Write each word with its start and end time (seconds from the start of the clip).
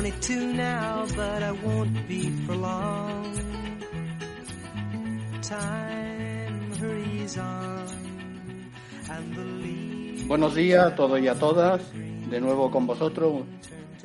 22 0.00 0.54
now, 0.54 1.04
but 1.14 1.42
I 1.42 1.52
won't 1.52 2.08
be 2.08 2.30
for 2.46 2.56
long. 2.56 3.36
Time 5.42 6.72
hurries 6.80 7.36
on, 7.36 7.86
and 9.10 9.36
the 9.36 9.44
leaves 9.44 10.26
Buenos 10.26 10.54
días 10.54 10.86
a 10.86 10.94
todos 10.94 11.20
y 11.20 11.28
a 11.28 11.34
todas, 11.34 11.82
de 11.92 12.40
nuevo 12.40 12.70
con 12.70 12.86
vosotros 12.86 13.44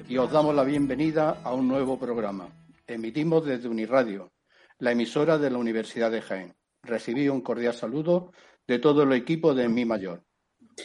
y 0.09 0.17
os 0.17 0.29
damos 0.29 0.53
la 0.53 0.65
bienvenida 0.65 1.39
a 1.41 1.53
un 1.53 1.69
nuevo 1.69 1.97
programa. 1.97 2.49
Emitimos 2.85 3.45
desde 3.45 3.69
Uniradio, 3.69 4.33
la 4.79 4.91
emisora 4.91 5.37
de 5.37 5.49
la 5.49 5.59
Universidad 5.59 6.11
de 6.11 6.21
Jaén. 6.21 6.55
Recibí 6.83 7.29
un 7.29 7.39
cordial 7.39 7.73
saludo 7.73 8.33
de 8.67 8.79
todo 8.79 9.03
el 9.03 9.13
equipo 9.13 9.53
de 9.53 9.69
Mi 9.69 9.85
Mayor, 9.85 10.25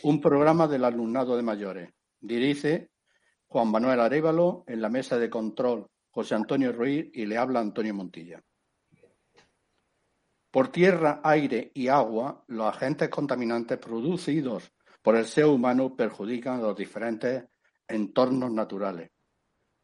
un 0.05 0.21
programa 0.21 0.69
del 0.69 0.85
alumnado 0.85 1.37
de 1.37 1.43
mayores. 1.43 1.91
Dirige 2.21 2.91
Juan 3.53 3.69
Manuel 3.69 3.99
Arévalo 3.99 4.63
en 4.69 4.81
la 4.81 4.89
mesa 4.89 5.19
de 5.19 5.29
control 5.29 5.85
José 6.13 6.37
Antonio 6.37 6.71
Ruiz 6.73 7.11
y 7.13 7.27
le 7.27 7.37
habla 7.37 7.59
Antonio 7.59 7.93
Montilla. 7.93 8.41
Por 10.53 10.69
tierra, 10.69 11.21
aire 11.25 11.73
y 11.75 11.89
agua, 11.89 12.45
los 12.47 12.69
agentes 12.69 13.09
contaminantes 13.09 13.79
producidos 13.79 14.71
por 15.03 15.17
el 15.17 15.27
ser 15.27 15.47
humano 15.47 15.97
perjudican 15.97 16.61
a 16.61 16.63
los 16.63 16.77
diferentes 16.77 17.45
entornos 17.89 18.53
naturales. 18.53 19.11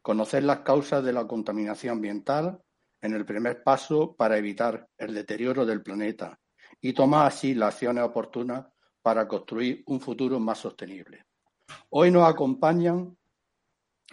Conocer 0.01 0.45
las 0.45 0.60
causas 0.60 1.02
de 1.02 1.12
la 1.12 1.27
contaminación 1.27 1.96
ambiental 1.96 2.62
en 3.01 3.15
el 3.15 3.24
primer 3.24 3.65
paso 3.65 4.15
para 4.15 4.38
evitar 4.38 4.88
el 4.96 5.13
deterioro 5.13 5.66
del 5.66 5.82
planeta 5.82 6.38
y 6.80 6.93
tomar 6.93 7.26
así 7.26 7.52
las 7.52 7.74
acciones 7.74 8.04
oportunas 8.04 8.65
para 9.02 9.26
construir 9.26 9.82
un 9.87 10.01
futuro 10.01 10.38
más 10.38 10.59
sostenible. 10.59 11.24
Hoy 11.91 12.13
nos 12.13 12.29
acompañan 12.29 13.16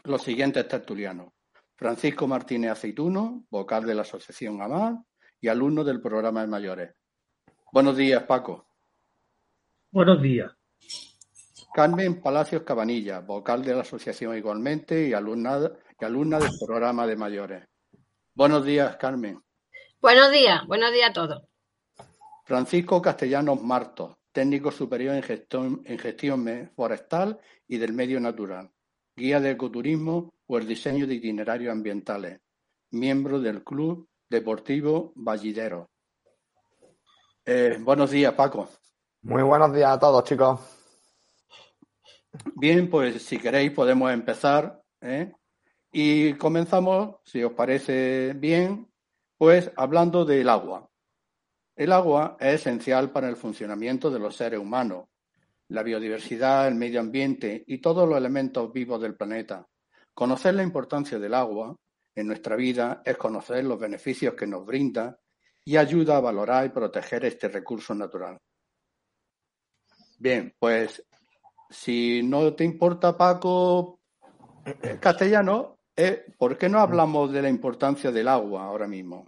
los 0.04 0.22
siguientes 0.22 0.68
tertulianos. 0.68 1.34
Francisco 1.76 2.28
Martínez 2.28 2.72
Aceituno, 2.72 3.46
vocal 3.50 3.86
de 3.86 3.96
la 3.96 4.04
Asociación 4.04 4.62
AMAR 4.62 4.98
y 5.40 5.48
alumno 5.48 5.84
del 5.84 6.02
programa 6.02 6.42
de 6.42 6.48
mayores. 6.48 6.96
Buenos 7.72 7.98
días, 7.98 8.24
Paco. 8.24 8.68
Buenos 9.92 10.22
días. 10.22 10.52
Carmen 11.74 12.22
Palacios 12.22 12.62
Cabanilla, 12.64 13.20
vocal 13.22 13.64
de 13.64 13.74
la 13.74 13.82
asociación 13.82 14.38
igualmente 14.38 15.08
y 15.08 15.14
alumna, 15.14 15.72
y 16.00 16.06
alumna 16.06 16.40
del 16.40 16.52
programa 16.64 17.08
de 17.08 17.16
mayores. 17.16 17.68
Buenos 18.36 18.64
días, 18.64 18.96
Carmen. 18.98 19.42
Buenos 20.00 20.32
días, 20.32 20.68
buenos 20.68 20.92
días 20.92 21.10
a 21.10 21.14
todos. 21.14 21.44
Francisco 22.46 23.02
Castellanos 23.02 23.62
Martos, 23.62 24.18
técnico 24.32 24.72
superior 24.72 25.16
en 25.16 25.24
gestión, 25.24 25.82
en 25.86 25.98
gestión 25.98 26.72
forestal 26.76 27.40
y 27.68 27.78
del 27.78 27.94
medio 27.94 28.20
natural, 28.20 28.70
guía 29.16 29.40
de 29.40 29.52
ecoturismo 29.52 30.34
o 30.48 30.58
el 30.58 30.68
diseño 30.68 31.06
de 31.06 31.16
itinerarios 31.16 31.72
ambientales, 31.72 32.42
miembro 32.92 33.40
del 33.40 33.64
Club 33.64 34.08
Deportivo 34.30 35.14
Vallidero. 35.16 35.90
Eh, 37.46 37.78
buenos 37.80 38.12
días, 38.12 38.34
Paco. 38.34 38.68
Muy 39.22 39.44
buenos 39.44 39.74
días 39.74 39.92
a 39.92 40.00
todos, 40.00 40.24
chicos. 40.24 40.60
Bien, 42.56 42.90
pues 42.90 43.22
si 43.22 43.38
queréis 43.38 43.72
podemos 43.72 44.12
empezar. 44.12 44.82
¿eh? 45.02 45.32
Y 45.92 46.34
comenzamos, 46.34 47.18
si 47.24 47.44
os 47.44 47.54
parece 47.54 48.34
bien, 48.34 48.92
pues 49.38 49.72
hablando 49.76 50.26
del 50.26 50.50
agua. 50.50 50.90
El 51.76 51.92
agua 51.92 52.38
es 52.40 52.62
esencial 52.62 53.12
para 53.12 53.30
el 53.30 53.36
funcionamiento 53.36 54.10
de 54.10 54.20
los 54.20 54.36
seres 54.36 54.60
humanos, 54.60 55.06
la 55.74 55.82
biodiversidad, 55.82 56.68
el 56.68 56.76
medio 56.76 57.00
ambiente 57.00 57.64
y 57.66 57.80
todos 57.80 58.08
los 58.08 58.16
elementos 58.16 58.72
vivos 58.72 59.02
del 59.02 59.16
planeta. 59.16 59.68
Conocer 60.14 60.54
la 60.54 60.62
importancia 60.62 61.18
del 61.18 61.34
agua 61.34 61.76
en 62.14 62.28
nuestra 62.28 62.56
vida 62.56 63.02
es 63.04 63.18
conocer 63.18 63.64
los 63.66 63.80
beneficios 63.80 64.36
que 64.36 64.46
nos 64.46 64.64
brinda 64.64 65.20
y 65.66 65.76
ayuda 65.78 66.18
a 66.18 66.22
valorar 66.22 66.68
y 66.68 66.70
proteger 66.70 67.26
este 67.26 67.48
recurso 67.48 67.96
natural. 67.96 68.38
Bien, 70.20 70.54
pues 70.60 71.04
si 71.72 72.22
no 72.22 72.54
te 72.54 72.64
importa, 72.64 73.18
Paco, 73.18 74.00
castellano, 75.02 75.80
eh, 75.96 76.24
¿por 76.38 76.56
qué 76.56 76.70
no 76.70 76.82
hablamos 76.82 77.32
de 77.32 77.42
la 77.42 77.50
importancia 77.50 78.12
del 78.12 78.28
agua 78.28 78.66
ahora 78.66 78.88
mismo? 78.88 79.26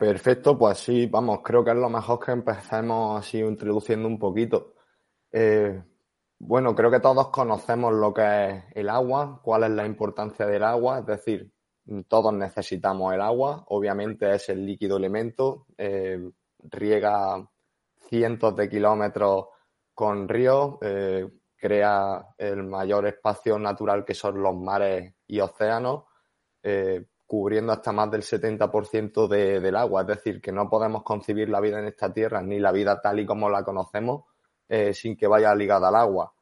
Perfecto, 0.00 0.56
pues 0.56 0.78
sí, 0.78 1.04
vamos, 1.04 1.40
creo 1.44 1.62
que 1.62 1.72
es 1.72 1.76
lo 1.76 1.90
mejor 1.90 2.24
que 2.24 2.32
empecemos 2.32 3.20
así 3.20 3.38
introduciendo 3.38 4.08
un 4.08 4.18
poquito. 4.18 4.72
Eh, 5.30 5.78
bueno, 6.38 6.74
creo 6.74 6.90
que 6.90 7.00
todos 7.00 7.28
conocemos 7.28 7.92
lo 7.92 8.14
que 8.14 8.22
es 8.48 8.64
el 8.76 8.88
agua, 8.88 9.38
cuál 9.44 9.64
es 9.64 9.70
la 9.72 9.84
importancia 9.84 10.46
del 10.46 10.62
agua, 10.64 11.00
es 11.00 11.06
decir, 11.06 11.52
todos 12.08 12.32
necesitamos 12.32 13.12
el 13.12 13.20
agua, 13.20 13.62
obviamente 13.68 14.34
es 14.34 14.48
el 14.48 14.64
líquido 14.64 14.96
elemento, 14.96 15.66
eh, 15.76 16.30
riega 16.60 17.46
cientos 18.08 18.56
de 18.56 18.70
kilómetros 18.70 19.48
con 19.92 20.26
ríos, 20.30 20.78
eh, 20.80 21.28
crea 21.58 22.26
el 22.38 22.62
mayor 22.62 23.06
espacio 23.06 23.58
natural 23.58 24.06
que 24.06 24.14
son 24.14 24.42
los 24.42 24.56
mares 24.56 25.12
y 25.26 25.40
océanos, 25.40 26.04
cubriendo 27.30 27.70
hasta 27.72 27.92
más 27.92 28.10
del 28.10 28.22
70% 28.22 29.28
de, 29.28 29.60
del 29.60 29.76
agua. 29.76 30.00
Es 30.00 30.08
decir, 30.08 30.40
que 30.40 30.50
no 30.50 30.68
podemos 30.68 31.04
concebir 31.04 31.48
la 31.48 31.60
vida 31.60 31.78
en 31.78 31.86
esta 31.86 32.12
tierra, 32.12 32.42
ni 32.42 32.58
la 32.58 32.72
vida 32.72 33.00
tal 33.00 33.20
y 33.20 33.24
como 33.24 33.48
la 33.48 33.62
conocemos, 33.62 34.24
eh, 34.68 34.92
sin 34.92 35.16
que 35.16 35.28
vaya 35.28 35.54
ligada 35.54 35.90
al 35.90 35.94
agua. 35.94 36.34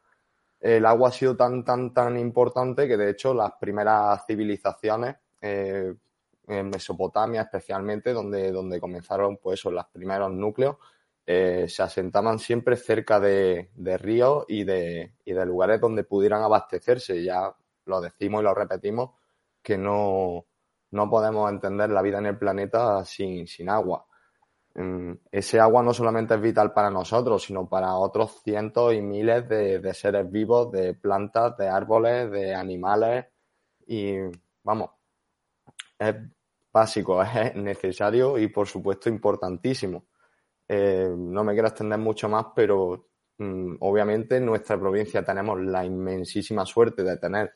El 0.59 0.87
agua 0.87 1.11
ha 1.11 1.13
sido 1.13 1.37
tan, 1.37 1.63
tan, 1.63 1.93
tan 1.93 2.17
importante 2.17 2.89
que 2.89 2.97
de 2.97 3.11
hecho 3.11 3.35
las 3.35 3.53
primeras 3.61 4.25
civilizaciones, 4.27 5.17
eh, 5.43 5.95
en 6.47 6.71
Mesopotamia 6.71 7.43
especialmente, 7.43 8.15
donde, 8.15 8.51
donde 8.51 8.81
comenzaron 8.81 9.37
pues, 9.37 9.63
los 9.67 9.87
primeros 9.89 10.33
núcleos, 10.33 10.77
eh, 11.27 11.67
se 11.69 11.83
asentaban 11.83 12.39
siempre 12.39 12.77
cerca 12.77 13.21
de, 13.21 13.73
de 13.75 13.99
ríos 13.99 14.47
y 14.49 14.65
de, 14.65 15.17
y 15.27 15.35
de, 15.35 15.45
lugares 15.45 15.83
donde 15.83 16.05
pudieran 16.05 16.43
abastecerse. 16.43 17.23
Ya 17.23 17.55
lo 17.85 18.01
decimos 18.01 18.41
y 18.41 18.45
lo 18.45 18.55
repetimos, 18.55 19.11
que 19.63 19.77
no, 19.77 20.47
no 20.91 21.11
podemos 21.11 21.51
entender 21.51 21.91
la 21.91 22.03
vida 22.03 22.19
en 22.19 22.27
el 22.27 22.39
planeta 22.39 23.05
sin, 23.05 23.47
sin 23.47 23.69
agua. 23.69 24.07
Mm, 24.75 25.13
ese 25.33 25.59
agua 25.59 25.83
no 25.83 25.93
solamente 25.93 26.35
es 26.35 26.41
vital 26.41 26.73
para 26.73 26.89
nosotros, 26.89 27.43
sino 27.43 27.69
para 27.69 27.97
otros 27.97 28.41
cientos 28.45 28.95
y 28.95 29.03
miles 29.03 29.49
de, 29.49 29.93
seres 29.93 30.31
vivos, 30.31 30.71
de 30.71 30.95
plantas, 30.95 31.57
de 31.57 31.69
árboles, 31.69 32.31
de 32.31 32.55
animales. 32.55 33.27
Y 33.89 34.15
vamos, 34.63 34.91
es 35.99 36.15
básico, 36.73 37.21
es 37.23 37.57
necesario 37.57 38.39
y 38.39 38.49
por 38.49 38.69
supuesto 38.69 39.09
importantísimo. 39.09 40.07
Eh, 40.69 41.09
no 41.17 41.43
me 41.43 41.55
quiero 41.55 41.69
extender 41.69 41.99
mucho 41.99 42.29
más, 42.29 42.47
pero 42.55 43.09
mm, 43.39 43.77
obviamente 43.81 44.37
en 44.37 44.47
nuestra 44.47 44.79
provincia 44.79 45.25
tenemos 45.25 45.61
la 45.61 45.85
inmensísima 45.85 46.65
suerte 46.65 47.03
de 47.03 47.17
tener 47.17 47.53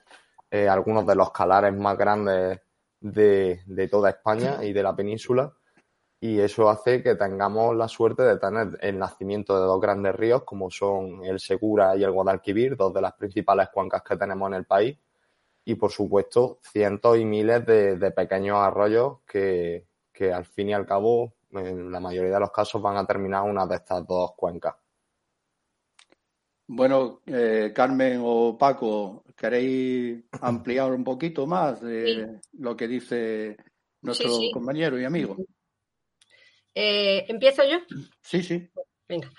eh, 0.51 0.69
algunos 0.69 1.07
de 1.07 1.15
los 1.15 1.31
calares 1.31 1.73
más 1.75 1.97
grandes 1.97 2.61
de, 3.03 3.61
de, 3.67 3.89
toda 3.89 4.11
España 4.11 4.65
y 4.65 4.73
de 4.73 4.83
la 4.83 4.95
península. 4.95 5.53
Y 6.21 6.39
eso 6.39 6.71
hace 6.71 7.03
que 7.03 7.17
tengamos 7.17 7.75
la 7.77 7.89
suerte 7.89 8.23
de 8.23 8.39
tener 8.39 8.79
el 8.81 8.99
nacimiento 8.99 9.59
de 9.59 9.67
dos 9.67 9.81
grandes 9.81 10.15
ríos, 10.15 10.45
como 10.45 10.71
son 10.71 11.25
el 11.25 11.41
Segura 11.41 11.97
y 11.97 12.05
el 12.05 12.13
Guadalquivir, 12.13 12.77
dos 12.77 12.95
de 12.95 13.01
las 13.01 13.15
principales 13.15 13.69
cuencas 13.73 14.03
que 14.03 14.17
tenemos 14.17 14.49
en 14.49 14.55
el 14.55 14.65
país. 14.65 14.97
Y 15.65 15.75
por 15.75 15.91
supuesto, 15.91 16.59
cientos 16.63 17.19
y 17.19 17.25
miles 17.25 17.67
de, 17.67 17.97
de 17.97 18.11
pequeños 18.13 18.59
arroyos 18.59 19.19
que, 19.27 19.87
que 20.13 20.33
al 20.33 20.45
fin 20.45 20.69
y 20.69 20.75
al 20.75 20.87
cabo 20.87 21.35
en 21.51 21.91
la 21.91 22.01
mayoría 22.01 22.35
de 22.35 22.41
los 22.41 22.51
casos 22.51 22.81
van 22.81 22.97
a 22.97 23.07
terminar 23.07 23.43
una 23.43 23.67
de 23.67 23.77
estas 23.77 24.07
dos 24.07 24.33
cuencas. 24.37 24.75
Bueno, 26.75 27.21
eh, 27.27 27.71
Carmen 27.75 28.23
o 28.25 28.57
Paco, 28.57 29.25
¿queréis 29.37 30.25
ampliar 30.41 30.91
un 30.93 31.05
poquito 31.05 31.47
más 31.47 31.83
de 31.83 32.07
sí. 32.07 32.49
lo 32.59 32.75
que 32.75 32.89
dice 32.89 33.57
nuestro 34.01 34.31
sí, 34.31 34.47
sí. 34.47 34.51
compañero 34.51 34.99
y 34.99 35.05
amigo? 35.05 35.37
Eh, 36.75 37.27
¿Empiezo 37.29 37.63
yo? 37.65 37.77
Sí, 38.23 38.43
sí. 38.43 38.71
Venga. 39.07 39.31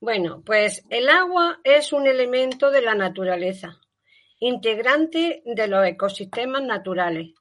Bueno, 0.00 0.42
pues 0.44 0.84
el 0.90 1.08
agua 1.08 1.60
es 1.64 1.94
un 1.94 2.06
elemento 2.06 2.70
de 2.70 2.82
la 2.82 2.94
naturaleza, 2.94 3.80
integrante 4.38 5.42
de 5.46 5.68
los 5.68 5.86
ecosistemas 5.86 6.62
naturales 6.62 7.32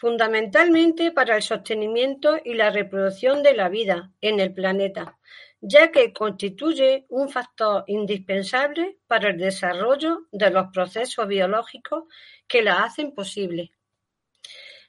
fundamentalmente 0.00 1.12
para 1.12 1.36
el 1.36 1.42
sostenimiento 1.42 2.38
y 2.42 2.54
la 2.54 2.70
reproducción 2.70 3.42
de 3.42 3.54
la 3.54 3.68
vida 3.68 4.14
en 4.22 4.40
el 4.40 4.54
planeta, 4.54 5.18
ya 5.60 5.90
que 5.90 6.12
constituye 6.12 7.06
un 7.08 7.28
factor 7.28 7.84
indispensable 7.86 8.98
para 9.06 9.30
el 9.30 9.38
desarrollo 9.38 10.26
de 10.32 10.50
los 10.50 10.68
procesos 10.72 11.26
biológicos 11.26 12.04
que 12.48 12.62
la 12.62 12.84
hacen 12.84 13.14
posible. 13.14 13.72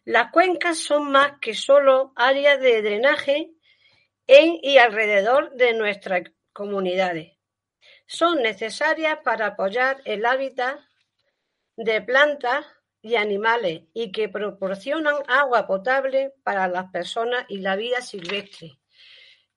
Las 0.03 0.31
cuencas 0.31 0.79
son 0.79 1.11
más 1.11 1.33
que 1.39 1.53
solo 1.53 2.13
áreas 2.15 2.59
de 2.59 2.81
drenaje 2.81 3.51
en 4.27 4.57
y 4.61 4.77
alrededor 4.77 5.53
de 5.55 5.73
nuestras 5.73 6.23
comunidades. 6.53 7.37
Son 8.07 8.41
necesarias 8.41 9.19
para 9.23 9.47
apoyar 9.47 10.01
el 10.05 10.25
hábitat 10.25 10.79
de 11.77 12.01
plantas, 12.01 12.65
y 13.01 13.15
animales 13.15 13.83
y 13.93 14.11
que 14.11 14.29
proporcionan 14.29 15.15
agua 15.27 15.65
potable 15.65 16.33
para 16.43 16.67
las 16.67 16.91
personas 16.91 17.45
y 17.49 17.57
la 17.57 17.75
vida 17.75 18.01
silvestre. 18.01 18.80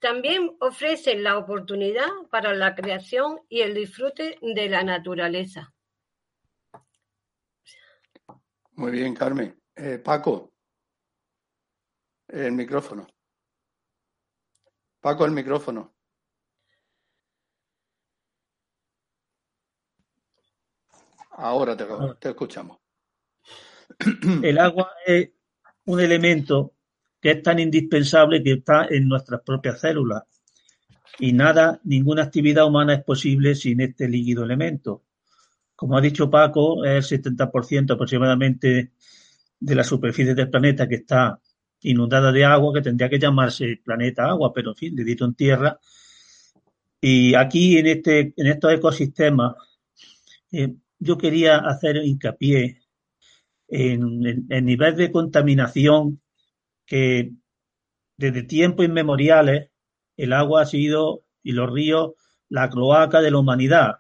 También 0.05 0.55
ofrecen 0.61 1.23
la 1.23 1.39
oportunidad 1.39 2.11
para 2.31 2.53
la 2.53 2.75
creación 2.75 3.41
y 3.49 3.63
el 3.63 3.73
disfrute 3.73 4.39
de 4.43 4.69
la 4.69 4.85
naturaleza. 4.85 5.73
Muy 8.73 8.93
bien, 8.93 9.15
Carmen. 9.15 9.59
Eh, 9.75 9.97
Paco, 9.97 10.53
el 12.29 12.53
micrófono. 12.53 13.07
Paco, 15.01 15.25
el 15.25 15.33
micrófono. 15.33 15.95
Ahora 21.31 21.75
te, 21.75 21.87
te 22.21 22.29
escuchamos. 22.29 22.79
El 24.43 24.59
agua 24.59 24.93
es 25.07 25.31
un 25.87 25.99
elemento 25.99 26.74
que 27.25 27.31
es 27.31 27.43
tan 27.43 27.59
indispensable 27.59 28.43
que 28.43 28.53
está 28.53 28.87
en 28.91 29.09
nuestras 29.09 29.41
propias 29.41 29.81
células. 29.81 30.25
Y 31.19 31.33
nada, 31.33 31.81
ninguna 31.85 32.25
actividad 32.25 32.67
humana 32.67 32.93
es 32.93 33.03
posible 33.03 33.55
sin 33.55 33.81
este 33.81 34.07
líquido 34.07 34.45
elemento. 34.45 35.05
Como 35.75 35.97
ha 35.97 36.03
dicho 36.03 36.29
Paco, 36.29 36.85
es 36.85 37.11
el 37.13 37.23
70% 37.23 37.95
aproximadamente 37.95 38.91
de 39.59 39.75
la 39.75 39.83
superficie 39.83 40.35
del 40.35 40.51
planeta 40.51 40.87
que 40.87 40.97
está 40.97 41.41
inundada 41.81 42.31
de 42.31 42.45
agua, 42.45 42.75
que 42.75 42.83
tendría 42.83 43.09
que 43.09 43.19
llamarse 43.19 43.81
planeta 43.83 44.27
agua, 44.27 44.53
pero 44.53 44.73
en 44.73 44.77
fin, 44.77 44.95
dedito 44.95 45.25
en 45.25 45.35
tierra. 45.35 45.81
Y 47.01 47.35
aquí 47.35 47.79
en, 47.79 47.87
este, 47.87 48.35
en 48.37 48.47
estos 48.49 48.71
ecosistemas, 48.71 49.55
eh, 50.53 50.75
yo 50.99 51.17
quería 51.17 51.57
hacer 51.57 51.97
hincapié 51.97 52.83
en 53.67 54.47
el 54.51 54.65
nivel 54.67 54.95
de 54.95 55.11
contaminación 55.11 56.21
que 56.87 57.33
desde 58.17 58.43
tiempos 58.43 58.85
inmemoriales 58.85 59.71
el 60.17 60.33
agua 60.33 60.63
ha 60.63 60.67
sido 60.67 61.25
y 61.43 61.53
los 61.53 61.71
ríos 61.71 62.13
la 62.49 62.71
cloaca 62.71 63.21
de 63.21 63.31
la 63.31 63.39
humanidad. 63.39 63.97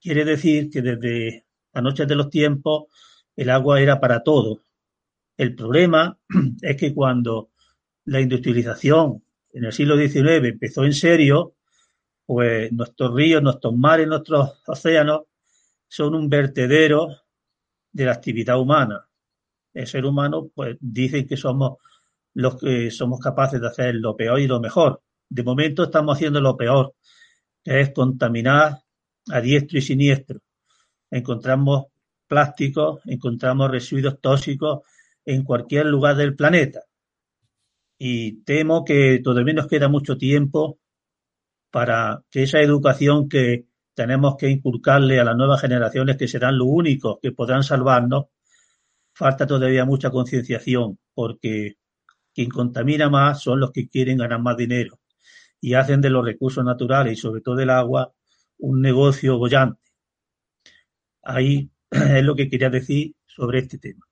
Quiere 0.00 0.24
decir 0.24 0.70
que 0.70 0.82
desde 0.82 1.46
la 1.72 1.82
noche 1.82 2.06
de 2.06 2.14
los 2.14 2.30
tiempos 2.30 2.84
el 3.36 3.50
agua 3.50 3.80
era 3.80 4.00
para 4.00 4.22
todo. 4.22 4.64
El 5.36 5.54
problema 5.54 6.18
es 6.62 6.76
que 6.76 6.94
cuando 6.94 7.50
la 8.04 8.20
industrialización 8.20 9.22
en 9.52 9.64
el 9.64 9.72
siglo 9.72 9.96
XIX 9.96 10.44
empezó 10.44 10.84
en 10.84 10.94
serio, 10.94 11.54
pues 12.26 12.72
nuestros 12.72 13.14
ríos, 13.14 13.42
nuestros 13.42 13.74
mares, 13.74 14.06
nuestros 14.06 14.60
océanos 14.66 15.22
son 15.88 16.14
un 16.14 16.28
vertedero 16.28 17.08
de 17.92 18.04
la 18.04 18.12
actividad 18.12 18.60
humana. 18.60 19.07
El 19.72 19.86
ser 19.86 20.04
humano, 20.04 20.50
pues 20.54 20.76
dicen 20.80 21.26
que 21.26 21.36
somos 21.36 21.78
los 22.34 22.56
que 22.56 22.90
somos 22.90 23.20
capaces 23.20 23.60
de 23.60 23.66
hacer 23.66 23.94
lo 23.96 24.16
peor 24.16 24.40
y 24.40 24.46
lo 24.46 24.60
mejor. 24.60 25.02
De 25.28 25.42
momento 25.42 25.84
estamos 25.84 26.16
haciendo 26.16 26.40
lo 26.40 26.56
peor, 26.56 26.94
que 27.64 27.80
es 27.80 27.92
contaminar 27.92 28.78
a 29.30 29.40
diestro 29.40 29.78
y 29.78 29.82
siniestro. 29.82 30.40
Encontramos 31.10 31.86
plásticos, 32.26 33.00
encontramos 33.06 33.70
residuos 33.70 34.20
tóxicos 34.20 34.80
en 35.24 35.42
cualquier 35.42 35.86
lugar 35.86 36.16
del 36.16 36.36
planeta. 36.36 36.82
Y 37.98 38.42
temo 38.44 38.84
que 38.84 39.20
todavía 39.22 39.54
nos 39.54 39.66
queda 39.66 39.88
mucho 39.88 40.16
tiempo 40.16 40.78
para 41.70 42.22
que 42.30 42.44
esa 42.44 42.60
educación 42.60 43.28
que 43.28 43.66
tenemos 43.94 44.36
que 44.36 44.48
inculcarle 44.48 45.18
a 45.18 45.24
las 45.24 45.36
nuevas 45.36 45.60
generaciones 45.60 46.16
que 46.16 46.28
serán 46.28 46.56
los 46.56 46.68
únicos 46.70 47.18
que 47.20 47.32
podrán 47.32 47.64
salvarnos, 47.64 48.26
falta 49.18 49.48
todavía 49.48 49.84
mucha 49.84 50.10
concienciación, 50.10 50.96
porque 51.12 51.76
quien 52.32 52.48
contamina 52.48 53.10
más 53.10 53.42
son 53.42 53.58
los 53.58 53.72
que 53.72 53.88
quieren 53.88 54.18
ganar 54.18 54.40
más 54.40 54.56
dinero 54.56 55.00
y 55.60 55.74
hacen 55.74 56.00
de 56.00 56.08
los 56.08 56.24
recursos 56.24 56.64
naturales 56.64 57.14
y 57.14 57.20
sobre 57.20 57.40
todo 57.40 57.56
del 57.56 57.70
agua 57.70 58.12
un 58.58 58.80
negocio 58.80 59.36
bollante. 59.36 59.90
Ahí 61.24 61.68
es 61.90 62.22
lo 62.22 62.36
que 62.36 62.48
quería 62.48 62.70
decir 62.70 63.16
sobre 63.26 63.58
este 63.58 63.78
tema. 63.78 64.06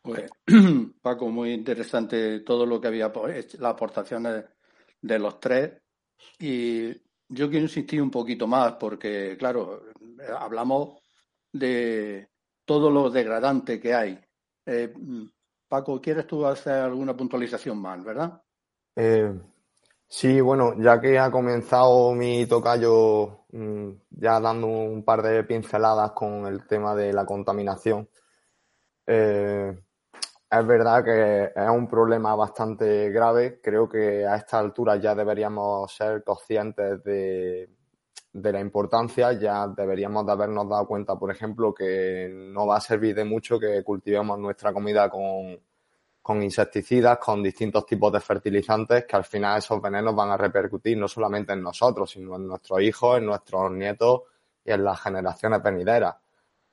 Pues, 0.00 0.30
Paco, 1.02 1.28
muy 1.28 1.52
interesante 1.52 2.40
todo 2.40 2.64
lo 2.64 2.80
que 2.80 2.88
había, 2.88 3.12
las 3.58 3.72
aportaciones 3.72 4.42
de 5.02 5.18
los 5.18 5.38
tres. 5.38 5.82
Y 6.38 6.92
yo 7.28 7.50
quiero 7.50 7.66
insistir 7.66 8.00
un 8.00 8.10
poquito 8.10 8.46
más 8.46 8.76
porque, 8.80 9.36
claro, 9.38 9.82
hablamos 10.38 10.98
de 11.52 12.30
todo 12.66 12.90
lo 12.90 13.08
degradante 13.08 13.80
que 13.80 13.94
hay. 13.94 14.20
Eh, 14.66 14.92
Paco, 15.68 16.00
¿quieres 16.00 16.26
tú 16.26 16.44
hacer 16.44 16.74
alguna 16.74 17.16
puntualización 17.16 17.78
más, 17.78 18.04
verdad? 18.04 18.42
Eh, 18.94 19.32
sí, 20.06 20.40
bueno, 20.40 20.74
ya 20.78 21.00
que 21.00 21.18
ha 21.18 21.30
comenzado 21.30 22.12
mi 22.12 22.44
tocayo 22.46 23.46
mm, 23.52 23.90
ya 24.10 24.40
dando 24.40 24.66
un 24.66 25.04
par 25.04 25.22
de 25.22 25.44
pinceladas 25.44 26.12
con 26.12 26.46
el 26.46 26.66
tema 26.66 26.94
de 26.94 27.12
la 27.12 27.24
contaminación, 27.24 28.08
eh, 29.06 29.78
es 30.50 30.66
verdad 30.66 31.04
que 31.04 31.52
es 31.54 31.70
un 31.70 31.88
problema 31.88 32.34
bastante 32.34 33.10
grave. 33.10 33.60
Creo 33.60 33.88
que 33.88 34.26
a 34.26 34.36
esta 34.36 34.58
altura 34.58 34.96
ya 34.96 35.14
deberíamos 35.14 35.94
ser 35.94 36.22
conscientes 36.24 37.02
de, 37.02 37.75
la 38.42 38.60
importancia. 38.60 39.32
Ya 39.32 39.66
deberíamos 39.68 40.26
de 40.26 40.32
habernos 40.32 40.68
dado 40.68 40.86
cuenta, 40.86 41.16
por 41.16 41.30
ejemplo, 41.30 41.72
que 41.74 42.30
no 42.32 42.66
va 42.66 42.76
a 42.76 42.80
servir 42.80 43.14
de 43.14 43.24
mucho 43.24 43.58
que 43.58 43.82
cultivemos 43.82 44.38
nuestra 44.38 44.72
comida 44.72 45.08
con, 45.08 45.58
con 46.22 46.42
insecticidas, 46.42 47.18
con 47.18 47.42
distintos 47.42 47.86
tipos 47.86 48.12
de 48.12 48.20
fertilizantes, 48.20 49.04
que 49.04 49.16
al 49.16 49.24
final 49.24 49.58
esos 49.58 49.80
venenos 49.80 50.14
van 50.14 50.30
a 50.30 50.36
repercutir 50.36 50.98
no 50.98 51.08
solamente 51.08 51.52
en 51.52 51.62
nosotros, 51.62 52.10
sino 52.10 52.36
en 52.36 52.48
nuestros 52.48 52.80
hijos, 52.82 53.18
en 53.18 53.26
nuestros 53.26 53.70
nietos 53.70 54.22
y 54.64 54.72
en 54.72 54.84
las 54.84 55.00
generaciones 55.00 55.62
venideras. 55.62 56.16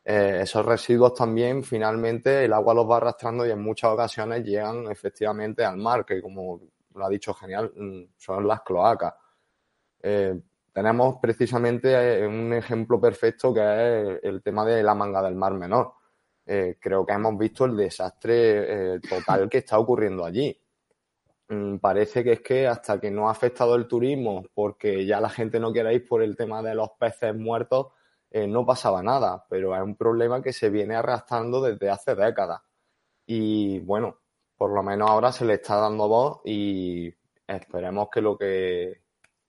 Eh, 0.06 0.40
esos 0.42 0.66
residuos 0.66 1.14
también 1.14 1.64
finalmente 1.64 2.44
el 2.44 2.52
agua 2.52 2.74
los 2.74 2.90
va 2.90 2.98
arrastrando 2.98 3.46
y 3.46 3.52
en 3.52 3.62
muchas 3.62 3.92
ocasiones 3.92 4.44
llegan 4.44 4.92
efectivamente 4.92 5.64
al 5.64 5.78
mar, 5.78 6.04
que 6.04 6.22
como 6.22 6.60
lo 6.96 7.06
ha 7.06 7.10
dicho 7.10 7.34
genial, 7.34 7.72
mm, 7.76 8.04
son 8.18 8.48
las 8.48 8.62
cloacas. 8.62 9.14
Eh, 10.02 10.38
tenemos 10.74 11.18
precisamente 11.22 12.24
eh, 12.24 12.28
un 12.28 12.54
ejemplo 12.54 13.00
perfecto 13.00 13.54
que 13.54 13.62
es 13.62 14.20
el 14.24 14.42
tema 14.42 14.66
de 14.66 14.84
la 14.84 14.96
manga 14.96 15.22
del 15.22 15.36
mar 15.36 15.54
menor. 15.54 15.94
creo 16.46 17.06
que 17.06 17.14
hemos 17.14 17.38
visto 17.38 17.66
el 17.66 17.78
desastre 17.78 19.00
total 19.00 19.50
que 19.50 19.60
está 19.60 19.80
ocurriendo 19.80 20.26
allí. 20.26 20.58
Mm, 21.54 21.78
parece 21.78 22.24
que 22.24 22.34
es 22.34 22.42
que 22.42 22.68
hasta 22.68 23.00
que 23.00 23.12
no 23.12 23.28
ha 23.28 23.32
afectado 23.32 23.76
el 23.76 23.88
turismo, 23.88 24.44
porque 24.54 25.06
ya 25.06 25.20
la 25.20 25.30
gente 25.30 25.60
no 25.60 25.72
quiere 25.72 25.94
ir 25.94 26.08
por 26.08 26.24
el 26.24 26.36
tema 26.36 26.62
de 26.64 26.74
los 26.76 26.92
peces 27.00 27.36
muertos, 27.36 27.88
eh, 28.32 28.48
no 28.48 28.66
pasaba 28.66 29.04
nada, 29.04 29.46
pero 29.50 29.76
es 29.76 29.82
un 29.84 29.96
problema 29.96 30.42
que 30.42 30.54
se 30.54 30.70
viene 30.70 30.96
arrastrando 30.96 31.62
desde 31.62 31.90
hace 31.90 32.16
décadas. 32.16 32.62
Y 33.28 33.80
bueno, 33.82 34.20
por 34.58 34.72
lo 34.74 34.84
menos 34.84 35.10
ahora 35.10 35.32
se 35.32 35.46
le 35.46 35.56
está 35.56 35.78
dando 35.78 36.08
voz 36.08 36.42
y 36.46 37.14
esperemos 37.48 38.10
que 38.12 38.22
lo 38.22 38.38
que 38.38 39.03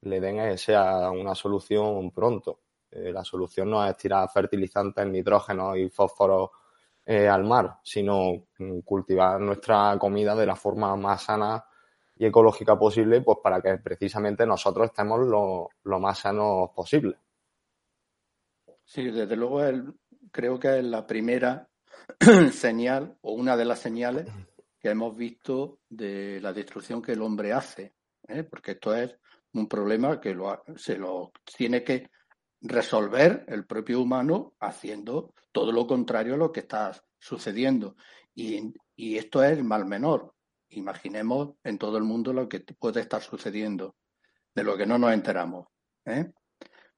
le 0.05 0.21
den 0.21 0.57
sea 0.59 1.11
una 1.11 1.35
solución 1.35 2.11
pronto. 2.11 2.61
Eh, 2.91 3.13
la 3.13 3.25
solución 3.25 3.71
no 3.71 3.85
es 3.85 3.97
tirar 3.97 4.29
fertilizantes, 4.31 5.07
nitrógeno 5.07 5.77
y 5.77 5.89
fósforo 5.91 6.53
eh, 7.05 7.29
al 7.29 7.45
mar, 7.45 7.79
sino 7.83 8.47
mm, 8.59 8.81
cultivar 8.81 9.41
nuestra 9.41 9.97
comida 9.99 10.35
de 10.35 10.47
la 10.47 10.57
forma 10.57 10.95
más 10.97 11.23
sana 11.23 11.65
y 12.17 12.27
ecológica 12.27 12.79
posible, 12.79 13.21
pues 13.21 13.39
para 13.43 13.61
que 13.61 13.77
precisamente 13.79 14.47
nosotros 14.47 14.87
estemos 14.87 15.21
lo, 15.21 15.69
lo 15.83 16.01
más 16.01 16.21
sanos 16.21 16.71
posible. 16.71 17.17
Sí, 18.85 19.11
desde 19.11 19.35
luego 19.35 19.61
creo 20.31 20.59
que 20.59 20.79
es 20.79 20.85
la 20.85 21.07
primera 21.07 21.69
señal 22.53 23.17
o 23.23 23.33
una 23.33 23.57
de 23.57 23.65
las 23.65 23.81
señales 23.81 24.29
que 24.79 24.91
hemos 24.91 25.17
visto 25.17 25.81
de 25.89 26.41
la 26.41 26.53
destrucción 26.53 27.01
que 27.01 27.13
el 27.13 27.23
hombre 27.23 27.53
hace, 27.53 27.95
¿eh? 28.29 28.43
porque 28.45 28.73
esto 28.73 28.95
es 28.95 29.17
un 29.55 29.69
problema 29.69 30.21
que 30.21 30.37
se 30.77 30.97
lo 30.97 31.33
tiene 31.57 31.83
que 31.83 32.11
resolver 32.61 33.45
el 33.49 33.67
propio 33.67 34.01
humano 34.01 34.55
haciendo 34.61 35.35
todo 35.53 35.71
lo 35.71 35.87
contrario 35.87 36.35
a 36.35 36.39
lo 36.39 36.53
que 36.53 36.61
está 36.61 36.93
sucediendo. 37.19 37.97
Y, 38.35 38.75
y 38.97 39.17
esto 39.17 39.43
es 39.43 39.63
mal 39.63 39.87
menor. 39.87 40.35
Imaginemos 40.71 41.55
en 41.63 41.79
todo 41.79 41.99
el 41.99 42.05
mundo 42.05 42.33
lo 42.33 42.49
que 42.49 42.61
puede 42.61 43.01
estar 43.01 43.23
sucediendo, 43.23 43.97
de 44.55 44.65
lo 44.65 44.77
que 44.77 44.87
no 44.87 44.99
nos 44.99 45.13
enteramos. 45.13 45.69
¿eh? 46.05 46.33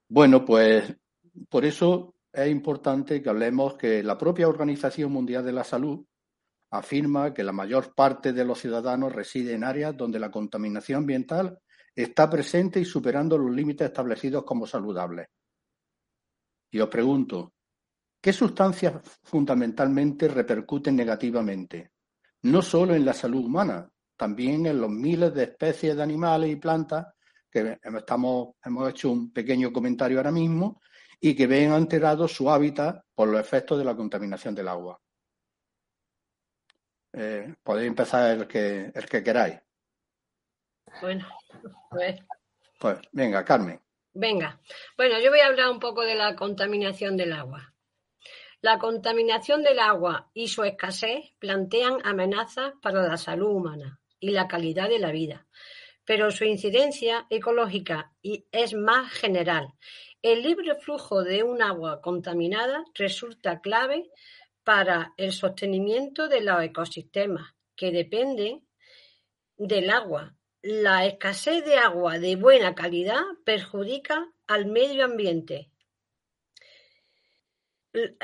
Bueno, 0.08 0.44
pues 0.44 0.96
por 1.48 1.64
eso 1.64 2.14
es 2.32 2.48
importante 2.48 3.20
que 3.22 3.28
hablemos 3.28 3.74
que 3.74 4.02
la 4.02 4.16
propia 4.16 4.48
Organización 4.48 5.12
Mundial 5.12 5.44
de 5.44 5.52
la 5.52 5.64
Salud 5.64 6.06
afirma 6.70 7.34
que 7.34 7.44
la 7.44 7.52
mayor 7.52 7.94
parte 7.94 8.32
de 8.32 8.44
los 8.44 8.60
ciudadanos 8.60 9.14
reside 9.14 9.52
en 9.54 9.64
áreas 9.64 9.96
donde 9.96 10.18
la 10.18 10.30
contaminación 10.30 10.98
ambiental 11.00 11.58
está 11.96 12.30
presente 12.30 12.78
y 12.78 12.84
superando 12.84 13.38
los 13.38 13.50
límites 13.50 13.88
establecidos 13.88 14.44
como 14.44 14.66
saludables. 14.66 15.26
Y 16.70 16.78
os 16.78 16.88
pregunto, 16.88 17.54
¿Qué 18.26 18.32
sustancias 18.32 18.92
fundamentalmente 19.22 20.26
repercuten 20.26 20.96
negativamente? 20.96 21.92
No 22.42 22.60
solo 22.60 22.92
en 22.96 23.04
la 23.04 23.12
salud 23.12 23.44
humana, 23.44 23.88
también 24.16 24.66
en 24.66 24.80
los 24.80 24.90
miles 24.90 25.32
de 25.32 25.44
especies 25.44 25.94
de 25.94 26.02
animales 26.02 26.50
y 26.50 26.56
plantas 26.56 27.06
que 27.48 27.78
hemos 27.80 28.88
hecho 28.90 29.12
un 29.12 29.32
pequeño 29.32 29.72
comentario 29.72 30.18
ahora 30.18 30.32
mismo 30.32 30.80
y 31.20 31.36
que 31.36 31.46
ven 31.46 31.70
alterado 31.70 32.26
su 32.26 32.50
hábitat 32.50 33.00
por 33.14 33.28
los 33.28 33.40
efectos 33.40 33.78
de 33.78 33.84
la 33.84 33.94
contaminación 33.94 34.56
del 34.56 34.66
agua. 34.66 35.00
Eh, 37.12 37.54
podéis 37.62 37.86
empezar 37.86 38.32
el 38.32 38.48
que, 38.48 38.90
el 38.92 39.06
que 39.06 39.22
queráis. 39.22 39.60
Bueno, 41.00 41.26
pues. 41.90 42.20
Pues 42.78 42.98
venga, 43.12 43.44
Carmen. 43.44 43.80
Venga. 44.12 44.60
Bueno, 44.96 45.18
yo 45.20 45.30
voy 45.30 45.40
a 45.40 45.46
hablar 45.46 45.70
un 45.70 45.80
poco 45.80 46.02
de 46.02 46.14
la 46.14 46.36
contaminación 46.36 47.16
del 47.16 47.32
agua. 47.32 47.74
La 48.62 48.78
contaminación 48.78 49.62
del 49.62 49.78
agua 49.78 50.30
y 50.32 50.48
su 50.48 50.64
escasez 50.64 51.32
plantean 51.38 51.98
amenazas 52.04 52.72
para 52.80 53.02
la 53.02 53.16
salud 53.16 53.50
humana 53.50 54.00
y 54.18 54.30
la 54.30 54.48
calidad 54.48 54.88
de 54.88 54.98
la 54.98 55.12
vida, 55.12 55.46
pero 56.04 56.30
su 56.30 56.44
incidencia 56.44 57.26
ecológica 57.28 58.12
es 58.22 58.74
más 58.74 59.12
general. 59.12 59.74
El 60.22 60.42
libre 60.42 60.74
flujo 60.74 61.22
de 61.22 61.42
un 61.42 61.62
agua 61.62 62.00
contaminada 62.00 62.84
resulta 62.94 63.60
clave 63.60 64.10
para 64.64 65.12
el 65.16 65.32
sostenimiento 65.32 66.26
de 66.26 66.40
los 66.40 66.62
ecosistemas 66.62 67.54
que 67.76 67.92
dependen 67.92 68.66
del 69.56 69.90
agua. 69.90 70.35
La 70.68 71.06
escasez 71.06 71.64
de 71.64 71.76
agua 71.76 72.18
de 72.18 72.34
buena 72.34 72.74
calidad 72.74 73.22
perjudica 73.44 74.32
al 74.48 74.66
medio 74.66 75.04
ambiente 75.04 75.70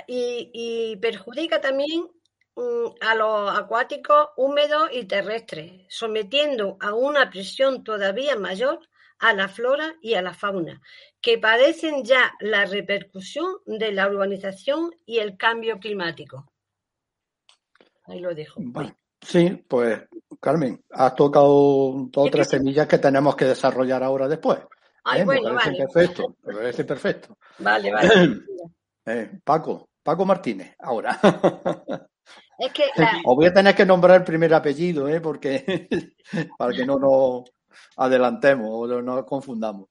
y, 0.09 0.97
perjudica 0.97 1.61
también 1.61 2.11
mm, 2.57 2.87
a 3.01 3.15
los 3.15 3.57
acuáticos 3.57 4.31
húmedos 4.37 4.89
y 4.93 5.05
terrestres, 5.05 5.87
sometiendo 5.89 6.79
a 6.81 6.95
una 6.95 7.31
presión 7.31 7.85
todavía 7.85 8.35
mayor 8.35 8.89
a 9.21 9.35
la 9.35 9.47
flora 9.47 9.95
y 10.03 10.15
a 10.15 10.23
la 10.23 10.35
fauna, 10.35 10.83
que 11.21 11.39
padecen 11.39 12.03
ya 12.05 12.35
la 12.41 12.65
repercusión 12.65 13.59
de 13.67 13.93
la 13.93 14.09
urbanización 14.09 14.91
y 15.07 15.21
el 15.21 15.37
cambio 15.37 15.79
climático. 15.79 16.53
Ahí 18.03 18.19
lo 18.19 18.35
dejo. 18.35 18.61
sí, 19.21 19.63
pues 19.69 20.03
Carmen, 20.43 20.83
has 20.91 21.15
tocado 21.15 22.09
dos 22.11 22.27
o 22.27 22.29
tres 22.29 22.49
semillas 22.49 22.89
que 22.89 22.99
tenemos 22.99 23.37
que 23.37 23.45
desarrollar 23.45 24.03
ahora 24.03 24.27
después. 24.27 24.59
Ay, 25.05 25.21
¿Eh? 25.21 25.25
bueno, 25.25 25.51
me 25.51 25.55
parece 25.55 25.85
perfecto, 25.85 26.37
me 26.43 26.55
parece 26.55 26.85
perfecto. 26.85 27.39
Vale, 27.59 27.93
vale. 27.93 28.09
Eh, 29.05 29.41
Paco, 29.43 29.89
Paco 30.01 30.25
Martínez, 30.25 30.77
ahora. 30.79 31.19
Es 32.57 32.73
que 32.73 32.85
Os 33.27 33.35
voy 33.35 33.47
a 33.47 33.53
tener 33.53 33.75
que 33.75 33.85
nombrar 33.85 34.19
el 34.19 34.25
primer 34.25 34.55
apellido, 34.55 35.09
¿eh? 35.09 35.21
porque 35.21 35.89
para 36.57 36.73
que 36.73 36.87
no 36.87 37.01
nos 37.01 37.43
adelantemos 37.97 38.69
o 38.71 38.87
no 38.87 39.03
nos 39.03 39.25
confundamos. 39.25 39.89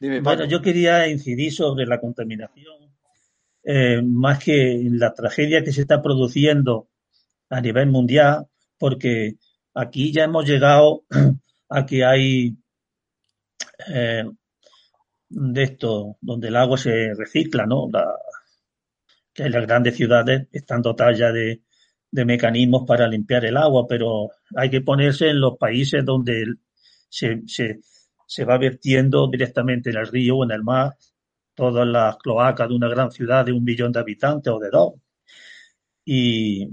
bueno, 0.00 0.46
yo 0.46 0.60
quería 0.60 1.06
incidir 1.06 1.52
sobre 1.52 1.86
la 1.86 2.00
contaminación, 2.00 2.92
eh, 3.62 4.02
más 4.02 4.42
que 4.42 4.80
la 4.90 5.14
tragedia 5.14 5.62
que 5.62 5.72
se 5.72 5.82
está 5.82 6.02
produciendo 6.02 6.88
a 7.50 7.60
nivel 7.60 7.86
mundial, 7.86 8.48
porque 8.78 9.36
aquí 9.78 10.12
ya 10.12 10.24
hemos 10.24 10.44
llegado 10.44 11.04
a 11.68 11.86
que 11.86 12.04
hay 12.04 12.56
eh, 13.86 14.24
de 15.28 15.62
esto 15.62 16.16
donde 16.20 16.48
el 16.48 16.56
agua 16.56 16.76
se 16.76 17.14
recicla, 17.14 17.64
¿no? 17.64 17.88
que 19.32 19.48
las 19.48 19.66
grandes 19.66 19.96
ciudades 19.96 20.48
están 20.50 20.82
dotadas 20.82 21.18
ya 21.18 21.30
de, 21.30 21.62
mecanismos 22.10 22.84
para 22.86 23.06
limpiar 23.06 23.44
el 23.44 23.56
agua, 23.56 23.86
pero 23.88 24.30
hay 24.56 24.70
que 24.70 24.80
ponerse 24.80 25.28
en 25.28 25.40
los 25.40 25.56
países 25.58 26.04
donde 26.04 26.54
se, 27.08 27.42
se, 27.46 28.44
va 28.44 28.58
vertiendo 28.58 29.28
directamente 29.28 29.90
en 29.90 29.98
el 29.98 30.06
río 30.08 30.38
o 30.38 30.44
en 30.44 30.50
el 30.50 30.64
mar 30.64 30.96
todas 31.54 31.86
las 31.86 32.16
cloacas 32.16 32.68
de 32.68 32.74
una 32.74 32.88
gran 32.88 33.10
ciudad 33.12 33.44
de 33.44 33.52
un 33.52 33.62
millón 33.62 33.92
de 33.92 34.00
habitantes 34.00 34.52
o 34.52 34.58
de 34.58 34.70
dos. 34.70 34.94
Y, 36.04 36.68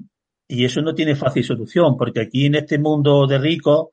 y 0.47 0.65
eso 0.65 0.81
no 0.81 0.93
tiene 0.93 1.15
fácil 1.15 1.43
solución, 1.43 1.97
porque 1.97 2.21
aquí 2.21 2.45
en 2.45 2.55
este 2.55 2.77
mundo 2.77 3.27
de 3.27 3.39
ricos 3.39 3.89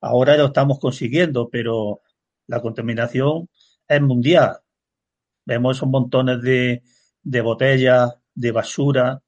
ahora 0.00 0.36
lo 0.36 0.46
estamos 0.46 0.78
consiguiendo, 0.78 1.48
pero 1.48 2.00
la 2.46 2.60
contaminación 2.60 3.48
es 3.88 4.02
mundial. 4.02 4.58
Vemos 5.44 5.76
esos 5.76 5.88
montones 5.88 6.42
de, 6.42 6.82
de 7.22 7.40
botellas, 7.40 8.14
de 8.34 8.52
basura, 8.52 9.22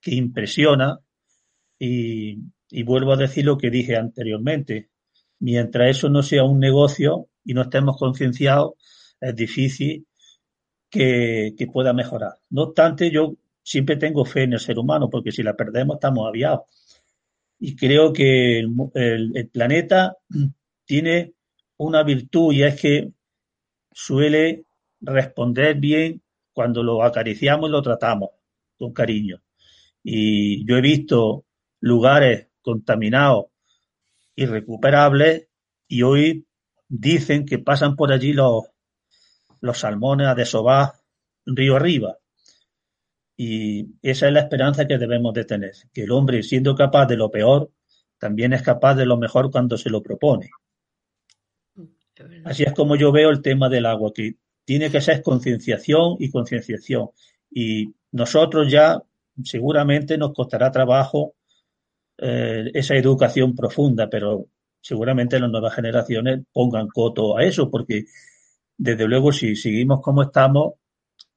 que 0.00 0.14
impresiona. 0.14 1.00
Y, 1.78 2.38
vuelvo 2.84 3.12
a 3.12 3.16
decir 3.16 3.44
lo 3.44 3.58
que 3.58 3.70
dije 3.70 3.96
anteriormente. 3.96 4.90
Mientras 5.40 5.90
eso 5.90 6.08
no 6.08 6.22
sea 6.22 6.44
un 6.44 6.60
negocio 6.60 7.28
y 7.44 7.54
no 7.54 7.62
estemos 7.62 7.96
concienciados, 7.98 8.72
es 9.20 9.34
difícil 9.34 10.06
que, 10.90 11.54
pueda 11.72 11.92
mejorar. 11.92 12.34
No 12.50 12.64
obstante, 12.64 13.10
yo 13.10 13.34
siempre 13.64 13.96
tengo 13.96 14.24
fe 14.24 14.44
en 14.44 14.52
el 14.52 14.60
ser 14.60 14.78
humano, 14.78 15.10
porque 15.10 15.32
si 15.32 15.42
la 15.42 15.54
perdemos 15.54 15.96
estamos 15.96 16.28
aviados. 16.28 16.60
Y 17.58 17.74
creo 17.74 18.12
que 18.12 18.60
el 18.60 19.50
planeta 19.52 20.16
tiene 20.84 21.34
una 21.78 22.02
virtud 22.04 22.52
y 22.52 22.62
es 22.62 22.80
que 22.80 23.12
suele 23.90 24.66
responder 25.00 25.76
bien 25.76 26.22
cuando 26.52 26.82
lo 26.82 27.02
acariciamos 27.02 27.68
y 27.68 27.72
lo 27.72 27.82
tratamos 27.82 28.30
con 28.78 28.92
cariño. 28.92 29.42
Y 30.02 30.66
yo 30.66 30.76
he 30.76 30.80
visto 30.80 31.46
lugares 31.80 32.48
contaminados, 32.60 33.46
irrecuperables, 34.36 35.48
y 35.88 36.02
hoy 36.02 36.46
dicen 36.88 37.46
que 37.46 37.58
pasan 37.58 37.96
por 37.96 38.12
allí 38.12 38.32
los, 38.32 38.64
los 39.60 39.78
salmones 39.78 40.26
a 40.26 40.34
desovar 40.34 40.92
río 41.46 41.76
arriba. 41.76 42.18
Y 43.36 43.86
esa 44.02 44.28
es 44.28 44.32
la 44.32 44.40
esperanza 44.40 44.86
que 44.86 44.98
debemos 44.98 45.34
de 45.34 45.44
tener, 45.44 45.72
que 45.92 46.04
el 46.04 46.12
hombre, 46.12 46.42
siendo 46.42 46.74
capaz 46.74 47.06
de 47.06 47.16
lo 47.16 47.30
peor, 47.30 47.70
también 48.18 48.52
es 48.52 48.62
capaz 48.62 48.94
de 48.94 49.06
lo 49.06 49.16
mejor 49.16 49.50
cuando 49.50 49.76
se 49.76 49.90
lo 49.90 50.02
propone. 50.02 50.50
Así 52.44 52.62
es 52.62 52.72
como 52.72 52.96
yo 52.96 53.10
veo 53.10 53.30
el 53.30 53.42
tema 53.42 53.68
del 53.68 53.86
agua, 53.86 54.12
que 54.14 54.36
tiene 54.64 54.90
que 54.90 55.00
ser 55.00 55.22
concienciación 55.22 56.16
y 56.18 56.30
concienciación. 56.30 57.10
Y 57.50 57.92
nosotros 58.12 58.70
ya 58.70 59.02
seguramente 59.42 60.16
nos 60.16 60.32
costará 60.32 60.70
trabajo 60.70 61.34
eh, 62.18 62.70
esa 62.72 62.94
educación 62.94 63.54
profunda, 63.54 64.08
pero 64.08 64.46
seguramente 64.80 65.40
las 65.40 65.50
nuevas 65.50 65.74
generaciones 65.74 66.40
pongan 66.52 66.88
coto 66.88 67.36
a 67.36 67.44
eso, 67.44 67.70
porque 67.70 68.04
desde 68.76 69.08
luego 69.08 69.32
si 69.32 69.56
seguimos 69.56 70.00
como 70.00 70.22
estamos, 70.22 70.74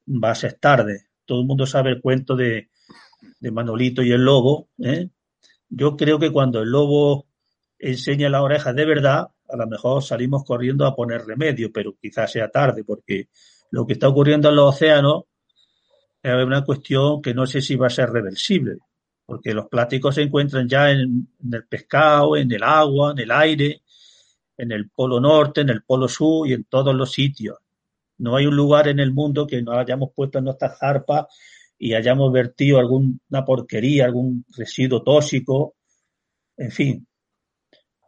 va 0.08 0.32
a 0.32 0.36
ser 0.36 0.54
tarde. 0.54 1.07
Todo 1.28 1.42
el 1.42 1.46
mundo 1.46 1.68
sabe 1.68 1.92
el 1.92 2.02
cuento 2.02 2.36
de, 2.36 2.70
de 3.40 3.52
Manolito 3.52 4.02
y 4.02 4.12
el 4.12 4.22
lobo. 4.22 4.70
¿eh? 4.80 5.10
Yo 5.70 5.96
creo 5.96 6.18
que 6.18 6.32
cuando 6.32 6.62
el 6.62 6.70
lobo 6.70 7.28
enseña 7.78 8.30
la 8.30 8.42
oreja 8.42 8.74
de 8.74 8.86
verdad, 8.86 9.28
a 9.50 9.56
lo 9.56 9.68
mejor 9.68 10.04
salimos 10.04 10.44
corriendo 10.44 10.86
a 10.86 10.96
poner 10.96 11.26
remedio, 11.26 11.72
pero 11.72 11.96
quizás 12.02 12.32
sea 12.32 12.50
tarde, 12.50 12.84
porque 12.84 13.30
lo 13.72 13.86
que 13.86 13.94
está 13.94 14.08
ocurriendo 14.08 14.50
en 14.50 14.56
los 14.56 14.76
océanos 14.76 15.24
es 16.24 16.34
una 16.34 16.64
cuestión 16.64 17.22
que 17.22 17.34
no 17.34 17.46
sé 17.46 17.62
si 17.62 17.76
va 17.76 17.88
a 17.88 17.92
ser 17.92 18.10
reversible, 18.10 18.78
porque 19.26 19.54
los 19.54 19.68
plásticos 19.68 20.16
se 20.16 20.24
encuentran 20.24 20.68
ya 20.68 20.92
en, 20.92 21.30
el 21.52 21.68
pescado, 21.68 22.36
en 22.36 22.52
el 22.52 22.64
agua, 22.64 23.12
en 23.12 23.20
el 23.20 23.32
aire, 23.32 23.82
en 24.58 24.72
el 24.72 24.90
polo 24.90 25.20
norte, 25.20 25.62
en 25.62 25.70
el 25.70 25.84
polo 25.84 26.08
sur 26.08 26.48
y 26.48 26.54
en 26.54 26.64
todos 26.66 26.96
los 26.96 27.12
sitios. 27.12 27.58
No 28.18 28.36
hay 28.36 28.48
un 28.48 28.56
lugar 28.56 28.88
en 28.88 29.00
el 29.00 29.14
mundo 29.14 29.46
que 29.46 29.62
no 29.62 29.74
hayamos 29.74 30.12
puesto 30.16 30.40
en 30.40 30.46
nuestras 30.46 30.80
zarpas 30.80 31.28
y 31.78 31.94
hayamos 31.94 32.32
vertido 32.32 32.80
alguna 32.80 33.46
porquería, 33.46 34.06
algún 34.06 34.46
residuo 34.56 35.04
tóxico, 35.04 35.76
en 36.58 36.72
fin, 36.72 37.08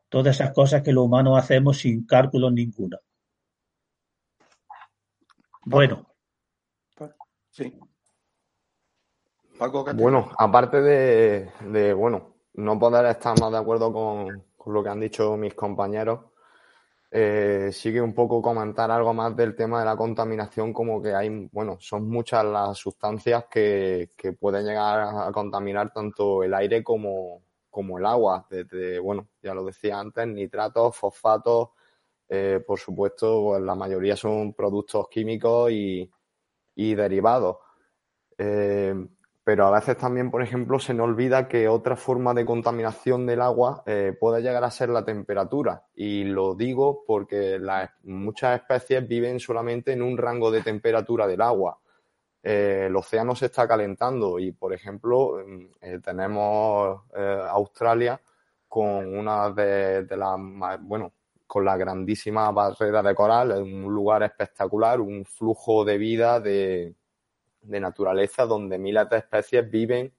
todas 0.10 0.36
esas 0.36 0.52
cosas 0.54 0.82
que 0.82 0.92
los 0.92 1.06
humanos 1.06 1.38
hacemos 1.38 1.78
sin 1.78 2.06
cálculos 2.06 2.52
ninguno. 2.52 2.98
Bueno. 5.66 6.08
Sí. 7.52 7.74
bueno, 9.96 10.32
aparte 10.38 10.82
de, 10.82 11.94
bueno, 11.94 12.36
no 12.54 12.80
poder 12.80 13.06
estar 13.08 13.40
más 13.40 13.52
de 13.52 13.58
acuerdo 13.58 13.92
con, 13.92 14.46
lo 14.66 14.84
que 14.84 14.90
han 14.90 15.00
dicho 15.00 15.36
mis 15.36 15.54
compañeros, 15.54 16.29
eh, 17.12 17.70
sigue 17.72 18.02
un 18.02 18.14
poco 18.14 18.42
comentar 18.42 18.92
algo 18.92 19.14
más 19.14 19.36
del 19.36 19.56
tema 19.56 19.80
de 19.80 19.86
la 19.86 19.96
contaminación, 19.98 20.74
como 20.74 21.02
que 21.02 21.14
hay, 21.14 21.50
bueno, 21.52 21.78
son 21.80 22.08
muchas 22.10 22.46
las 22.46 22.78
sustancias 22.78 23.46
que, 23.50 24.12
que 24.16 24.34
pueden 24.34 24.66
llegar 24.66 25.28
a 25.28 25.32
contaminar 25.32 25.92
tanto 25.92 26.44
el 26.44 26.54
aire 26.54 26.84
como, 26.84 27.42
como 27.70 27.98
el 27.98 28.06
agua, 28.06 28.46
desde, 28.50 29.00
bueno, 29.00 29.30
ya 29.42 29.54
lo 29.54 29.66
decía 29.66 30.00
antes, 30.00 30.28
nitratos, 30.28 30.96
fosfatos, 30.96 31.70
eh, 32.28 32.64
por 32.66 32.80
supuesto, 32.80 33.44
pues 33.44 33.62
la 33.62 33.76
mayoría 33.76 34.16
son 34.16 34.54
productos 34.54 35.08
químicos 35.10 35.72
y, 35.72 36.12
derivados. 36.76 37.58
Eh, 38.38 38.94
pero 39.50 39.66
a 39.66 39.72
veces 39.72 39.98
también, 39.98 40.30
por 40.30 40.44
ejemplo, 40.44 40.78
se 40.78 40.94
nos 40.94 41.06
olvida 41.06 41.48
que 41.48 41.68
otra 41.68 41.96
forma 41.96 42.36
de 42.36 42.46
contaminación 42.46 43.26
del 43.26 43.42
agua 43.42 43.82
eh, 43.88 44.16
puede 44.20 44.44
llegar 44.44 44.64
a 44.64 44.70
ser 44.70 44.90
la 44.90 45.04
temperatura. 45.04 45.88
Y 45.96 46.24
lo 46.24 46.54
digo 46.54 47.04
porque 47.08 47.60
muchas 48.04 48.62
especies 48.62 49.08
viven 49.08 49.40
solamente 49.40 49.92
en 49.92 50.04
un 50.04 50.20
rango 50.20 50.52
de 50.52 50.62
temperatura 50.62 51.26
del 51.26 51.42
agua. 51.42 51.80
Eh, 52.44 52.86
el 52.90 52.96
océano 52.96 53.36
se 53.36 53.48
está 53.48 53.68
calentando 53.68 54.38
y, 54.38 54.52
por 54.52 54.72
ejemplo, 54.72 55.44
mm, 55.44 56.00
tenemos 56.04 57.02
Australia 57.50 58.22
con 58.68 59.18
una 59.18 59.50
de, 59.50 60.04
de 60.04 60.16
las, 60.16 60.38
bueno, 60.82 61.12
con 61.48 61.66
la 61.66 61.76
grandísima 61.76 62.52
barrera 62.52 63.02
de 63.02 63.16
coral, 63.16 63.52
un 63.64 63.92
lugar 63.92 64.22
espectacular, 64.22 65.02
un 65.02 65.26
flujo 65.26 65.84
de 65.84 65.98
vida 65.98 66.40
de, 66.40 66.99
naturaleza 67.64 68.46
donde 68.46 68.78
miles 68.78 69.10
de 69.10 69.18
especies 69.18 69.70
viven 69.70 70.14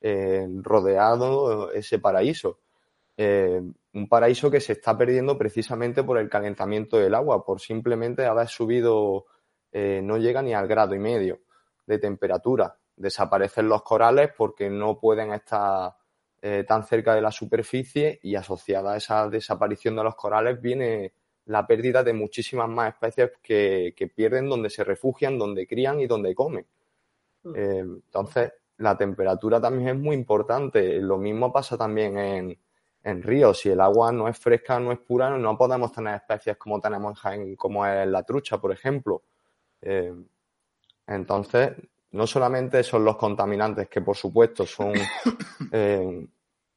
eh, 0.00 0.46
rodeado 0.62 1.72
ese 1.72 1.98
paraíso. 1.98 2.60
Eh, 3.16 3.60
un 3.92 4.08
paraíso 4.08 4.50
que 4.50 4.60
se 4.60 4.72
está 4.72 4.96
perdiendo 4.96 5.36
precisamente 5.36 6.02
por 6.02 6.18
el 6.18 6.28
calentamiento 6.28 6.96
del 6.96 7.14
agua, 7.14 7.44
por 7.44 7.60
simplemente 7.60 8.24
haber 8.24 8.48
subido, 8.48 9.26
eh, 9.72 10.00
no 10.02 10.16
llega 10.16 10.42
ni 10.42 10.54
al 10.54 10.66
grado 10.66 10.94
y 10.94 10.98
medio 10.98 11.40
de 11.86 11.98
temperatura. 11.98 12.76
Desaparecen 12.96 13.68
los 13.68 13.82
corales 13.82 14.30
porque 14.36 14.70
no 14.70 14.98
pueden 14.98 15.32
estar 15.32 15.94
tan 16.66 16.84
cerca 16.84 17.14
de 17.14 17.20
la 17.20 17.30
superficie 17.30 18.18
y 18.22 18.34
asociada 18.34 18.94
a 18.94 18.96
esa 18.96 19.28
desaparición 19.28 19.94
de 19.94 20.04
los 20.04 20.14
corales 20.14 20.58
viene 20.58 21.12
la 21.50 21.66
pérdida 21.66 22.02
de 22.02 22.12
muchísimas 22.12 22.68
más 22.68 22.94
especies 22.94 23.32
que, 23.42 24.12
pierden 24.14 24.48
donde 24.48 24.70
se 24.70 24.84
refugian, 24.84 25.38
donde 25.38 25.66
crían 25.66 26.00
y 26.00 26.06
donde 26.06 26.34
comen. 26.34 26.64
Mm. 27.44 27.52
Eh, 27.54 27.78
entonces, 27.78 28.52
la 28.78 28.96
temperatura 28.96 29.60
también 29.60 29.88
es 29.88 29.96
muy 29.96 30.16
importante. 30.16 31.00
Lo 31.00 31.18
mismo 31.18 31.52
pasa 31.52 31.76
también 31.76 32.18
en, 32.18 32.58
en 33.02 33.22
ríos. 33.22 33.58
Si 33.60 33.70
el 33.70 33.80
agua 33.80 34.12
no 34.12 34.28
es 34.28 34.38
fresca, 34.38 34.78
no 34.78 34.92
es 34.92 34.98
pura, 34.98 35.30
no 35.36 35.56
podemos 35.56 35.92
tener 35.92 36.14
especies 36.14 36.56
como 36.56 36.80
tenemos 36.80 37.10
en 37.10 37.14
Jaén, 37.14 37.56
como 37.56 37.86
es 37.86 38.06
la 38.06 38.22
trucha, 38.22 38.58
por 38.58 38.72
ejemplo. 38.72 39.22
Eh, 39.80 40.14
entonces, 41.06 41.72
no 42.12 42.26
solamente 42.26 42.82
son 42.82 43.04
los 43.04 43.16
contaminantes, 43.16 43.88
que 43.88 44.00
por 44.00 44.16
supuesto 44.16 44.66
son, 44.66 44.92
eh, 45.72 46.26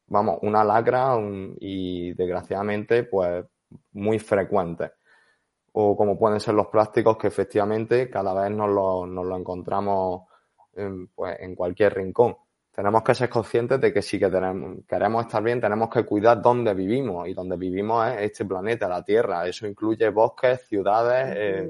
vamos, 0.06 0.38
una 0.42 0.64
lacra 0.64 1.16
y 1.60 2.12
desgraciadamente, 2.14 3.04
pues 3.04 3.44
muy 3.92 4.18
frecuentes. 4.18 4.92
O 5.72 5.96
como 5.96 6.16
pueden 6.18 6.38
ser 6.38 6.54
los 6.54 6.68
plásticos, 6.68 7.16
que 7.16 7.26
efectivamente 7.26 8.08
cada 8.08 8.32
vez 8.34 8.50
nos 8.50 8.70
lo, 8.70 9.06
nos 9.06 9.26
lo 9.26 9.36
encontramos 9.36 10.22
en, 10.76 11.08
pues, 11.08 11.36
en 11.40 11.54
cualquier 11.54 11.94
rincón. 11.94 12.36
Tenemos 12.70 13.02
que 13.02 13.14
ser 13.14 13.28
conscientes 13.28 13.80
de 13.80 13.92
que 13.92 14.02
si 14.02 14.18
que 14.18 14.28
tenemos, 14.28 14.78
queremos 14.88 15.26
estar 15.26 15.42
bien, 15.42 15.60
tenemos 15.60 15.88
que 15.88 16.04
cuidar 16.04 16.42
dónde 16.42 16.74
vivimos. 16.74 17.28
Y 17.28 17.34
donde 17.34 17.56
vivimos 17.56 18.08
es 18.08 18.22
este 18.22 18.44
planeta, 18.44 18.88
la 18.88 19.04
Tierra. 19.04 19.46
Eso 19.46 19.66
incluye 19.66 20.08
bosques, 20.08 20.66
ciudades, 20.66 21.34
eh, 21.36 21.68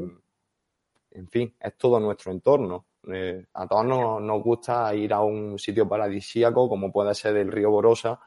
en 1.14 1.28
fin, 1.28 1.54
es 1.60 1.76
todo 1.76 2.00
nuestro 2.00 2.32
entorno. 2.32 2.86
Eh, 3.12 3.46
a 3.54 3.66
todos 3.66 3.84
nos, 3.84 4.42
gusta 4.42 4.94
ir 4.94 5.12
a 5.12 5.20
un 5.20 5.58
sitio 5.58 5.88
paradisíaco 5.88 6.68
como 6.68 6.90
puede 6.90 7.14
ser 7.14 7.36
el 7.36 7.52
río 7.52 7.70
Borosa 7.70 8.18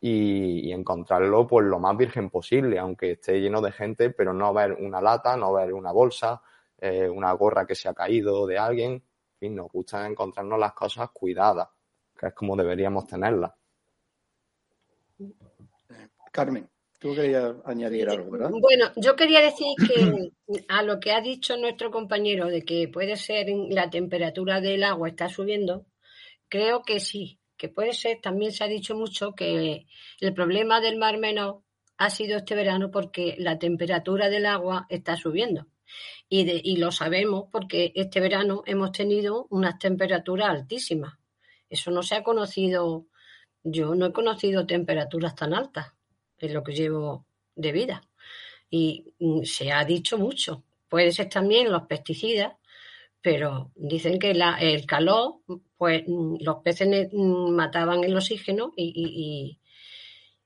y, 0.00 0.72
encontrarlo 0.72 1.46
pues 1.46 1.66
lo 1.66 1.78
más 1.78 1.96
virgen 1.96 2.28
posible, 2.28 2.78
aunque 2.78 3.12
esté 3.12 3.40
lleno 3.40 3.60
de 3.60 3.72
gente, 3.72 4.10
pero 4.10 4.32
no 4.32 4.52
ver 4.52 4.72
una 4.72 5.00
lata, 5.00 5.36
no 5.36 5.52
ver 5.52 5.72
una 5.72 5.92
bolsa, 5.92 6.42
eh, 6.78 7.08
una 7.08 7.32
gorra 7.32 7.66
que 7.66 7.74
se 7.74 7.88
ha 7.88 7.94
caído 7.94 8.46
de 8.46 8.58
alguien. 8.58 9.02
En 9.36 9.48
fin, 9.48 9.56
nos 9.56 9.70
gusta 9.70 10.06
encontrarnos 10.06 10.58
las 10.58 10.72
cosas 10.72 11.10
cuidadas, 11.10 11.68
que 12.18 12.28
es 12.28 12.34
como 12.34 12.56
deberíamos 12.56 13.06
tenerlas. 13.06 13.52
Carmen. 16.32 16.68
Tú 16.98 17.14
querías 17.14 17.54
añadir 17.66 18.08
algo, 18.08 18.30
¿verdad? 18.30 18.50
Bueno, 18.58 18.86
yo 18.96 19.14
quería 19.14 19.40
decir 19.40 19.74
que 19.86 20.32
a 20.68 20.82
lo 20.82 20.98
que 20.98 21.12
ha 21.12 21.20
dicho 21.20 21.56
nuestro 21.58 21.90
compañero 21.90 22.46
de 22.46 22.62
que 22.62 22.88
puede 22.88 23.16
ser 23.16 23.48
la 23.68 23.90
temperatura 23.90 24.62
del 24.62 24.82
agua 24.82 25.08
está 25.08 25.28
subiendo, 25.28 25.84
creo 26.48 26.82
que 26.82 27.00
sí, 27.00 27.38
que 27.58 27.68
puede 27.68 27.92
ser. 27.92 28.20
También 28.22 28.52
se 28.52 28.64
ha 28.64 28.68
dicho 28.68 28.94
mucho 28.94 29.34
que 29.34 29.86
el 30.20 30.34
problema 30.34 30.80
del 30.80 30.96
Mar 30.96 31.18
Menor 31.18 31.60
ha 31.98 32.08
sido 32.08 32.38
este 32.38 32.54
verano 32.54 32.90
porque 32.90 33.36
la 33.38 33.58
temperatura 33.58 34.30
del 34.30 34.46
agua 34.46 34.86
está 34.88 35.16
subiendo. 35.16 35.66
Y, 36.28 36.72
y 36.72 36.76
lo 36.76 36.92
sabemos 36.92 37.44
porque 37.50 37.92
este 37.94 38.20
verano 38.20 38.62
hemos 38.66 38.92
tenido 38.92 39.46
unas 39.50 39.78
temperaturas 39.78 40.48
altísimas. 40.48 41.14
Eso 41.68 41.90
no 41.90 42.02
se 42.02 42.14
ha 42.14 42.22
conocido, 42.22 43.06
yo 43.62 43.94
no 43.94 44.06
he 44.06 44.12
conocido 44.12 44.66
temperaturas 44.66 45.34
tan 45.34 45.54
altas 45.54 45.96
es 46.38 46.52
lo 46.52 46.62
que 46.62 46.74
llevo 46.74 47.26
de 47.54 47.72
vida. 47.72 48.02
Y 48.70 49.14
mm, 49.18 49.42
se 49.44 49.72
ha 49.72 49.84
dicho 49.84 50.18
mucho. 50.18 50.64
Puede 50.88 51.12
ser 51.12 51.28
también 51.28 51.70
los 51.70 51.82
pesticidas, 51.86 52.54
pero 53.20 53.72
dicen 53.74 54.18
que 54.18 54.30
el 54.30 54.86
calor, 54.86 55.40
pues 55.76 56.04
mm, 56.06 56.36
los 56.40 56.56
peces 56.62 57.08
mm, 57.12 57.50
mataban 57.50 58.04
el 58.04 58.16
oxígeno 58.16 58.72
y, 58.76 59.58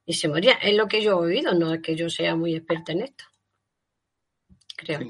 se 0.08 0.28
morían. 0.28 0.58
Es 0.62 0.74
lo 0.74 0.88
que 0.88 1.02
yo 1.02 1.12
he 1.12 1.26
oído, 1.26 1.54
no 1.54 1.72
es 1.72 1.80
que 1.80 1.94
yo 1.94 2.10
sea 2.10 2.34
muy 2.34 2.56
experta 2.56 2.92
en 2.92 3.02
esto. 3.02 3.24
Creo. 4.76 5.00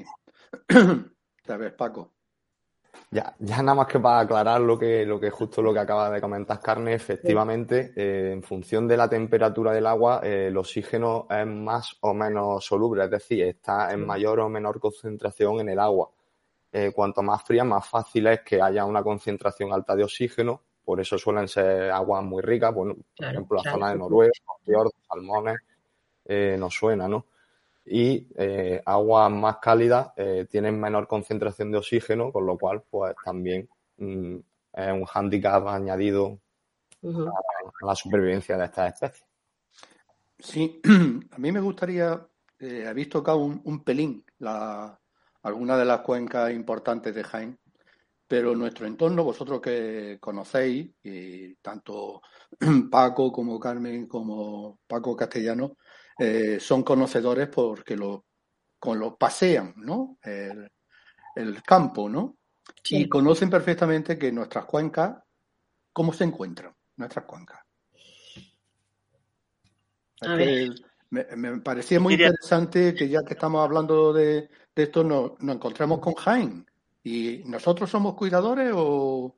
¿Sabes, 1.45 1.73
Paco? 1.73 2.11
Ya, 3.09 3.35
ya 3.39 3.61
nada 3.61 3.75
más 3.75 3.87
que 3.87 3.99
para 3.99 4.21
aclarar 4.21 4.61
lo 4.61 4.79
que, 4.79 5.05
lo 5.05 5.19
que 5.19 5.29
justo 5.29 5.61
lo 5.61 5.73
que 5.73 5.79
acaba 5.79 6.09
de 6.09 6.21
comentar 6.21 6.61
Carne, 6.61 6.93
efectivamente, 6.93 7.91
eh, 7.95 8.31
en 8.31 8.41
función 8.41 8.87
de 8.87 8.95
la 8.95 9.09
temperatura 9.09 9.73
del 9.73 9.85
agua, 9.85 10.21
eh, 10.23 10.47
el 10.47 10.57
oxígeno 10.57 11.27
es 11.29 11.45
más 11.45 11.97
o 12.01 12.13
menos 12.13 12.63
soluble, 12.63 13.03
es 13.03 13.11
decir, 13.11 13.43
está 13.43 13.91
en 13.91 14.05
mayor 14.05 14.39
o 14.39 14.47
menor 14.49 14.79
concentración 14.79 15.59
en 15.59 15.69
el 15.69 15.79
agua. 15.79 16.09
Eh, 16.71 16.91
cuanto 16.95 17.21
más 17.21 17.43
fría, 17.43 17.65
más 17.65 17.85
fácil 17.85 18.27
es 18.27 18.41
que 18.41 18.61
haya 18.61 18.85
una 18.85 19.03
concentración 19.03 19.73
alta 19.73 19.93
de 19.93 20.05
oxígeno, 20.05 20.61
por 20.85 21.01
eso 21.01 21.17
suelen 21.17 21.49
ser 21.49 21.91
aguas 21.91 22.23
muy 22.23 22.41
ricas, 22.41 22.73
bueno, 22.73 22.95
por 23.17 23.25
ejemplo, 23.25 23.61
la 23.61 23.71
zona 23.71 23.89
de 23.89 23.97
Noruega, 23.97 24.31
fiordos, 24.63 24.93
salmones, 25.05 25.57
nos 26.57 26.73
suena, 26.73 27.09
¿no? 27.09 27.25
Y 27.85 28.27
eh, 28.35 28.81
aguas 28.85 29.31
más 29.31 29.57
cálidas 29.57 30.11
eh, 30.15 30.47
tienen 30.49 30.79
menor 30.79 31.07
concentración 31.07 31.71
de 31.71 31.79
oxígeno, 31.79 32.31
con 32.31 32.45
lo 32.45 32.57
cual 32.57 32.83
pues 32.89 33.15
también 33.25 33.67
mm, 33.97 34.35
es 34.73 34.91
un 34.91 35.05
hándicap 35.05 35.67
añadido 35.67 36.39
a, 37.03 37.85
la 37.85 37.95
supervivencia 37.95 38.57
de 38.57 38.65
estas 38.65 38.93
especies. 38.93 39.25
Sí, 40.37 40.81
a 41.31 41.37
mí 41.37 41.51
me 41.51 41.59
gustaría, 41.59 42.25
eh, 42.59 42.85
habéis 42.87 43.09
tocado 43.09 43.39
un, 43.39 43.61
un 43.63 43.83
pelín 43.83 44.23
la, 44.39 44.99
alguna 45.43 45.77
de 45.77 45.85
las 45.85 46.01
cuencas 46.01 46.51
importantes 46.51 47.13
de 47.13 47.23
Jaén, 47.23 47.59
pero 48.27 48.55
nuestro 48.55 48.87
entorno, 48.87 49.23
vosotros 49.23 49.59
que 49.59 50.17
conocéis, 50.19 50.89
y 51.03 51.55
tanto 51.55 52.21
Paco 52.89 53.31
como 53.31 53.59
Carmen 53.59 54.07
como 54.07 54.79
Paco 54.87 55.15
Castellano, 55.15 55.77
eh, 56.23 56.59
son 56.59 56.83
conocedores 56.83 57.47
porque 57.47 57.97
lo, 57.97 58.25
con 58.77 58.99
lo 58.99 59.15
pasean, 59.17 59.73
¿no? 59.77 60.19
El, 60.21 61.63
campo, 61.63 62.07
¿no? 62.07 62.37
Y 62.91 63.09
conocen 63.09 63.49
perfectamente 63.49 64.19
que 64.19 64.31
nuestras 64.31 64.65
cuencas, 64.65 65.17
¿cómo 65.91 66.13
se 66.13 66.25
encuentran 66.25 66.75
nuestras 66.97 67.25
cuencas? 67.25 67.61
me, 71.09 71.59
parecía 71.61 71.99
muy 71.99 72.13
interesante 72.13 72.93
que 72.93 73.09
ya 73.09 73.23
que 73.23 73.33
estamos 73.33 73.63
hablando 73.63 74.13
de, 74.13 74.47
esto, 74.75 75.03
nos, 75.03 75.39
nos 75.39 75.55
encontramos 75.55 76.01
con 76.01 76.13
Jaén. 76.13 76.67
¿Y 77.03 77.41
nosotros 77.45 77.89
somos 77.89 78.13
cuidadores 78.13 78.71
o...? 78.75 79.35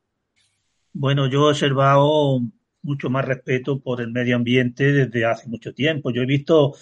Bueno, 0.91 1.27
yo 1.27 1.47
he 1.47 1.51
observado 1.51 2.41
mucho 2.83 3.09
más 3.09 3.25
respeto 3.25 3.79
por 3.79 4.01
el 4.01 4.11
medio 4.11 4.35
ambiente 4.35 4.91
desde 4.91 5.25
hace 5.25 5.47
mucho 5.49 5.73
tiempo. 5.73 6.11
Yo 6.11 6.21
he 6.21 6.25
visto 6.25 6.75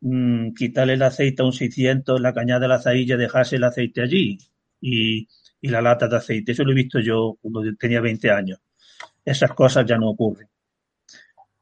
mm, 0.00 0.52
quitarle 0.54 0.94
el 0.94 1.02
aceite 1.02 1.42
a 1.42 1.46
un 1.46 1.52
600 1.52 2.20
la 2.20 2.32
cañada 2.34 2.60
de 2.60 2.68
la 2.68 2.80
zailla, 2.80 3.16
dejarse 3.16 3.56
el 3.56 3.64
aceite 3.64 4.02
allí 4.02 4.38
y, 4.80 5.28
la 5.62 5.80
lata 5.80 6.08
de 6.08 6.16
aceite. 6.16 6.52
Eso 6.52 6.62
lo 6.62 6.72
he 6.72 6.74
visto 6.74 7.00
yo 7.00 7.38
cuando 7.40 7.62
tenía 7.76 8.00
20 8.00 8.30
años. 8.30 8.60
Esas 9.24 9.52
cosas 9.54 9.86
ya 9.86 9.96
no 9.96 10.10
ocurren. 10.10 10.48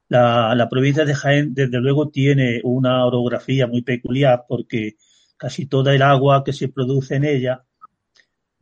La, 0.09 0.55
la 0.57 0.69
provincia 0.69 1.05
de 1.05 1.15
Jaén, 1.15 1.55
desde 1.55 1.81
luego, 1.81 2.11
tiene 2.11 2.61
una 2.65 3.07
orografía 3.07 3.69
muy 3.69 3.83
peculiar 3.83 4.45
porque 4.49 4.97
casi 5.37 5.67
toda 5.67 5.95
el 5.95 6.03
agua 6.03 6.43
que 6.45 6.53
se 6.53 6.69
produce 6.69 7.17
en 7.17 7.25
ella 7.25 7.65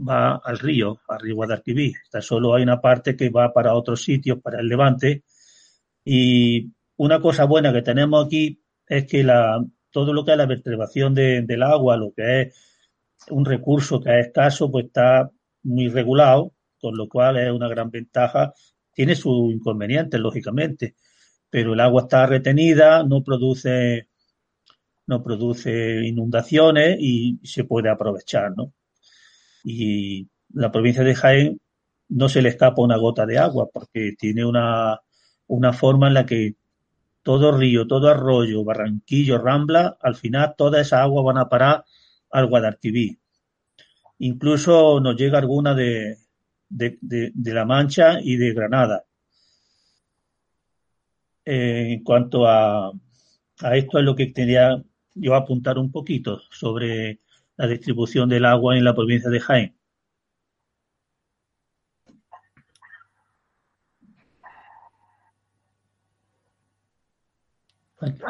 va 0.09 0.37
al 0.37 0.59
río, 0.59 1.01
al 1.09 1.21
río 1.21 1.37
Guadalquivir. 1.37 1.97
Está 2.05 2.21
solo 2.21 2.55
hay 2.55 2.63
una 2.63 2.81
parte 2.81 3.17
que 3.17 3.31
va 3.31 3.53
para 3.53 3.75
otros 3.75 4.03
sitios, 4.03 4.41
para 4.41 4.61
el 4.61 4.69
Levante. 4.69 5.25
Y 6.05 6.73
una 6.97 7.21
cosa 7.21 7.45
buena 7.45 7.73
que 7.73 7.83
tenemos 7.83 8.27
aquí 8.27 8.63
es 8.87 9.07
que 9.07 9.27
todo 9.91 10.13
lo 10.13 10.25
que 10.25 10.33
es 10.33 10.39
la 10.39 10.47
vertebración 10.47 11.15
del 11.15 11.63
agua, 11.63 11.97
lo 11.97 12.13
que 12.13 12.43
es 12.43 12.55
un 13.31 13.45
recurso 13.45 14.01
que 14.01 14.19
es 14.19 14.27
escaso, 14.27 14.71
pues 14.71 14.87
está 14.87 15.31
muy 15.63 15.89
regulado 15.89 16.55
con 16.81 16.97
lo 16.97 17.09
cual 17.09 17.37
es 17.39 17.51
una 17.51 17.69
gran 17.69 17.91
ventaja. 17.91 18.53
Tiene 18.93 19.15
sus 19.15 19.53
inconvenientes, 19.53 20.19
lógicamente, 20.21 20.95
pero 21.49 21.75
el 21.75 21.81
agua 21.81 22.03
está 22.03 22.27
retenida, 22.27 23.05
no 23.05 23.23
produce, 23.23 24.09
no 25.07 25.23
produce 25.23 26.07
inundaciones 26.07 26.97
y 27.01 27.39
se 27.45 27.65
puede 27.65 27.91
aprovechar, 27.91 28.53
¿no? 28.57 28.73
Y 29.65 30.29
la 30.53 30.71
provincia 30.73 31.05
de 31.05 31.15
Jaén 31.15 31.61
no 32.09 32.29
se 32.29 32.43
le 32.43 32.51
escapa 32.51 32.83
una 32.83 32.97
gota 32.97 33.27
de 33.27 33.39
agua 33.39 33.69
porque 33.73 34.15
tiene 34.19 34.45
una, 34.45 35.01
una 35.47 35.73
forma 35.73 36.09
en 36.09 36.15
la 36.15 36.27
que 36.27 36.57
todo 37.23 37.57
río, 37.57 37.87
todo 37.87 38.09
arroyo, 38.09 38.65
barranquillo, 38.65 39.39
rambla, 39.39 39.97
al 40.01 40.17
final 40.17 40.55
toda 40.57 40.81
esa 40.81 41.03
agua 41.03 41.23
van 41.23 41.39
a 41.39 41.49
parar 41.49 41.85
al 42.31 42.47
Guadalquivir. 42.47 43.19
Incluso 44.19 45.01
nos 45.01 45.17
llega 45.17 45.39
alguna 45.39 45.75
de, 45.75 46.19
de, 46.69 47.33
La 47.53 47.65
Mancha 47.65 48.21
y 48.21 48.37
de 48.37 48.53
Granada. 48.53 49.05
Eh, 51.45 51.93
en 51.93 52.05
cuanto 52.05 52.47
a, 52.47 52.89
a 52.89 53.77
esto 53.77 53.99
es 53.99 54.05
lo 54.05 54.15
que 54.15 54.33
quería 54.33 54.83
yo 55.15 55.35
apuntar 55.35 55.79
un 55.79 55.91
poquito 55.91 56.41
sobre 56.51 57.21
la 57.61 57.67
distribución 57.67 58.27
del 58.31 58.47
agua 58.47 58.79
en 58.79 58.85
la 58.85 58.95
provincia 58.95 59.29
de 59.29 59.39
Jaén. 59.39 59.77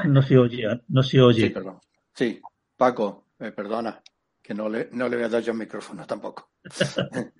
No 0.07 0.21
se 0.21 0.37
oye, 0.37 0.67
no 0.89 1.03
se 1.05 1.21
oye. 1.21 1.43
Sí, 1.43 1.51
perdón. 1.51 1.79
Sí, 2.13 2.41
Paco, 2.77 3.27
eh, 3.39 3.53
perdona, 3.53 4.03
que 4.43 4.53
no 4.53 4.69
le, 4.69 4.89
no 4.91 5.09
le 5.09 5.15
voy 5.15 5.27
a 5.27 5.29
dar 5.29 5.43
yo 5.43 5.53
el 5.53 5.59
micrófono 5.59 6.07
tampoco. 6.07 6.51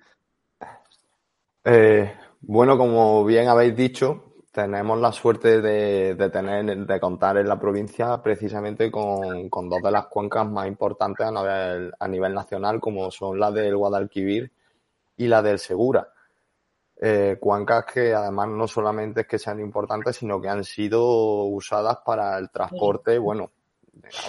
Eh, 1.63 2.11
bueno, 2.39 2.75
como 2.75 3.23
bien 3.23 3.47
habéis 3.47 3.75
dicho, 3.75 4.30
tenemos 4.51 4.99
la 4.99 5.11
suerte 5.11 5.61
de, 5.61 6.29
tener, 6.29 6.85
de 6.85 6.99
contar 6.99 7.37
en 7.37 7.47
la 7.47 7.59
provincia 7.59 8.21
precisamente 8.21 8.91
con, 8.91 9.49
con, 9.49 9.69
dos 9.69 9.81
de 9.81 9.91
las 9.91 10.07
cuencas 10.07 10.45
más 10.49 10.67
importantes 10.67 11.25
a 11.25 11.31
nivel, 11.31 11.93
a 11.97 12.07
nivel 12.07 12.33
nacional, 12.33 12.79
como 12.79 13.09
son 13.11 13.39
la 13.39 13.49
del 13.51 13.77
Guadalquivir 13.77 14.51
y 15.15 15.27
la 15.27 15.41
del 15.41 15.57
Segura. 15.57 16.09
Eh, 17.03 17.37
cuencas 17.39 17.85
que 17.85 18.13
además 18.13 18.49
no 18.49 18.67
solamente 18.67 19.21
es 19.21 19.27
que 19.27 19.39
sean 19.39 19.59
importantes, 19.59 20.17
sino 20.17 20.39
que 20.39 20.49
han 20.49 20.63
sido 20.63 21.45
usadas 21.45 21.97
para 22.05 22.37
el 22.37 22.51
transporte. 22.51 23.17
Bueno, 23.17 23.51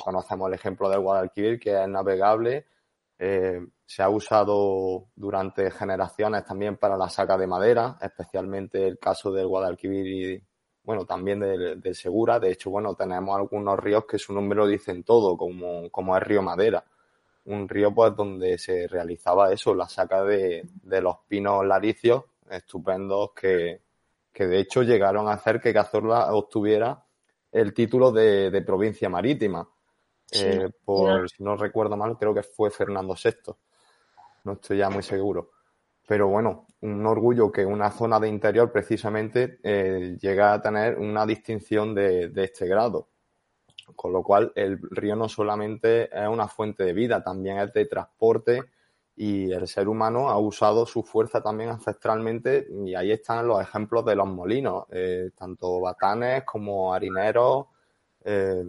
conocemos 0.05 0.49
el 0.49 0.55
ejemplo 0.55 0.89
del 0.89 1.01
Guadalquivir, 1.01 1.59
que 1.59 1.83
es 1.83 1.89
navegable. 1.89 2.67
Eh, 3.19 3.61
se 3.93 4.03
ha 4.03 4.09
usado 4.09 5.09
durante 5.15 5.71
generaciones 5.71 6.47
también 6.47 6.79
para 6.79 6.97
la 6.97 7.11
saca 7.11 7.37
de 7.37 7.47
madera, 7.47 7.99
especialmente 8.01 8.87
el 8.87 8.99
caso 8.99 9.31
del 9.31 9.47
Guadalquivir 9.47 10.07
y, 10.07 10.43
bueno, 10.83 11.05
también 11.05 11.41
del, 11.41 11.95
Segura. 11.95 12.41
De 12.41 12.53
hecho, 12.53 12.71
bueno, 12.71 12.95
tenemos 12.95 13.37
algunos 13.37 13.79
ríos 13.79 14.07
que 14.07 14.17
su 14.19 14.33
nombre 14.33 14.57
lo 14.57 14.67
dicen 14.67 15.05
todo, 15.05 15.37
como, 15.37 15.91
como 15.91 16.17
es 16.17 16.23
Río 16.23 16.41
Madera. 16.41 16.83
Un 17.45 17.69
río, 17.69 17.95
pues, 17.95 18.17
donde 18.17 18.57
se 18.57 18.89
realizaba 18.89 19.53
eso, 19.53 19.75
la 19.75 19.87
saca 19.87 20.25
de, 20.25 20.67
de 20.85 21.03
los 21.03 21.19
pinos 21.29 21.63
laricios 21.67 22.25
estupendos 22.51 23.33
que, 23.35 23.83
de 24.35 24.59
hecho 24.59 24.83
llegaron 24.85 25.29
a 25.29 25.33
hacer 25.33 25.61
que 25.61 25.75
Cazorla 25.75 26.33
obtuviera 26.33 27.05
el 27.51 27.75
título 27.75 28.11
de, 28.11 28.63
provincia 28.65 29.11
marítima. 29.11 29.69
Eh, 30.31 30.71
por, 30.83 31.29
si 31.29 31.45
no 31.45 31.57
recuerdo 31.57 31.95
mal, 31.95 32.17
creo 32.17 32.33
que 32.33 32.43
fue 32.43 32.71
Fernando 32.71 33.15
VI. 33.23 33.53
No 34.45 34.53
estoy 34.55 34.79
ya 34.79 34.91
muy 34.91 35.03
seguro. 35.03 35.51
Pero 36.07 36.29
bueno, 36.29 36.67
un 36.81 37.07
orgullo 37.07 37.53
que 37.53 37.65
una 37.65 37.91
zona 37.91 38.19
de 38.19 38.29
interior 38.29 38.73
precisamente 38.73 39.61
eh, 39.63 40.17
llega 40.21 40.53
a 40.53 40.61
tener 40.61 40.99
una 40.99 41.25
distinción 41.25 41.95
de, 41.95 42.31
este 42.37 42.67
grado. 42.67 43.09
Con 43.97 44.13
lo 44.13 44.23
cual, 44.23 44.53
el 44.57 44.79
río 44.91 45.17
no 45.17 45.29
solamente 45.29 46.05
es 46.13 46.29
una 46.29 46.49
fuente 46.49 46.85
de 46.85 46.93
vida, 46.93 47.23
también 47.23 47.59
es 47.59 47.73
de 47.73 47.87
transporte 47.87 48.63
y 49.15 49.53
el 49.53 49.69
ser 49.69 49.89
humano 49.89 50.31
ha 50.31 50.39
usado 50.39 50.87
su 50.87 51.03
fuerza 51.03 51.43
también 51.43 51.71
ancestralmente 51.71 52.67
y 52.87 52.95
ahí 52.95 53.13
están 53.13 53.47
los 53.47 53.61
ejemplos 53.61 54.05
de 54.07 54.17
los 54.17 54.27
molinos, 54.27 54.87
eh, 54.91 55.31
tanto 55.37 55.81
batanes 55.81 56.45
como 56.45 56.95
harineros, 56.95 57.67
eh, 58.25 58.65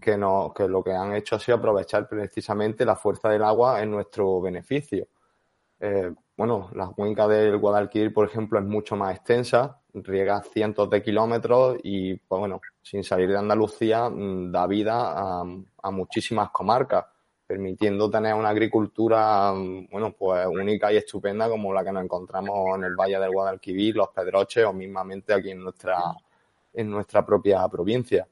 que, 0.00 0.16
no, 0.16 0.52
que 0.54 0.68
lo 0.68 0.82
que 0.82 0.92
han 0.92 1.14
hecho 1.14 1.36
ha 1.36 1.40
sido 1.40 1.58
aprovechar 1.58 2.08
precisamente 2.08 2.84
la 2.84 2.96
fuerza 2.96 3.28
del 3.28 3.42
agua 3.42 3.82
en 3.82 3.90
nuestro 3.90 4.40
beneficio. 4.40 5.08
Eh, 5.80 6.12
bueno, 6.36 6.70
la 6.74 6.88
cuenca 6.88 7.26
del 7.26 7.56
Guadalquivir, 7.58 8.12
por 8.12 8.26
ejemplo, 8.26 8.58
es 8.58 8.64
mucho 8.64 8.96
más 8.96 9.16
extensa, 9.16 9.80
riega 9.94 10.42
cientos 10.42 10.88
de 10.90 11.02
kilómetros 11.02 11.78
y, 11.82 12.16
pues 12.16 12.38
bueno, 12.38 12.60
sin 12.82 13.02
salir 13.02 13.30
de 13.30 13.38
Andalucía, 13.38 14.08
mm, 14.08 14.52
da 14.52 14.66
vida 14.66 15.12
a, 15.12 15.44
a 15.82 15.90
muchísimas 15.90 16.50
comarcas 16.50 17.06
permitiendo 17.50 18.08
tener 18.08 18.32
una 18.34 18.50
agricultura, 18.50 19.52
bueno, 19.90 20.14
pues 20.16 20.46
única 20.46 20.92
y 20.92 20.98
estupenda 20.98 21.48
como 21.48 21.74
la 21.74 21.82
que 21.82 21.90
nos 21.90 22.04
encontramos 22.04 22.76
en 22.76 22.84
el 22.84 22.94
Valle 22.94 23.18
del 23.18 23.32
Guadalquivir, 23.32 23.96
Los 23.96 24.10
Pedroches 24.10 24.64
o 24.64 24.72
mismamente 24.72 25.34
aquí 25.34 25.50
en 25.50 25.64
nuestra, 25.64 25.98
en 26.72 26.88
nuestra 26.88 27.26
propia 27.26 27.66
provincia. 27.66 28.24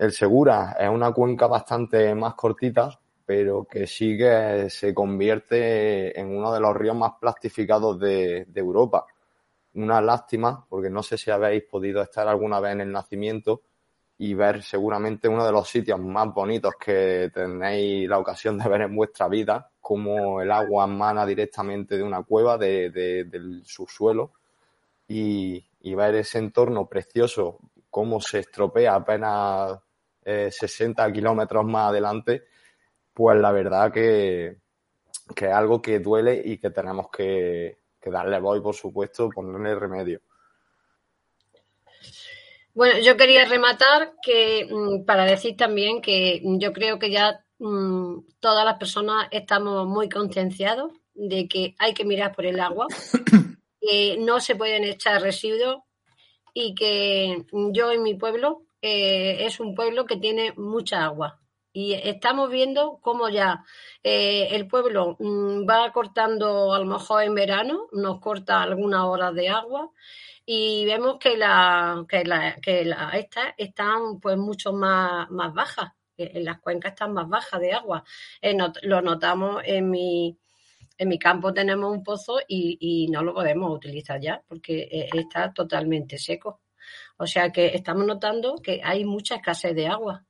El 0.00 0.12
Segura 0.12 0.78
es 0.80 0.88
una 0.88 1.12
cuenca 1.12 1.46
bastante 1.46 2.14
más 2.14 2.32
cortita, 2.32 2.98
pero 3.26 3.66
que 3.70 3.86
sí 3.86 4.16
que 4.16 4.70
se 4.70 4.94
convierte 4.94 6.18
en 6.18 6.34
uno 6.34 6.54
de 6.54 6.58
los 6.58 6.74
ríos 6.74 6.96
más 6.96 7.12
plastificados 7.20 8.00
de, 8.00 8.46
Europa. 8.54 9.04
Una 9.74 10.00
lástima, 10.00 10.64
porque 10.70 10.88
no 10.88 11.02
sé 11.02 11.18
si 11.18 11.30
habéis 11.30 11.64
podido 11.64 12.00
estar 12.00 12.26
alguna 12.26 12.60
vez 12.60 12.72
en 12.72 12.80
el 12.80 12.90
nacimiento, 12.90 13.60
y 14.16 14.32
ver 14.32 14.62
seguramente 14.62 15.28
uno 15.28 15.44
de 15.44 15.52
los 15.52 15.68
sitios 15.68 16.00
más 16.00 16.32
bonitos 16.32 16.72
que 16.82 17.30
tenéis 17.34 18.08
la 18.08 18.18
ocasión 18.18 18.56
de 18.56 18.70
ver 18.70 18.80
en 18.80 18.96
vuestra 18.96 19.28
vida, 19.28 19.70
como 19.82 20.40
el 20.40 20.50
agua 20.50 20.86
emana 20.86 21.26
directamente 21.26 21.98
de 21.98 22.02
una 22.02 22.22
cueva, 22.22 22.56
de, 22.56 22.88
del 22.90 23.62
subsuelo, 23.66 24.32
y, 25.06 25.62
ver 25.94 26.14
ese 26.14 26.38
entorno 26.38 26.86
precioso, 26.88 27.58
cómo 27.90 28.18
se 28.18 28.38
estropea 28.38 28.94
apenas 28.94 29.78
60 30.24 31.06
eh, 31.06 31.12
kilómetros 31.12 31.64
más 31.64 31.90
adelante, 31.90 32.44
pues 33.12 33.40
la 33.40 33.52
verdad 33.52 33.92
que, 33.92 34.58
que, 35.34 35.46
es 35.46 35.52
algo 35.52 35.80
que 35.80 35.98
duele 35.98 36.40
y 36.44 36.58
que 36.58 36.70
tenemos 36.70 37.10
que, 37.10 37.78
que 38.00 38.10
darle 38.10 38.38
voz, 38.38 38.60
por 38.60 38.74
supuesto, 38.74 39.30
ponerle 39.30 39.74
remedio. 39.74 40.20
Bueno, 42.72 43.00
yo 43.00 43.16
quería 43.16 43.44
rematar 43.44 44.14
que 44.22 44.66
mm, 44.70 45.04
para 45.04 45.24
decir 45.24 45.56
también 45.56 46.00
que 46.00 46.40
yo 46.42 46.72
creo 46.72 46.98
que 46.98 47.10
ya 47.10 47.44
mm, 47.58 48.20
todas 48.38 48.64
las 48.64 48.78
personas 48.78 49.28
estamos 49.30 49.86
muy 49.86 50.08
concienciados 50.08 50.92
de 51.14 51.48
que 51.48 51.74
hay 51.78 51.92
que 51.94 52.04
mirar 52.04 52.34
por 52.34 52.46
el 52.46 52.60
agua, 52.60 52.86
que 53.80 54.16
no 54.18 54.40
se 54.40 54.54
pueden 54.54 54.84
echar 54.84 55.20
residuos 55.20 55.78
y 56.54 56.74
que 56.74 57.44
yo 57.72 57.90
en 57.92 58.02
mi 58.02 58.14
pueblo 58.14 58.62
eh, 58.82 59.44
es 59.46 59.60
un 59.60 59.74
pueblo 59.74 60.06
que 60.06 60.16
tiene 60.16 60.52
mucha 60.56 61.04
agua. 61.04 61.40
Y 61.72 61.92
estamos 61.94 62.50
viendo 62.50 62.98
cómo 63.00 63.28
ya 63.28 63.64
eh, 64.02 64.48
el 64.52 64.66
pueblo 64.66 65.16
mm, 65.20 65.68
va 65.68 65.92
cortando, 65.92 66.72
a 66.74 66.78
lo 66.80 66.86
mejor 66.86 67.22
en 67.22 67.34
verano, 67.34 67.88
nos 67.92 68.20
corta 68.20 68.62
algunas 68.62 69.02
horas 69.04 69.34
de 69.34 69.48
agua. 69.48 69.90
Y 70.44 70.84
vemos 70.84 71.18
que 71.20 71.36
la 71.36 72.04
que 72.08 72.24
la, 72.24 73.10
estas 73.12 73.54
están 73.56 74.18
pues 74.20 74.36
mucho 74.36 74.72
más, 74.72 75.30
más 75.30 75.54
bajas. 75.54 75.92
En 76.16 76.44
las 76.44 76.60
cuencas 76.60 76.92
están 76.92 77.12
más 77.14 77.28
bajas 77.28 77.60
de 77.60 77.72
agua. 77.72 78.04
Eh, 78.42 78.56
lo 78.82 79.00
notamos 79.02 79.62
en 79.64 79.90
mi 79.90 80.36
en 81.00 81.08
mi 81.08 81.18
campo 81.18 81.52
tenemos 81.54 81.90
un 81.90 82.04
pozo 82.04 82.40
y, 82.46 83.08
no 83.10 83.22
lo 83.22 83.32
podemos 83.32 83.74
utilizar 83.74 84.20
ya 84.20 84.42
porque 84.46 84.82
eh, 84.82 85.08
está 85.14 85.50
totalmente 85.52 86.18
seco 86.18 86.60
o 87.20 87.26
sea 87.26 87.52
que 87.52 87.66
estamos 87.68 88.06
notando 88.06 88.56
que 88.56 88.80
hay 88.82 89.04
mucha 89.04 89.36
escasez 89.36 89.74
de 89.74 89.86
agua 89.86 90.24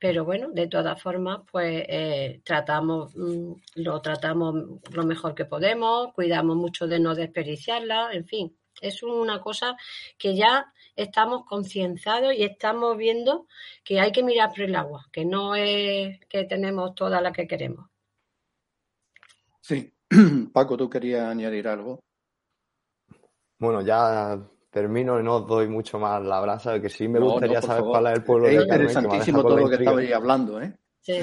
pero 0.00 0.24
bueno, 0.24 0.48
de 0.50 0.66
todas 0.66 1.00
formas, 1.00 1.40
pues 1.52 1.84
eh, 1.86 2.40
tratamos, 2.42 3.14
mm, 3.14 3.52
lo 3.74 4.00
tratamos 4.00 4.54
lo 4.92 5.04
mejor 5.04 5.34
que 5.34 5.44
podemos, 5.44 6.14
cuidamos 6.14 6.56
mucho 6.56 6.86
de 6.86 6.98
no 6.98 7.14
desperdiciarla, 7.14 8.10
en 8.14 8.26
fin, 8.26 8.56
es 8.80 9.02
una 9.02 9.42
cosa 9.42 9.76
que 10.16 10.34
ya 10.34 10.72
estamos 10.96 11.44
concienciados 11.44 12.32
y 12.34 12.44
estamos 12.44 12.96
viendo 12.96 13.46
que 13.84 14.00
hay 14.00 14.10
que 14.10 14.22
mirar 14.22 14.48
por 14.48 14.62
el 14.62 14.74
agua, 14.74 15.06
que 15.12 15.26
no 15.26 15.54
es 15.54 16.18
que 16.30 16.44
tenemos 16.44 16.94
toda 16.94 17.20
la 17.20 17.30
que 17.30 17.46
queremos. 17.46 17.86
Sí. 19.60 19.92
Paco, 20.54 20.78
¿tú 20.78 20.88
querías 20.88 21.28
añadir 21.28 21.68
algo? 21.68 22.00
Bueno, 23.58 23.82
ya 23.82 24.40
termino 24.70 25.18
y 25.18 25.22
no 25.22 25.36
os 25.36 25.46
doy 25.46 25.68
mucho 25.68 25.98
más 25.98 26.22
la 26.22 26.40
brasa, 26.40 26.80
que 26.80 26.88
sí 26.88 27.08
me 27.08 27.18
gustaría 27.18 27.60
saber 27.60 27.84
cuál 27.84 28.06
es 28.06 28.12
el 28.14 28.24
pueblo 28.24 28.48
es 28.48 28.62
interesantísimo 28.62 29.42
todo 29.42 29.58
lo 29.58 29.68
que 29.68 29.76
estabais 29.76 30.12
hablando, 30.12 30.60
¿eh? 30.60 30.72
Sí. 31.00 31.20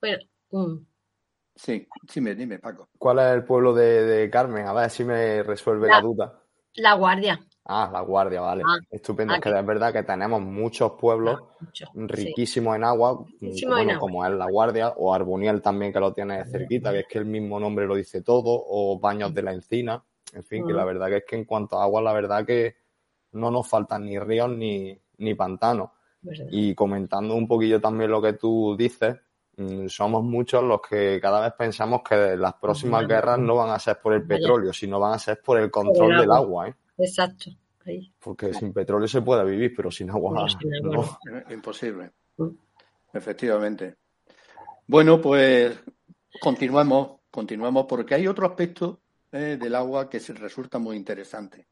Bueno, 0.00 0.18
mm. 0.52 0.86
Sí, 1.56 1.88
dime, 2.14 2.34
dime, 2.34 2.58
Paco. 2.58 2.90
¿Cuál 2.98 3.18
es 3.20 3.34
el 3.34 3.44
pueblo 3.44 3.72
de, 3.72 4.28
Carmen? 4.30 4.66
A 4.66 4.74
ver 4.74 4.90
si 4.90 5.04
me 5.04 5.42
resuelve 5.42 5.88
la, 5.88 6.02
duda. 6.02 6.38
La 6.74 6.92
Guardia. 6.92 7.40
Ah, 7.64 7.88
La 7.90 8.02
Guardia, 8.02 8.42
vale. 8.42 8.62
Ah, 8.66 8.78
Estupendo. 8.90 9.34
Es 9.34 9.40
que 9.40 9.48
es 9.48 9.66
verdad 9.66 9.90
que 9.90 10.02
tenemos 10.02 10.42
muchos 10.42 10.92
pueblos 10.92 11.40
ah, 11.40 11.84
riquísimos 11.94 12.76
en 12.76 12.84
agua, 12.84 13.24
como 13.98 14.26
es 14.26 14.32
La 14.32 14.46
Guardia, 14.50 14.90
o 14.98 15.14
Arboniel 15.14 15.62
también 15.62 15.94
que 15.94 16.00
lo 16.00 16.12
tiene 16.12 16.44
cerquita, 16.44 16.92
que 16.92 17.00
es 17.00 17.06
que 17.08 17.18
el 17.18 17.24
mismo 17.24 17.58
nombre 17.58 17.86
lo 17.86 17.94
dice 17.94 18.20
todo, 18.20 18.62
o 18.68 18.98
Baños 19.00 19.32
de 19.32 19.42
la 19.42 19.52
Encina. 19.52 20.04
En 20.32 20.44
fin, 20.44 20.66
que 20.66 20.72
la 20.72 20.84
verdad 20.84 21.08
que 21.08 21.16
es 21.18 21.24
que 21.24 21.36
en 21.36 21.44
cuanto 21.44 21.78
a 21.78 21.84
agua, 21.84 22.02
la 22.02 22.12
verdad 22.12 22.44
que 22.44 22.76
no 23.32 23.50
nos 23.50 23.68
faltan 23.68 24.04
ni 24.04 24.18
ríos 24.18 24.50
ni, 24.50 24.98
ni 25.18 25.34
pantanos. 25.34 25.90
Y 26.50 26.74
comentando 26.74 27.34
un 27.34 27.46
poquillo 27.46 27.80
también 27.80 28.10
lo 28.10 28.20
que 28.20 28.32
tú 28.32 28.74
dices, 28.76 29.16
mm, 29.56 29.86
somos 29.86 30.24
muchos 30.24 30.62
los 30.64 30.80
que 30.80 31.20
cada 31.20 31.40
vez 31.40 31.52
pensamos 31.56 32.00
que 32.02 32.36
las 32.36 32.54
próximas 32.54 33.06
guerras 33.06 33.38
no 33.38 33.54
van 33.56 33.70
a 33.70 33.78
ser 33.78 34.00
por 34.00 34.14
el 34.14 34.26
petróleo, 34.26 34.72
sino 34.72 34.98
van 34.98 35.14
a 35.14 35.18
ser 35.18 35.40
por 35.40 35.60
el 35.60 35.70
control 35.70 36.18
del 36.18 36.32
agua. 36.32 36.68
¿eh? 36.68 36.74
Exacto. 36.98 37.50
Porque 38.18 38.52
sin 38.52 38.72
petróleo 38.72 39.06
se 39.06 39.22
puede 39.22 39.44
vivir, 39.44 39.72
pero 39.76 39.90
sin 39.90 40.10
agua 40.10 40.46
no. 40.82 41.18
Imposible. 41.50 42.10
Mm. 42.36 42.48
Efectivamente. 43.12 43.96
Bueno, 44.88 45.20
pues 45.20 45.78
continuamos, 46.40 47.20
continuamos 47.30 47.86
porque 47.88 48.14
hay 48.14 48.26
otro 48.26 48.46
aspecto 48.46 49.00
del 49.36 49.74
agua 49.74 50.08
que 50.08 50.18
resulta 50.18 50.78
muy 50.78 50.96
interesante. 50.96 51.68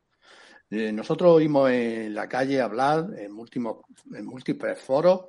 Eh, 0.71 0.93
nosotros 0.93 1.33
oímos 1.33 1.71
en 1.71 2.15
la 2.15 2.29
calle 2.29 2.61
hablar 2.61 3.07
en, 3.17 3.33
múltiples 3.33 4.79
foros 4.81 5.27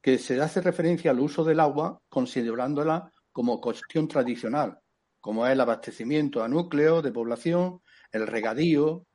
que 0.00 0.18
se 0.18 0.40
hace 0.40 0.60
referencia 0.60 1.10
al 1.10 1.20
uso 1.20 1.44
del 1.44 1.60
agua 1.60 2.00
considerándola 2.08 3.10
como 3.32 3.60
cuestión 3.60 4.06
tradicional, 4.08 4.78
como 5.20 5.46
es 5.46 5.52
el 5.52 5.60
abastecimiento 5.60 6.42
a 6.42 6.48
núcleos 6.48 7.02
de 7.02 7.12
población, 7.12 7.82
el 8.12 8.26
regadío, 8.26 9.06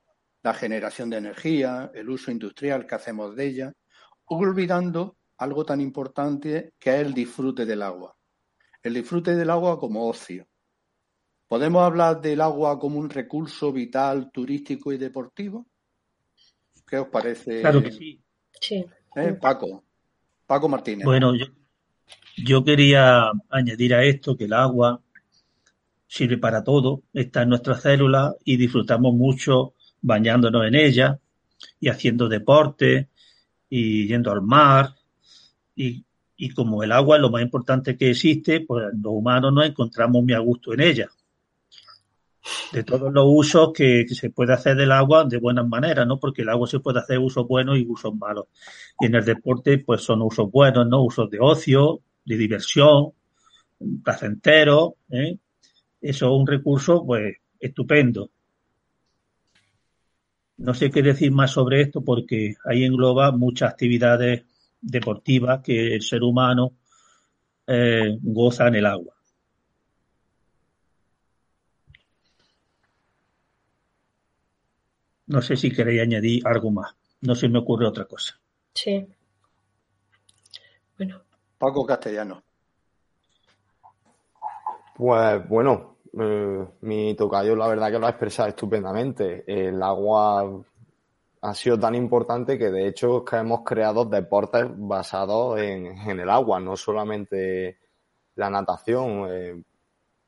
la 0.44 0.54
generación 0.54 1.10
de 1.10 1.18
energía, 1.18 1.90
el 1.94 2.10
uso 2.10 2.32
industrial 2.32 2.86
que 2.86 2.96
hacemos 2.96 3.36
de 3.36 3.46
ella, 3.46 3.74
olvidando 4.26 5.18
algo 5.38 5.66
tan 5.66 5.82
importante 5.82 6.74
que 6.80 6.96
es 6.96 7.02
el 7.02 7.14
disfrute 7.14 7.66
del 7.66 7.82
agua. 7.82 8.16
El 8.84 8.94
disfrute 8.94 9.36
del 9.36 9.50
agua 9.50 9.80
como 9.80 10.08
ocio. 10.08 10.48
¿Podemos 11.52 11.84
hablar 11.84 12.22
del 12.22 12.40
agua 12.40 12.80
como 12.80 12.98
un 12.98 13.10
recurso 13.10 13.74
vital, 13.74 14.32
turístico 14.32 14.94
y 14.94 14.98
deportivo? 14.98 15.68
¿Qué 16.88 16.98
os 16.98 17.10
parece? 17.10 17.60
Claro 17.60 17.84
que 17.84 17.92
sí. 17.92 18.22
¿Eh? 19.18 19.34
Paco. 19.34 19.84
Paco 20.48 20.70
Martínez. 20.70 21.04
Bueno, 21.04 21.36
yo, 21.36 21.48
yo 22.38 22.64
quería 22.64 23.32
añadir 23.50 23.94
a 23.94 24.06
esto 24.06 24.38
que 24.38 24.46
el 24.46 24.54
agua 24.54 25.02
sirve 26.08 26.38
para 26.38 26.64
todo, 26.64 27.04
está 27.12 27.42
en 27.42 27.50
nuestras 27.50 27.82
células 27.82 28.34
y 28.46 28.56
disfrutamos 28.56 29.14
mucho 29.14 29.74
bañándonos 30.02 30.66
en 30.66 30.76
ella 30.76 31.20
y 31.82 31.90
haciendo 31.90 32.30
deporte 32.30 33.10
y 33.70 34.08
yendo 34.08 34.32
al 34.32 34.42
mar. 34.42 34.96
Y, 35.76 36.06
y 36.38 36.52
como 36.52 36.82
el 36.82 36.94
agua 36.94 37.18
es 37.18 37.22
lo 37.22 37.30
más 37.30 37.42
importante 37.42 37.98
que 37.98 38.12
existe, 38.12 38.62
pues 38.62 38.86
los 38.94 39.12
humanos 39.12 39.52
nos 39.52 39.66
encontramos 39.66 40.24
muy 40.24 40.32
a 40.32 40.40
gusto 40.40 40.74
en 40.74 40.80
ella. 40.80 41.10
De 42.72 42.84
todos 42.84 43.14
los 43.14 43.26
usos 43.28 43.72
que, 43.74 44.06
se 44.10 44.32
puede 44.32 44.54
hacer 44.54 44.76
del 44.76 44.92
agua 44.92 45.26
de 45.26 45.38
buenas 45.38 45.68
maneras, 45.68 46.08
¿no? 46.08 46.20
Porque 46.20 46.42
el 46.42 46.50
agua 46.50 46.68
se 46.68 46.80
puede 46.80 47.00
hacer 47.00 47.20
usos 47.20 47.48
buenos 47.48 47.78
y 47.78 47.86
usos 47.88 48.16
malos. 48.16 48.46
Y 49.00 49.06
en 49.06 49.16
el 49.16 49.26
deporte, 49.26 49.78
pues 49.80 50.02
son 50.02 50.22
usos 50.22 50.50
buenos, 50.50 50.88
¿no? 50.88 51.04
Usos 51.04 51.30
de 51.30 51.40
ocio, 51.40 52.02
de 52.26 52.38
diversión, 52.38 53.12
placentero, 54.04 54.96
¿eh? 55.10 55.38
Eso 56.02 56.26
es 56.26 56.32
un 56.32 56.48
recurso, 56.48 57.06
pues, 57.06 57.36
estupendo. 57.60 58.32
No 60.58 60.74
sé 60.74 60.90
qué 60.90 61.02
decir 61.02 61.32
más 61.32 61.52
sobre 61.52 61.82
esto 61.82 62.04
porque 62.04 62.56
ahí 62.66 62.84
engloba 62.84 63.32
muchas 63.32 63.72
actividades 63.72 64.44
deportivas 64.82 65.62
que 65.64 65.96
el 65.96 66.02
ser 66.02 66.24
humano 66.24 66.74
eh, 67.68 68.18
goza 68.22 68.68
en 68.68 68.76
el 68.76 68.86
agua. 68.86 69.16
No 75.32 75.42
sé 75.42 75.56
si 75.56 75.72
queréis 75.72 76.02
añadir 76.02 76.46
algo 76.46 76.72
más. 76.72 76.94
No 77.22 77.36
se 77.36 77.48
me 77.48 77.60
ocurre 77.60 77.88
otra 77.88 78.04
cosa. 78.04 78.38
Sí. 78.74 79.08
Bueno. 80.98 81.22
Paco 81.58 81.86
Castellano. 81.86 82.44
Pues 84.94 85.48
bueno, 85.48 86.00
eh, 86.20 86.68
mi 86.82 87.16
tocayo 87.16 87.56
la 87.56 87.70
verdad 87.70 87.90
que 87.90 88.00
lo 88.00 88.08
ha 88.08 88.10
expresado 88.10 88.50
estupendamente. 88.50 89.46
El 89.48 89.82
agua 89.82 90.64
ha 91.40 91.54
sido 91.54 91.80
tan 91.80 91.96
importante 91.96 92.58
que 92.58 92.70
de 92.70 92.90
hecho 92.90 93.20
es 93.20 93.30
que 93.30 93.38
hemos 93.38 93.62
creado 93.64 94.04
deportes 94.04 94.66
basados 94.76 95.62
en, 95.62 96.20
el 96.20 96.30
agua, 96.30 96.60
no 96.60 96.76
solamente 96.76 97.80
la 98.36 98.50
natación. 98.50 99.28
Eh, 99.30 99.64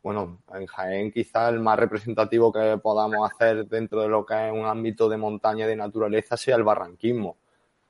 bueno, 0.04 0.40
en 0.54 0.66
Jaén 0.68 1.12
quizá 1.12 1.48
el 1.48 1.62
más 1.62 1.80
representativo 1.80 2.52
que 2.52 2.78
podamos 2.78 3.32
hacer 3.32 3.66
dentro 3.68 4.02
de 4.02 4.10
lo 4.10 4.26
que 4.26 4.48
es 4.48 4.52
un 4.52 4.66
ámbito 4.66 5.08
de 5.08 5.16
montaña 5.16 5.66
y 5.66 5.70
de 5.70 5.78
naturaleza 5.78 6.36
sea 6.36 6.58
el 6.58 6.64
barranquismo. 6.64 7.38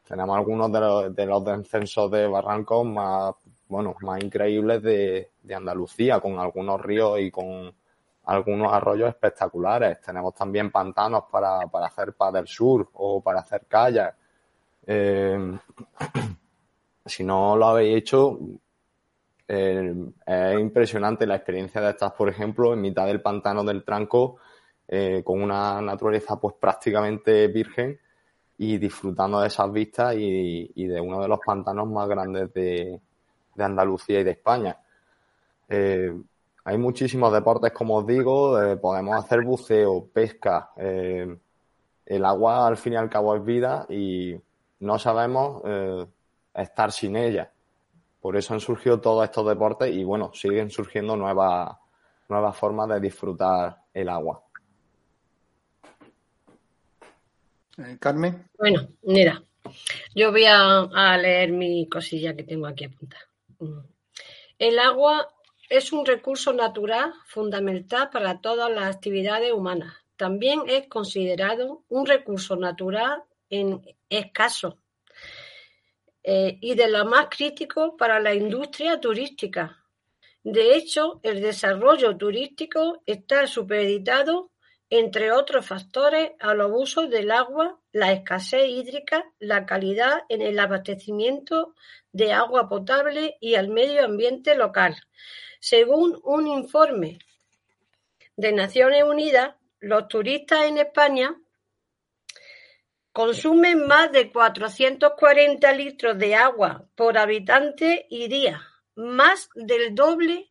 Tenemos 0.07 0.37
algunos 0.37 0.71
de 0.71 0.79
los, 0.79 1.15
de 1.15 1.25
los 1.25 1.43
descensos 1.43 2.11
de 2.11 2.27
barrancos 2.27 2.85
más, 2.85 3.33
bueno, 3.67 3.95
más 4.01 4.23
increíbles 4.23 4.83
de, 4.83 5.29
Andalucía, 5.55 6.19
con 6.19 6.37
algunos 6.37 6.79
ríos 6.81 7.19
y 7.19 7.31
con 7.31 7.73
algunos 8.25 8.71
arroyos 8.71 9.09
espectaculares. 9.09 9.99
Tenemos 10.01 10.35
también 10.35 10.71
pantanos 10.71 11.23
para, 11.31 11.67
para 11.67 11.87
hacer 11.87 12.13
del 12.31 12.47
sur 12.47 12.89
o 12.93 13.21
para 13.21 13.39
hacer 13.39 13.65
kayak. 13.67 14.15
Eh, 14.85 15.57
si 17.05 17.23
no 17.23 17.55
lo 17.55 17.65
habéis 17.67 17.97
hecho, 17.97 18.39
eh, 19.55 19.93
es 20.25 20.59
impresionante 20.59 21.27
la 21.27 21.35
experiencia 21.35 21.81
de 21.81 21.91
estas, 21.91 22.13
por 22.13 22.29
ejemplo, 22.29 22.73
en 22.73 22.81
mitad 22.81 23.05
del 23.05 23.21
pantano 23.21 23.63
del 23.63 23.83
Tranco, 23.83 24.37
eh, 24.87 25.21
con 25.23 25.41
una 25.41 25.81
naturaleza 25.81 26.39
pues 26.39 26.55
prácticamente 26.59 27.47
virgen 27.47 27.99
y 28.57 28.77
disfrutando 28.77 29.39
de 29.41 29.47
esas 29.47 29.71
vistas 29.71 30.15
y, 30.17 30.85
de 30.87 30.99
uno 30.99 31.21
de 31.21 31.27
los 31.27 31.39
pantanos 31.45 31.87
más 31.87 32.07
grandes 32.07 32.53
de, 32.53 32.99
de 33.55 33.63
Andalucía 33.63 34.19
y 34.19 34.23
de 34.23 34.31
España. 34.31 34.77
Eh, 35.69 36.13
hay 36.65 36.77
muchísimos 36.77 37.33
deportes, 37.33 37.71
como 37.73 37.97
os 37.97 38.07
digo, 38.07 38.57
podemos 38.81 39.23
hacer 39.23 39.41
buceo, 39.41 40.07
pesca. 40.13 40.71
El 40.77 42.25
agua 42.25 42.67
al 42.67 42.77
fin 42.77 42.93
y 42.93 42.95
al 42.95 43.09
cabo 43.09 43.35
es 43.35 43.43
vida 43.43 43.85
y 43.89 44.33
no 44.79 44.97
sabemos 44.97 45.61
estar 46.53 46.91
sin 46.93 47.17
ella. 47.17 47.51
Por 48.23 48.37
eso 48.37 48.53
han 48.53 48.61
surgido 48.61 49.01
todos 49.01 49.25
estos 49.25 49.45
deportes 49.45 49.93
y 49.93 50.05
bueno, 50.05 50.31
siguen 50.33 50.69
surgiendo 50.69 51.17
nuevas, 51.17 51.75
nuevas 52.29 52.55
formas 52.55 52.87
de 52.87 53.01
disfrutar 53.01 53.83
el 53.93 54.07
agua. 54.07 54.41
Carmen. 57.99 58.49
Bueno, 58.57 58.87
mira, 59.01 59.43
yo 60.15 60.31
voy 60.31 60.45
a, 60.45 60.83
a 60.83 61.17
leer 61.17 61.51
mi 61.51 61.89
cosilla 61.89 62.33
que 62.33 62.43
tengo 62.43 62.65
aquí 62.65 62.85
apuntada. 62.85 63.25
Mm. 63.59 63.79
El 64.57 64.79
agua 64.79 65.27
es 65.69 65.91
un 65.91 66.05
recurso 66.05 66.53
natural 66.53 67.11
fundamental 67.25 68.09
para 68.09 68.39
todas 68.39 68.71
las 68.71 68.95
actividades 68.95 69.51
humanas. 69.51 69.95
También 70.15 70.61
es 70.67 70.87
considerado 70.87 71.83
un 71.89 72.05
recurso 72.05 72.55
natural 72.55 73.21
en 73.49 73.81
escaso 74.07 74.77
eh, 76.23 76.57
y 76.61 76.75
de 76.75 76.87
lo 76.87 77.05
más 77.05 77.27
crítico 77.29 77.97
para 77.97 78.19
la 78.19 78.33
industria 78.33 78.99
turística. 78.99 79.83
De 80.43 80.75
hecho, 80.75 81.19
el 81.23 81.41
desarrollo 81.41 82.17
turístico 82.17 83.01
está 83.05 83.45
supeditado, 83.47 84.51
entre 84.89 85.31
otros 85.31 85.65
factores, 85.65 86.31
a 86.39 86.53
los 86.53 86.71
usos 86.73 87.09
del 87.09 87.31
agua, 87.31 87.79
la 87.91 88.11
escasez 88.11 88.67
hídrica, 88.67 89.25
la 89.39 89.65
calidad 89.65 90.23
en 90.29 90.41
el 90.41 90.59
abastecimiento 90.59 91.75
de 92.11 92.33
agua 92.33 92.69
potable 92.69 93.37
y 93.39 93.55
al 93.55 93.69
medio 93.69 94.05
ambiente 94.05 94.55
local. 94.55 94.95
Según 95.59 96.19
un 96.23 96.47
informe 96.47 97.19
de 98.35 98.51
Naciones 98.51 99.03
Unidas, 99.03 99.55
los 99.79 100.07
turistas 100.07 100.65
en 100.65 100.77
España 100.77 101.35
consumen 103.13 103.87
más 103.87 104.11
de 104.11 104.31
440 104.31 105.71
litros 105.73 106.17
de 106.17 106.35
agua 106.35 106.89
por 106.95 107.17
habitante 107.17 108.07
y 108.09 108.27
día, 108.27 108.61
más 108.95 109.49
del 109.55 109.95
doble 109.95 110.49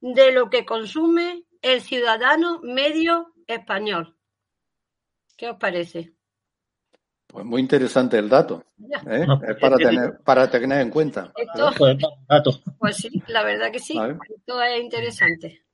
de 0.00 0.32
lo 0.32 0.48
que 0.48 0.64
consume 0.64 1.44
el 1.60 1.80
ciudadano 1.82 2.60
medio 2.62 3.34
español. 3.48 4.16
¿Qué 5.36 5.50
os 5.50 5.56
parece? 5.56 6.14
Pues 7.26 7.44
muy 7.44 7.60
interesante 7.60 8.16
el 8.16 8.28
dato. 8.28 8.64
¿eh? 9.06 9.26
es 9.48 9.56
para 9.56 9.76
tener, 9.76 10.18
para 10.24 10.50
tener 10.50 10.80
en 10.80 10.90
cuenta. 10.90 11.32
Esto, 11.36 12.52
pues 12.78 12.96
sí, 12.96 13.22
la 13.26 13.42
verdad 13.42 13.70
que 13.70 13.80
sí. 13.80 13.98
Esto 14.34 14.62
es 14.62 14.82
interesante. 14.82 15.64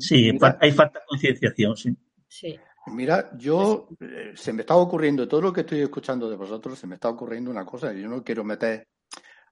Sí, 0.00 0.30
hay 0.60 0.72
falta 0.72 0.98
de 0.98 1.06
concienciación, 1.06 1.76
sí. 1.76 1.96
Sí. 2.28 2.58
Mira, 2.90 3.30
yo 3.36 3.88
eh, 4.00 4.32
se 4.34 4.52
me 4.52 4.62
está 4.62 4.76
ocurriendo, 4.76 5.28
todo 5.28 5.40
lo 5.40 5.52
que 5.52 5.60
estoy 5.60 5.80
escuchando 5.80 6.28
de 6.28 6.36
vosotros, 6.36 6.78
se 6.78 6.86
me 6.86 6.94
está 6.94 7.08
ocurriendo 7.08 7.50
una 7.50 7.64
cosa. 7.64 7.92
Yo 7.92 8.08
no 8.08 8.22
quiero 8.22 8.44
meter, 8.44 8.88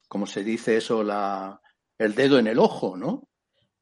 como 0.08 0.26
se 0.26 0.42
dice 0.42 0.76
eso, 0.76 1.02
la, 1.02 1.60
el 1.98 2.14
dedo 2.14 2.38
en 2.38 2.46
el 2.46 2.58
ojo, 2.58 2.96
¿no? 2.96 3.28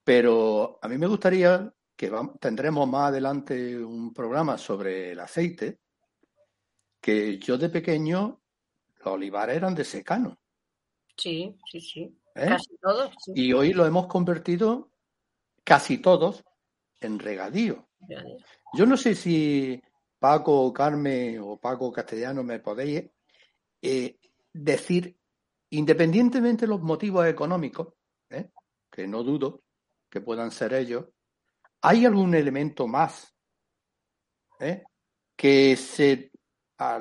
Pero 0.02 0.78
a 0.82 0.88
mí 0.88 0.98
me 0.98 1.06
gustaría 1.06 1.72
que 1.96 2.12
tendremos 2.40 2.88
más 2.88 3.08
adelante 3.08 3.82
un 3.82 4.12
programa 4.12 4.58
sobre 4.58 5.12
el 5.12 5.20
aceite, 5.20 5.80
que 7.00 7.38
yo 7.38 7.56
de 7.56 7.68
pequeño, 7.68 8.42
los 8.96 9.06
olivares 9.06 9.56
eran 9.56 9.74
de 9.74 9.84
secano. 9.84 10.38
Sí, 11.16 11.56
sí, 11.70 11.80
sí. 11.80 12.20
¿Eh? 12.34 12.46
Casi 12.48 12.76
todos. 12.78 13.12
Y 13.34 13.52
hoy 13.52 13.72
lo 13.72 13.86
hemos 13.86 14.06
convertido, 14.06 14.90
casi 15.62 15.98
todos, 15.98 16.44
en 17.00 17.18
regadío. 17.18 17.88
Yo 18.72 18.86
no 18.86 18.96
sé 18.96 19.14
si 19.14 19.80
Paco 20.18 20.72
Carmen 20.72 21.38
o 21.42 21.58
Paco 21.58 21.92
Castellano 21.92 22.42
me 22.42 22.60
podéis 22.60 23.10
eh, 23.82 24.18
decir, 24.52 25.16
independientemente 25.70 26.62
de 26.62 26.70
los 26.70 26.80
motivos 26.80 27.26
económicos, 27.26 27.94
¿eh? 28.30 28.50
que 28.90 29.06
no 29.06 29.22
dudo 29.22 29.62
que 30.08 30.20
puedan 30.20 30.50
ser 30.50 30.72
ellos, 30.74 31.06
¿hay 31.82 32.06
algún 32.06 32.34
elemento 32.34 32.86
más 32.86 33.34
¿eh? 34.60 34.84
que 35.36 35.76
se 35.76 36.30
a 36.78 37.00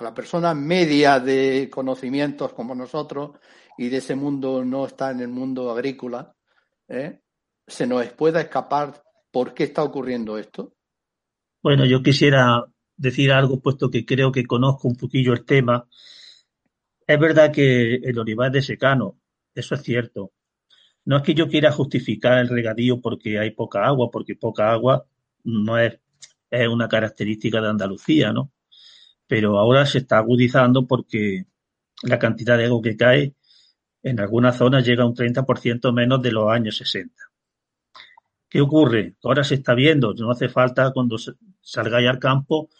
la 0.00 0.14
persona 0.14 0.54
media 0.54 1.20
de 1.20 1.70
conocimientos 1.72 2.52
como 2.52 2.74
nosotros 2.74 3.38
y 3.76 3.88
de 3.88 3.98
ese 3.98 4.14
mundo 4.14 4.64
no 4.64 4.86
está 4.86 5.10
en 5.12 5.20
el 5.20 5.28
mundo 5.28 5.70
agrícola, 5.70 6.34
se 7.66 7.86
nos 7.86 8.06
pueda 8.12 8.40
escapar 8.40 9.02
¿Por 9.30 9.54
qué 9.54 9.64
está 9.64 9.82
ocurriendo 9.82 10.38
esto? 10.38 10.74
Bueno, 11.62 11.84
yo 11.84 12.02
quisiera 12.02 12.64
decir 12.96 13.32
algo, 13.32 13.60
puesto 13.60 13.90
que 13.90 14.04
creo 14.04 14.32
que 14.32 14.46
conozco 14.46 14.88
un 14.88 14.96
poquillo 14.96 15.32
el 15.32 15.44
tema. 15.44 15.88
Es 17.06 17.18
verdad 17.18 17.52
que 17.52 17.94
el 17.94 18.18
olivar 18.18 18.48
es 18.48 18.52
de 18.52 18.62
secano, 18.62 19.18
eso 19.54 19.74
es 19.74 19.82
cierto. 19.82 20.32
No 21.04 21.16
es 21.16 21.22
que 21.22 21.34
yo 21.34 21.48
quiera 21.48 21.72
justificar 21.72 22.38
el 22.38 22.48
regadío 22.48 23.00
porque 23.00 23.38
hay 23.38 23.52
poca 23.52 23.86
agua, 23.86 24.10
porque 24.10 24.34
poca 24.34 24.70
agua 24.70 25.06
no 25.44 25.78
es, 25.78 25.98
es 26.50 26.68
una 26.68 26.88
característica 26.88 27.60
de 27.60 27.68
Andalucía, 27.68 28.32
¿no? 28.32 28.52
Pero 29.26 29.58
ahora 29.58 29.86
se 29.86 29.98
está 29.98 30.18
agudizando 30.18 30.86
porque 30.86 31.46
la 32.02 32.18
cantidad 32.18 32.58
de 32.58 32.66
agua 32.66 32.82
que 32.82 32.96
cae 32.96 33.34
en 34.02 34.20
algunas 34.20 34.56
zonas 34.56 34.86
llega 34.86 35.04
a 35.04 35.06
un 35.06 35.14
30% 35.14 35.92
menos 35.92 36.22
de 36.22 36.32
los 36.32 36.50
años 36.50 36.76
60. 36.76 37.14
¿Qué 38.48 38.60
ocurre? 38.60 39.14
Ahora 39.22 39.44
se 39.44 39.56
está 39.56 39.74
viendo, 39.74 40.14
no 40.14 40.30
hace 40.30 40.48
falta 40.48 40.90
cuando 40.92 41.16
salgáis 41.60 42.08
al 42.08 42.18
campo, 42.18 42.70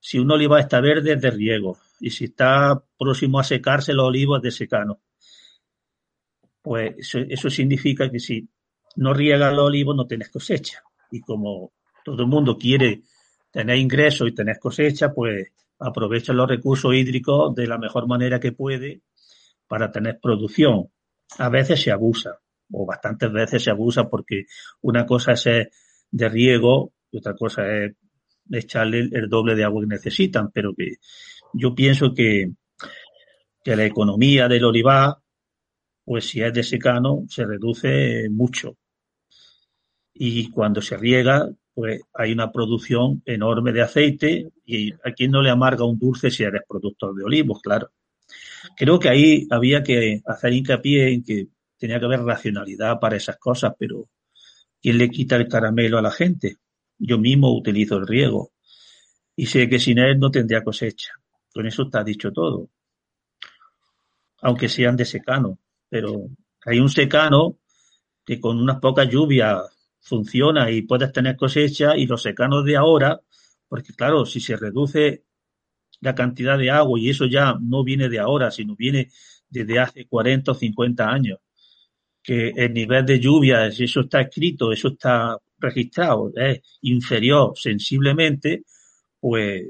si 0.00 0.18
un 0.18 0.30
olivar 0.30 0.60
está 0.60 0.80
verde 0.80 1.14
es 1.14 1.20
de 1.20 1.30
riego 1.30 1.78
y 2.00 2.10
si 2.10 2.26
está 2.26 2.82
próximo 2.98 3.38
a 3.38 3.44
secarse 3.44 3.92
los 3.92 4.06
olivos 4.06 4.38
es 4.38 4.42
de 4.44 4.50
secano. 4.52 5.00
Pues 6.62 6.94
eso, 7.14 7.50
significa 7.50 8.10
que 8.10 8.18
si 8.18 8.48
no 8.96 9.12
riega 9.12 9.52
los 9.52 9.66
olivos 9.66 9.94
no 9.94 10.06
tenés 10.06 10.30
cosecha. 10.30 10.82
Y 11.10 11.20
como 11.20 11.72
todo 12.04 12.22
el 12.22 12.28
mundo 12.28 12.56
quiere 12.56 13.02
tener 13.50 13.76
ingresos 13.76 14.28
y 14.28 14.34
tener 14.34 14.58
cosecha, 14.58 15.12
pues 15.12 15.52
aprovecha 15.78 16.32
los 16.32 16.48
recursos 16.48 16.94
hídricos 16.94 17.54
de 17.54 17.66
la 17.66 17.78
mejor 17.78 18.06
manera 18.08 18.40
que 18.40 18.52
puede 18.52 19.02
para 19.68 19.92
tener 19.92 20.18
producción. 20.20 20.88
A 21.38 21.48
veces 21.48 21.82
se 21.82 21.90
abusa 21.90 22.40
o 22.72 22.86
bastantes 22.86 23.32
veces 23.32 23.62
se 23.62 23.70
abusa 23.70 24.08
porque 24.08 24.44
una 24.82 25.06
cosa 25.06 25.32
es 25.32 25.68
de 26.10 26.28
riego 26.28 26.92
y 27.10 27.18
otra 27.18 27.34
cosa 27.34 27.62
es 27.66 27.94
echarle 28.50 29.08
el 29.12 29.28
doble 29.28 29.54
de 29.54 29.64
agua 29.64 29.82
que 29.82 29.88
necesitan, 29.88 30.50
pero 30.52 30.74
que 30.74 30.96
yo 31.52 31.74
pienso 31.74 32.12
que, 32.14 32.52
que 33.64 33.76
la 33.76 33.84
economía 33.84 34.48
del 34.48 34.64
olivar, 34.64 35.16
pues 36.04 36.28
si 36.28 36.40
es 36.40 36.52
de 36.52 36.62
secano, 36.62 37.24
se 37.28 37.44
reduce 37.44 38.28
mucho. 38.30 38.76
Y 40.14 40.50
cuando 40.50 40.80
se 40.80 40.96
riega, 40.96 41.50
pues 41.74 42.00
hay 42.14 42.32
una 42.32 42.50
producción 42.52 43.22
enorme 43.26 43.72
de 43.72 43.82
aceite 43.82 44.50
y 44.64 44.92
a 44.92 45.12
quien 45.14 45.30
no 45.30 45.42
le 45.42 45.50
amarga 45.50 45.84
un 45.84 45.98
dulce 45.98 46.30
si 46.30 46.42
eres 46.42 46.62
productor 46.66 47.14
de 47.14 47.24
olivos, 47.24 47.60
claro. 47.60 47.90
Creo 48.76 48.98
que 48.98 49.08
ahí 49.08 49.46
había 49.50 49.82
que 49.82 50.22
hacer 50.26 50.52
hincapié 50.52 51.12
en 51.12 51.22
que 51.22 51.48
tenía 51.78 51.98
que 51.98 52.06
haber 52.06 52.20
racionalidad 52.20 52.98
para 53.00 53.16
esas 53.16 53.38
cosas, 53.38 53.74
pero 53.78 54.08
¿quién 54.80 54.98
le 54.98 55.10
quita 55.10 55.36
el 55.36 55.48
caramelo 55.48 55.98
a 55.98 56.02
la 56.02 56.10
gente? 56.10 56.56
Yo 56.98 57.18
mismo 57.18 57.54
utilizo 57.54 57.96
el 57.96 58.06
riego 58.06 58.52
y 59.34 59.46
sé 59.46 59.68
que 59.68 59.78
sin 59.78 59.98
él 59.98 60.18
no 60.18 60.30
tendría 60.30 60.64
cosecha. 60.64 61.12
Con 61.52 61.66
eso 61.66 61.84
está 61.84 62.02
dicho 62.02 62.32
todo. 62.32 62.70
Aunque 64.42 64.68
sean 64.68 64.96
de 64.96 65.04
secano, 65.04 65.58
pero 65.88 66.28
hay 66.64 66.80
un 66.80 66.88
secano 66.88 67.58
que 68.24 68.40
con 68.40 68.58
unas 68.58 68.80
pocas 68.80 69.08
lluvias 69.08 69.62
funciona 70.00 70.70
y 70.70 70.82
puedes 70.82 71.12
tener 71.12 71.36
cosecha 71.36 71.96
y 71.96 72.06
los 72.06 72.22
secanos 72.22 72.64
de 72.64 72.76
ahora, 72.76 73.20
porque 73.68 73.92
claro, 73.92 74.24
si 74.24 74.40
se 74.40 74.56
reduce 74.56 75.24
la 76.00 76.14
cantidad 76.14 76.58
de 76.58 76.70
agua 76.70 76.98
y 76.98 77.10
eso 77.10 77.26
ya 77.26 77.56
no 77.60 77.84
viene 77.84 78.08
de 78.08 78.18
ahora, 78.18 78.50
sino 78.50 78.76
viene 78.76 79.10
desde 79.48 79.78
hace 79.78 80.06
40 80.06 80.52
o 80.52 80.54
50 80.54 81.08
años, 81.08 81.38
que 82.26 82.48
el 82.56 82.74
nivel 82.74 83.06
de 83.06 83.20
lluvias, 83.20 83.78
eso 83.78 84.00
está 84.00 84.22
escrito, 84.22 84.72
eso 84.72 84.88
está 84.88 85.38
registrado, 85.60 86.32
es 86.34 86.60
inferior 86.82 87.52
sensiblemente, 87.54 88.64
pues 89.20 89.68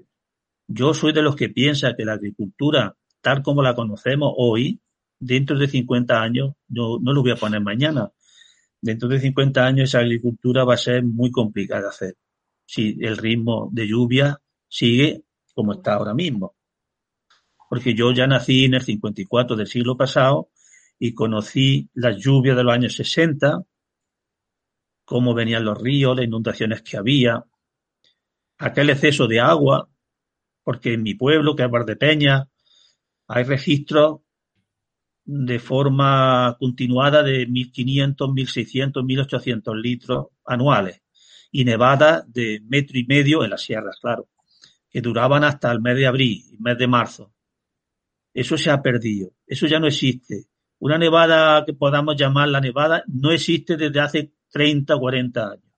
yo 0.67 0.95
soy 0.95 1.13
de 1.13 1.21
los 1.21 1.37
que 1.37 1.51
piensa 1.51 1.95
que 1.95 2.07
la 2.07 2.15
agricultura, 2.15 2.97
tal 3.21 3.43
como 3.43 3.61
la 3.61 3.75
conocemos 3.75 4.33
hoy, 4.39 4.81
dentro 5.21 5.59
de 5.59 5.69
50 5.69 6.23
años, 6.23 6.55
no, 6.69 6.99
no 6.99 7.13
lo 7.13 7.21
voy 7.21 7.33
a 7.33 7.37
poner 7.37 7.61
mañana, 7.61 8.11
dentro 8.81 9.07
de 9.07 9.21
50 9.21 9.67
años 9.67 9.91
esa 9.91 9.99
agricultura 9.99 10.65
va 10.65 10.75
a 10.75 10.79
ser 10.79 11.05
muy 11.05 11.31
complicada 11.31 11.83
de 11.83 11.89
hacer, 11.89 12.17
si 12.65 12.97
el 13.03 13.19
ritmo 13.19 13.69
de 13.71 13.87
lluvia 13.87 14.41
sigue 14.67 15.25
como 15.55 15.75
está 15.75 15.93
ahora 15.93 16.15
mismo. 16.15 16.57
Porque 17.69 17.93
yo 17.93 18.13
ya 18.13 18.27
nací 18.27 18.65
en 18.65 18.75
el 18.75 18.83
54 18.83 19.57
del 19.57 19.67
siglo 19.67 19.95
pasado 19.95 20.49
y 20.99 21.15
conocí 21.15 21.91
las 21.95 22.17
lluvias 22.17 22.57
de 22.57 22.65
los 22.65 22.73
años 22.73 22.95
60, 22.97 23.63
cómo 25.05 25.35
venían 25.35 25.65
los 25.65 25.81
ríos, 25.81 26.17
las 26.17 26.25
inundaciones 26.25 26.83
que 26.83 26.97
había, 26.97 27.45
aquel 28.59 28.91
exceso 28.91 29.27
de 29.27 29.41
agua, 29.41 29.89
porque 30.63 30.95
en 30.95 31.03
mi 31.03 31.15
pueblo, 31.15 31.55
que 31.55 31.65
es 31.65 31.71
Valdepeña, 31.71 32.49
hay 33.29 33.45
registros 33.45 34.21
de 35.25 35.59
forma 35.59 36.57
continuada 36.59 37.23
de 37.23 37.49
1.500, 37.49 38.17
1.600, 38.17 38.93
1.800 39.03 39.81
litros 39.81 40.27
anuales 40.45 41.03
y 41.51 41.65
nevadas 41.65 42.31
de 42.33 42.61
metro 42.65 42.99
y 42.99 43.05
medio 43.05 43.45
en 43.45 43.51
las 43.51 43.63
sierras, 43.63 43.99
claro, 44.01 44.29
que 44.89 45.01
duraban 45.01 45.45
hasta 45.45 45.71
el 45.73 45.81
mes 45.81 45.97
de 45.97 46.07
abril, 46.07 46.45
el 46.53 46.61
mes 46.61 46.79
de 46.79 46.87
marzo. 46.87 47.33
Eso 48.33 48.57
se 48.57 48.71
ha 48.71 48.83
perdido, 48.83 49.33
eso 49.47 49.67
ya 49.67 49.81
no 49.81 49.87
existe. 49.87 50.47
Una 50.79 50.99
nevada 50.99 51.65
que 51.65 51.73
podamos 51.73 52.17
llamar 52.17 52.49
la 52.49 52.61
nevada 52.61 53.05
no 53.07 53.31
existe 53.31 53.77
desde 53.77 54.01
hace 54.01 54.33
30 54.51 54.97
o 54.97 55.01
40 55.01 55.51
años, 55.53 55.73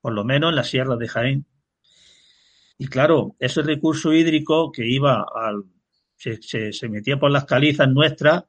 por 0.00 0.12
lo 0.12 0.24
menos 0.24 0.50
en 0.50 0.56
la 0.56 0.64
sierra 0.64 0.96
de 0.96 1.08
Jaén. 1.08 1.46
Y 2.78 2.86
claro, 2.86 3.36
ese 3.38 3.62
recurso 3.62 4.12
hídrico 4.12 4.72
que 4.72 4.86
iba 4.86 5.24
al, 5.34 5.64
se, 6.16 6.72
se, 6.72 6.88
metía 6.88 7.18
por 7.18 7.30
las 7.30 7.44
calizas 7.44 7.88
nuestras, 7.88 8.44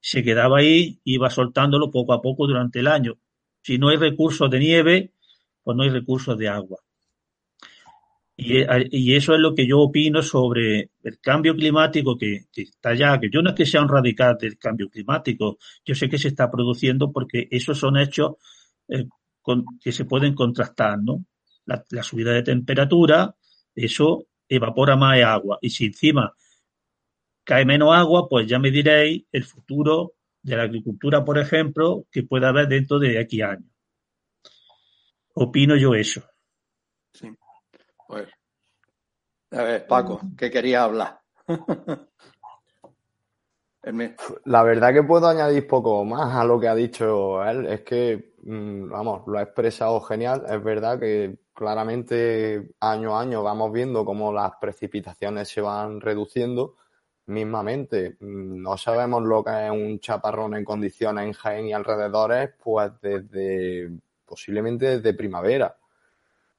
se 0.00 0.22
quedaba 0.22 0.58
ahí, 0.58 1.00
iba 1.04 1.30
soltándolo 1.30 1.90
poco 1.90 2.12
a 2.12 2.22
poco 2.22 2.46
durante 2.46 2.80
el 2.80 2.86
año. 2.86 3.18
Si 3.62 3.78
no 3.78 3.88
hay 3.88 3.96
recursos 3.96 4.50
de 4.50 4.58
nieve, 4.58 5.14
pues 5.62 5.76
no 5.76 5.82
hay 5.82 5.90
recursos 5.90 6.38
de 6.38 6.48
agua. 6.48 6.78
Y, 8.38 9.14
eso 9.14 9.34
es 9.34 9.40
lo 9.40 9.54
que 9.54 9.66
yo 9.66 9.80
opino 9.80 10.22
sobre 10.22 10.90
el 11.02 11.18
cambio 11.20 11.54
climático 11.54 12.18
que, 12.18 12.44
está 12.54 12.94
ya, 12.94 13.18
que 13.18 13.30
yo 13.30 13.40
no 13.40 13.50
es 13.50 13.56
que 13.56 13.64
sea 13.64 13.80
un 13.80 13.88
radical 13.88 14.36
del 14.38 14.58
cambio 14.58 14.90
climático, 14.90 15.56
yo 15.84 15.94
sé 15.94 16.08
que 16.10 16.18
se 16.18 16.28
está 16.28 16.50
produciendo 16.50 17.10
porque 17.12 17.48
esos 17.50 17.78
son 17.78 17.96
hechos 17.96 18.34
eh, 18.88 19.06
que 19.80 19.90
se 19.92 20.04
pueden 20.04 20.34
contrastar, 20.34 20.98
¿no? 21.02 21.24
La, 21.64 22.02
subida 22.02 22.32
de 22.32 22.42
temperatura, 22.42 23.34
eso 23.74 24.26
evapora 24.48 24.96
más 24.96 25.18
agua. 25.22 25.58
Y 25.62 25.70
si 25.70 25.86
encima 25.86 26.34
cae 27.42 27.64
menos 27.64 27.94
agua, 27.94 28.28
pues 28.28 28.46
ya 28.46 28.58
me 28.58 28.70
diréis 28.70 29.24
el 29.32 29.44
futuro 29.44 30.14
de 30.42 30.56
la 30.56 30.64
agricultura, 30.64 31.24
por 31.24 31.38
ejemplo, 31.38 32.06
que 32.10 32.22
puede 32.22 32.46
haber 32.46 32.68
dentro 32.68 32.98
de 32.98 33.18
aquí 33.18 33.40
años. 33.40 33.70
Opino 35.34 35.74
yo 35.76 35.94
eso. 35.94 36.22
Pues 38.06 38.28
A 39.50 39.62
ver, 39.62 39.86
Paco, 39.86 40.20
¿qué 40.36 40.50
quería 40.50 40.84
hablar? 40.84 41.20
La 44.44 44.64
verdad 44.64 44.92
que 44.92 45.04
puedo 45.04 45.28
añadir 45.28 45.66
poco 45.68 46.04
más 46.04 46.34
a 46.34 46.44
lo 46.44 46.58
que 46.58 46.66
ha 46.66 46.74
dicho 46.74 47.44
él. 47.44 47.66
Es 47.66 47.82
que, 47.82 48.34
mm, 48.42 48.90
vamos, 48.90 49.22
lo 49.28 49.38
ha 49.38 49.42
expresado 49.42 50.00
genial. 50.00 50.44
Es 50.48 50.62
verdad 50.62 50.98
que 50.98 51.38
claramente 51.54 52.74
año 52.80 53.16
a 53.16 53.22
año 53.22 53.44
vamos 53.44 53.72
viendo 53.72 54.04
cómo 54.04 54.32
las 54.32 54.52
precipitaciones 54.60 55.48
se 55.48 55.60
van 55.60 56.00
reduciendo 56.00 56.74
mismamente. 57.26 58.16
Mm, 58.20 58.60
no 58.62 58.76
sabemos 58.76 59.22
lo 59.22 59.44
que 59.44 59.66
es 59.66 59.70
un 59.70 60.00
chaparrón 60.00 60.56
en 60.56 60.64
condiciones 60.64 61.24
en 61.24 61.32
Jaén 61.32 61.66
y 61.68 61.72
alrededores, 61.72 62.50
pues 62.62 62.90
desde 63.00 63.90
posiblemente 64.26 64.98
desde 64.98 65.14
primavera 65.14 65.76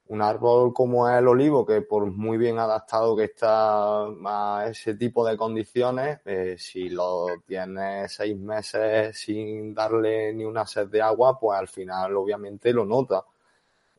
un 0.09 0.21
árbol 0.21 0.73
como 0.73 1.09
el 1.09 1.27
olivo, 1.27 1.65
que 1.65 1.81
por 1.81 2.05
muy 2.05 2.37
bien 2.37 2.59
adaptado 2.59 3.15
que 3.15 3.25
está 3.25 4.05
a 4.05 4.67
ese 4.69 4.95
tipo 4.95 5.25
de 5.25 5.35
condiciones, 5.35 6.19
eh, 6.25 6.55
si 6.57 6.89
lo 6.89 7.27
tienes 7.45 8.13
seis 8.13 8.37
meses 8.37 9.17
sin 9.17 9.73
darle 9.73 10.33
ni 10.33 10.45
una 10.45 10.65
sed 10.65 10.87
de 10.87 11.01
agua, 11.01 11.37
pues 11.39 11.59
al 11.59 11.67
final 11.67 12.15
obviamente 12.15 12.71
lo 12.71 12.85
nota. 12.85 13.25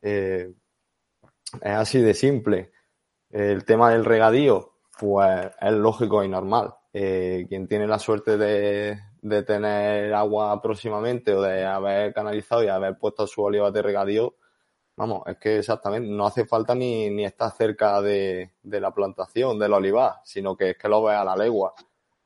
Eh, 0.01 0.53
es 1.61 1.73
así 1.73 2.01
de 2.01 2.15
simple. 2.15 2.73
El 3.31 3.65
tema 3.65 3.91
del 3.91 4.05
regadío, 4.05 4.73
pues 4.99 5.51
es 5.61 5.73
lógico 5.73 6.25
y 6.25 6.29
normal. 6.29 6.75
Eh, 6.93 7.47
quien 7.49 7.69
tiene 7.69 7.87
la 7.87 7.99
suerte 7.99 8.39
de, 8.39 8.99
de 9.21 9.43
tener 9.43 10.15
agua 10.15 10.61
próximamente 10.63 11.35
o 11.35 11.43
de 11.43 11.65
haber 11.67 12.15
canalizado 12.15 12.65
y 12.65 12.69
haber 12.69 12.97
puesto 12.99 13.27
su 13.27 13.43
oliva 13.43 13.71
de 13.71 13.83
regadío, 13.83 14.35
Vamos, 14.99 15.23
es 15.29 15.37
que 15.39 15.59
exactamente 15.59 16.09
no 16.11 16.27
hace 16.27 16.45
falta 16.45 16.75
ni, 16.75 17.09
ni 17.09 17.25
estar 17.25 17.53
cerca 17.53 18.03
de, 18.03 18.51
la 18.65 18.93
plantación 18.93 19.57
del 19.57 19.73
olivar, 19.73 20.15
sino 20.25 20.57
que 20.57 20.71
es 20.71 20.77
que 20.77 20.89
lo 20.89 21.05
ve 21.05 21.15
a 21.15 21.23
la 21.25 21.37
legua. 21.37 21.73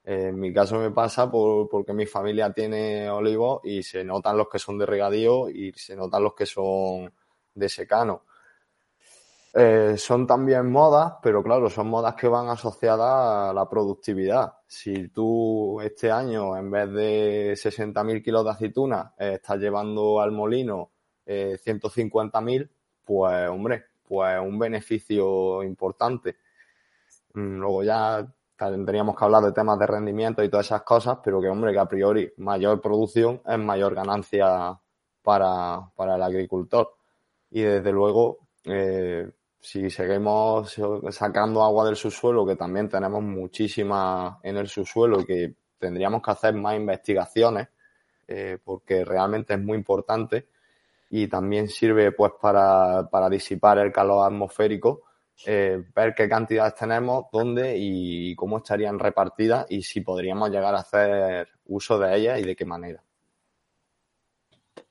en 0.04 0.40
mi 0.40 0.54
caso 0.54 0.78
me 0.78 0.90
pasa 0.90 1.30
por, 1.30 1.68
porque 1.68 1.92
mi 1.92 2.06
familia 2.06 2.50
tiene 2.50 3.10
olivos 3.10 3.60
y 3.64 3.82
se 3.82 4.02
notan 4.04 4.38
los 4.38 4.48
que 4.48 4.58
son 4.58 4.78
de 4.78 4.86
regadío 4.86 5.50
y 5.50 5.72
se 5.74 5.94
notan 5.94 6.24
los 6.24 6.34
que 6.34 6.46
son 6.46 7.12
de 7.54 7.68
secano. 7.68 8.22
Eh, 9.54 9.96
son 9.98 10.26
también 10.26 10.70
modas, 10.72 11.16
pero 11.22 11.42
claro, 11.42 11.68
son 11.68 11.88
modas 11.88 12.14
que 12.14 12.26
van 12.26 12.48
asociadas 12.48 13.50
a 13.50 13.52
la 13.52 13.68
productividad. 13.68 14.54
Si 14.66 15.08
tú 15.08 15.78
este 15.82 16.10
año, 16.10 16.56
en 16.56 16.70
vez 16.70 16.90
de 16.90 17.52
60.000 17.52 18.22
kilos 18.24 18.44
de 18.46 18.50
aceituna, 18.50 19.12
eh, 19.18 19.34
estás 19.34 19.58
llevando 19.58 20.22
al 20.22 20.32
molino 20.32 20.91
eh, 21.26 21.58
150.000, 21.64 22.68
pues 23.04 23.48
hombre, 23.48 23.84
pues 24.06 24.38
un 24.40 24.58
beneficio 24.58 25.62
importante. 25.62 26.36
Mm, 27.34 27.58
luego 27.58 27.82
ya 27.82 28.26
tendríamos 28.56 29.16
que 29.16 29.24
hablar 29.24 29.42
de 29.42 29.52
temas 29.52 29.78
de 29.78 29.86
rendimiento 29.86 30.42
y 30.42 30.48
todas 30.48 30.66
esas 30.66 30.82
cosas, 30.82 31.18
pero 31.24 31.40
que 31.40 31.48
hombre, 31.48 31.72
que 31.72 31.78
a 31.78 31.86
priori 31.86 32.32
mayor 32.38 32.80
producción 32.80 33.40
es 33.46 33.58
mayor 33.58 33.94
ganancia 33.94 34.78
para, 35.22 35.90
para 35.96 36.16
el 36.16 36.22
agricultor. 36.22 36.94
Y 37.50 37.62
desde 37.62 37.92
luego, 37.92 38.38
eh, 38.64 39.30
si 39.60 39.90
seguimos 39.90 40.76
sacando 41.10 41.62
agua 41.62 41.86
del 41.86 41.96
subsuelo, 41.96 42.46
que 42.46 42.56
también 42.56 42.88
tenemos 42.88 43.22
muchísima 43.22 44.40
en 44.42 44.56
el 44.56 44.68
subsuelo 44.68 45.20
y 45.20 45.24
que 45.24 45.54
tendríamos 45.78 46.22
que 46.22 46.30
hacer 46.30 46.54
más 46.54 46.76
investigaciones, 46.76 47.68
eh, 48.26 48.58
porque 48.62 49.04
realmente 49.04 49.54
es 49.54 49.60
muy 49.60 49.76
importante, 49.76 50.48
y 51.14 51.28
también 51.28 51.68
sirve 51.68 52.10
pues 52.12 52.32
para, 52.40 53.06
para 53.10 53.28
disipar 53.28 53.76
el 53.76 53.92
calor 53.92 54.26
atmosférico, 54.26 55.02
eh, 55.44 55.84
ver 55.94 56.14
qué 56.14 56.26
cantidades 56.26 56.74
tenemos, 56.74 57.26
dónde 57.30 57.76
y 57.76 58.34
cómo 58.34 58.56
estarían 58.56 58.98
repartidas 58.98 59.66
y 59.68 59.82
si 59.82 60.00
podríamos 60.00 60.48
llegar 60.48 60.74
a 60.74 60.78
hacer 60.78 61.48
uso 61.66 61.98
de 61.98 62.16
ellas 62.16 62.40
y 62.40 62.44
de 62.44 62.56
qué 62.56 62.64
manera. 62.64 63.04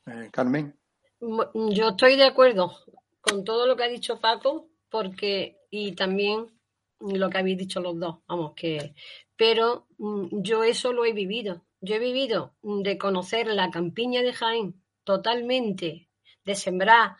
Eh, 0.06 0.30
Carmen. 0.32 0.78
Yo 1.20 1.90
estoy 1.90 2.18
de 2.18 2.26
acuerdo 2.26 2.72
con 3.20 3.44
todo 3.44 3.66
lo 3.66 3.76
que 3.76 3.86
ha 3.86 3.88
dicho 3.88 4.20
Paco, 4.20 4.68
porque, 4.92 5.58
y 5.72 5.94
también 5.94 6.52
lo 7.00 7.32
que 7.32 7.38
habéis 7.40 7.58
dicho 7.58 7.80
los 7.80 8.00
dos, 8.00 8.20
vamos, 8.28 8.54
que, 8.56 8.94
pero 9.36 9.88
mm, 9.98 10.44
yo 10.44 10.64
eso 10.64 10.94
lo 10.94 11.04
he 11.04 11.14
vivido. 11.14 11.64
Yo 11.80 11.96
he 11.96 12.00
vivido 12.00 12.54
de 12.62 13.00
conocer 13.00 13.48
la 13.48 13.72
campiña 13.72 14.22
de 14.22 14.34
Jaén 14.34 14.84
totalmente 15.04 16.11
de 16.44 16.56
sembrar 16.56 17.16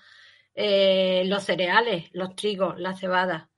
eh, 0.54 1.24
los 1.26 1.44
cereales, 1.44 2.10
los 2.14 2.36
trigos, 2.36 2.80
la 2.80 2.96
cebada. 2.96 3.50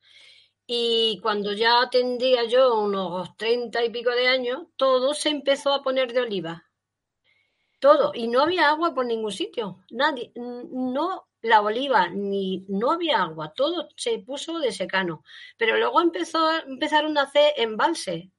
Y 0.66 1.20
cuando 1.22 1.54
ya 1.54 1.90
tendría 1.92 2.46
yo 2.46 2.80
unos 2.80 3.36
treinta 3.36 3.84
y 3.84 3.90
pico 3.90 4.12
de 4.12 4.28
años, 4.28 4.68
todo 4.76 5.14
se 5.14 5.30
empezó 5.30 5.74
a 5.74 5.84
poner 5.84 6.14
de 6.14 6.22
oliva. 6.22 6.64
Todo. 7.80 8.12
Y 8.14 8.28
no 8.28 8.42
había 8.42 8.70
agua 8.70 8.94
por 8.94 9.06
ningún 9.06 9.32
sitio. 9.32 9.84
Nadie, 9.92 10.32
no 10.36 11.28
la 11.42 11.62
oliva, 11.62 12.08
ni 12.08 12.66
no 12.70 12.92
había 12.92 13.22
agua. 13.22 13.52
Todo 13.54 13.90
se 13.98 14.20
puso 14.20 14.60
de 14.60 14.72
secano. 14.72 15.24
Pero 15.58 15.78
luego 15.78 16.00
empezó, 16.00 16.50
empezaron 16.66 17.18
a 17.18 17.24
hacer 17.24 17.54
embalses. 17.58 18.30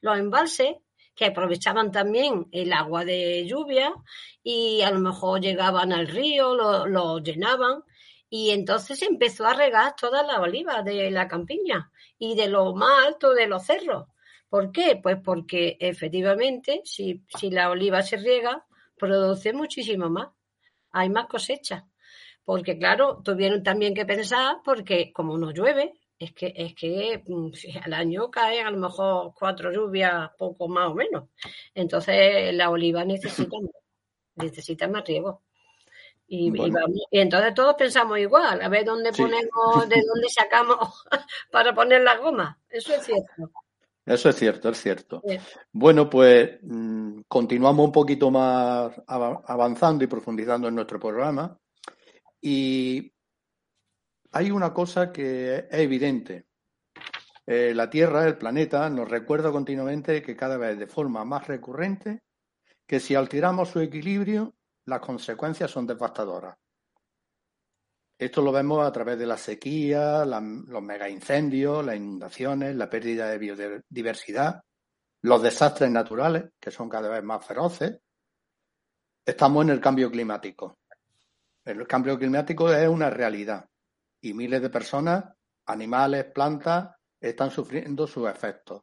Los 0.00 0.18
embalses 0.18 0.76
que 1.18 1.26
aprovechaban 1.26 1.90
también 1.90 2.46
el 2.52 2.72
agua 2.72 3.04
de 3.04 3.44
lluvia 3.44 3.92
y 4.40 4.82
a 4.82 4.90
lo 4.92 5.00
mejor 5.00 5.40
llegaban 5.40 5.92
al 5.92 6.06
río, 6.06 6.54
lo, 6.54 7.18
llenaban 7.18 7.82
y 8.30 8.50
entonces 8.50 9.02
empezó 9.02 9.44
a 9.44 9.54
regar 9.54 9.96
todas 9.96 10.24
las 10.24 10.38
olivas 10.38 10.84
de 10.84 11.10
la 11.10 11.26
campiña 11.26 11.90
y 12.20 12.36
de 12.36 12.46
lo 12.46 12.72
más 12.72 13.06
alto 13.06 13.34
de 13.34 13.48
los 13.48 13.66
cerros. 13.66 14.06
¿Por 14.48 14.70
qué? 14.70 15.00
Pues 15.02 15.16
porque 15.24 15.76
efectivamente 15.80 16.82
si, 16.84 17.24
si 17.36 17.50
la 17.50 17.68
oliva 17.68 18.00
se 18.02 18.16
riega, 18.16 18.64
produce 18.96 19.52
muchísimo 19.52 20.08
más, 20.08 20.28
hay 20.92 21.10
más 21.10 21.26
cosecha. 21.26 21.84
Porque 22.44 22.78
claro, 22.78 23.20
tuvieron 23.24 23.64
también 23.64 23.92
que 23.92 24.06
pensar 24.06 24.58
porque 24.64 25.12
como 25.12 25.36
no 25.36 25.50
llueve, 25.50 25.97
es 26.18 26.32
que, 26.32 26.52
es 26.56 26.74
que 26.74 27.22
mm, 27.26 27.50
al 27.84 27.92
año 27.92 28.30
caen 28.30 28.66
a 28.66 28.70
lo 28.70 28.78
mejor 28.78 29.32
cuatro 29.38 29.72
lluvias, 29.72 30.30
poco 30.36 30.68
más 30.68 30.90
o 30.90 30.94
menos. 30.94 31.28
Entonces 31.74 32.52
la 32.54 32.70
oliva 32.70 33.04
necesita, 33.04 33.56
necesita 34.36 34.88
más 34.88 35.04
riego. 35.06 35.42
Y, 36.30 36.52
entonces 37.10 37.54
todos 37.54 37.74
pensamos 37.74 38.18
igual, 38.18 38.60
a 38.60 38.68
ver 38.68 38.84
dónde 38.84 39.12
ponemos, 39.12 39.88
de 39.88 40.02
dónde 40.06 40.28
sacamos 40.28 41.06
para 41.50 41.74
poner 41.74 42.02
la 42.02 42.18
goma. 42.18 42.58
Eso 42.68 42.94
es 42.94 43.04
cierto. 43.04 43.50
Eso 44.04 44.28
es 44.30 44.36
cierto, 44.36 44.70
es 44.70 44.78
cierto. 44.78 45.22
Bueno, 45.72 46.08
pues 46.08 46.58
mm, 46.62 47.20
continuamos 47.28 47.86
un 47.86 47.92
poquito 47.92 48.30
más 48.30 48.92
avanzando 49.06 50.04
y 50.04 50.06
profundizando 50.06 50.68
en 50.68 50.74
nuestro 50.74 50.98
programa. 50.98 51.58
Y 52.40 53.12
hay 54.32 54.50
una 54.50 54.72
cosa 54.72 55.12
que 55.12 55.56
es 55.56 55.64
evidente. 55.70 56.46
Eh, 57.46 57.72
la 57.74 57.88
Tierra, 57.88 58.26
el 58.26 58.36
planeta, 58.36 58.90
nos 58.90 59.08
recuerda 59.08 59.50
continuamente 59.50 60.22
que 60.22 60.36
cada 60.36 60.58
vez 60.58 60.78
de 60.78 60.86
forma 60.86 61.24
más 61.24 61.46
recurrente 61.46 62.22
que 62.86 63.00
si 63.00 63.14
alteramos 63.14 63.70
su 63.70 63.80
equilibrio, 63.80 64.54
las 64.86 65.00
consecuencias 65.00 65.70
son 65.70 65.86
devastadoras. 65.86 66.56
Esto 68.18 68.42
lo 68.42 68.50
vemos 68.50 68.84
a 68.86 68.92
través 68.92 69.18
de 69.18 69.26
la 69.26 69.36
sequía, 69.36 70.24
los 70.24 70.82
megaincendios, 70.82 71.84
las 71.84 71.96
inundaciones, 71.96 72.74
la 72.74 72.90
pérdida 72.90 73.28
de 73.28 73.38
biodiversidad, 73.38 74.62
los 75.22 75.42
desastres 75.42 75.90
naturales, 75.90 76.50
que 76.58 76.70
son 76.70 76.88
cada 76.88 77.08
vez 77.08 77.22
más 77.22 77.46
feroces. 77.46 78.00
Estamos 79.24 79.64
en 79.64 79.70
el 79.70 79.80
cambio 79.80 80.10
climático. 80.10 80.78
El 81.64 81.86
cambio 81.86 82.18
climático 82.18 82.72
es 82.72 82.88
una 82.88 83.10
realidad 83.10 83.68
y 84.20 84.34
miles 84.34 84.62
de 84.62 84.70
personas, 84.70 85.24
animales, 85.66 86.24
plantas, 86.26 86.94
están 87.20 87.50
sufriendo 87.50 88.06
sus 88.06 88.28
efectos. 88.28 88.82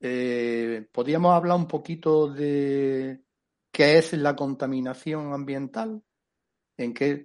Eh, 0.00 0.86
¿Podríamos 0.92 1.34
hablar 1.34 1.56
un 1.56 1.66
poquito 1.66 2.28
de 2.28 3.20
qué 3.72 3.98
es 3.98 4.12
la 4.12 4.36
contaminación 4.36 5.32
ambiental? 5.32 6.02
¿En 6.76 6.94
qué 6.94 7.24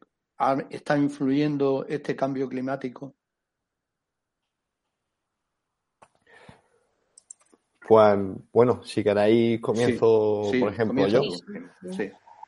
está 0.70 0.98
influyendo 0.98 1.86
este 1.88 2.16
cambio 2.16 2.50
climático? 2.50 3.16
Pues 7.88 8.18
bueno, 8.52 8.84
si 8.84 9.04
queréis 9.04 9.60
comienzo, 9.60 10.52
por 10.60 10.72
ejemplo, 10.72 11.08
yo. 11.08 11.22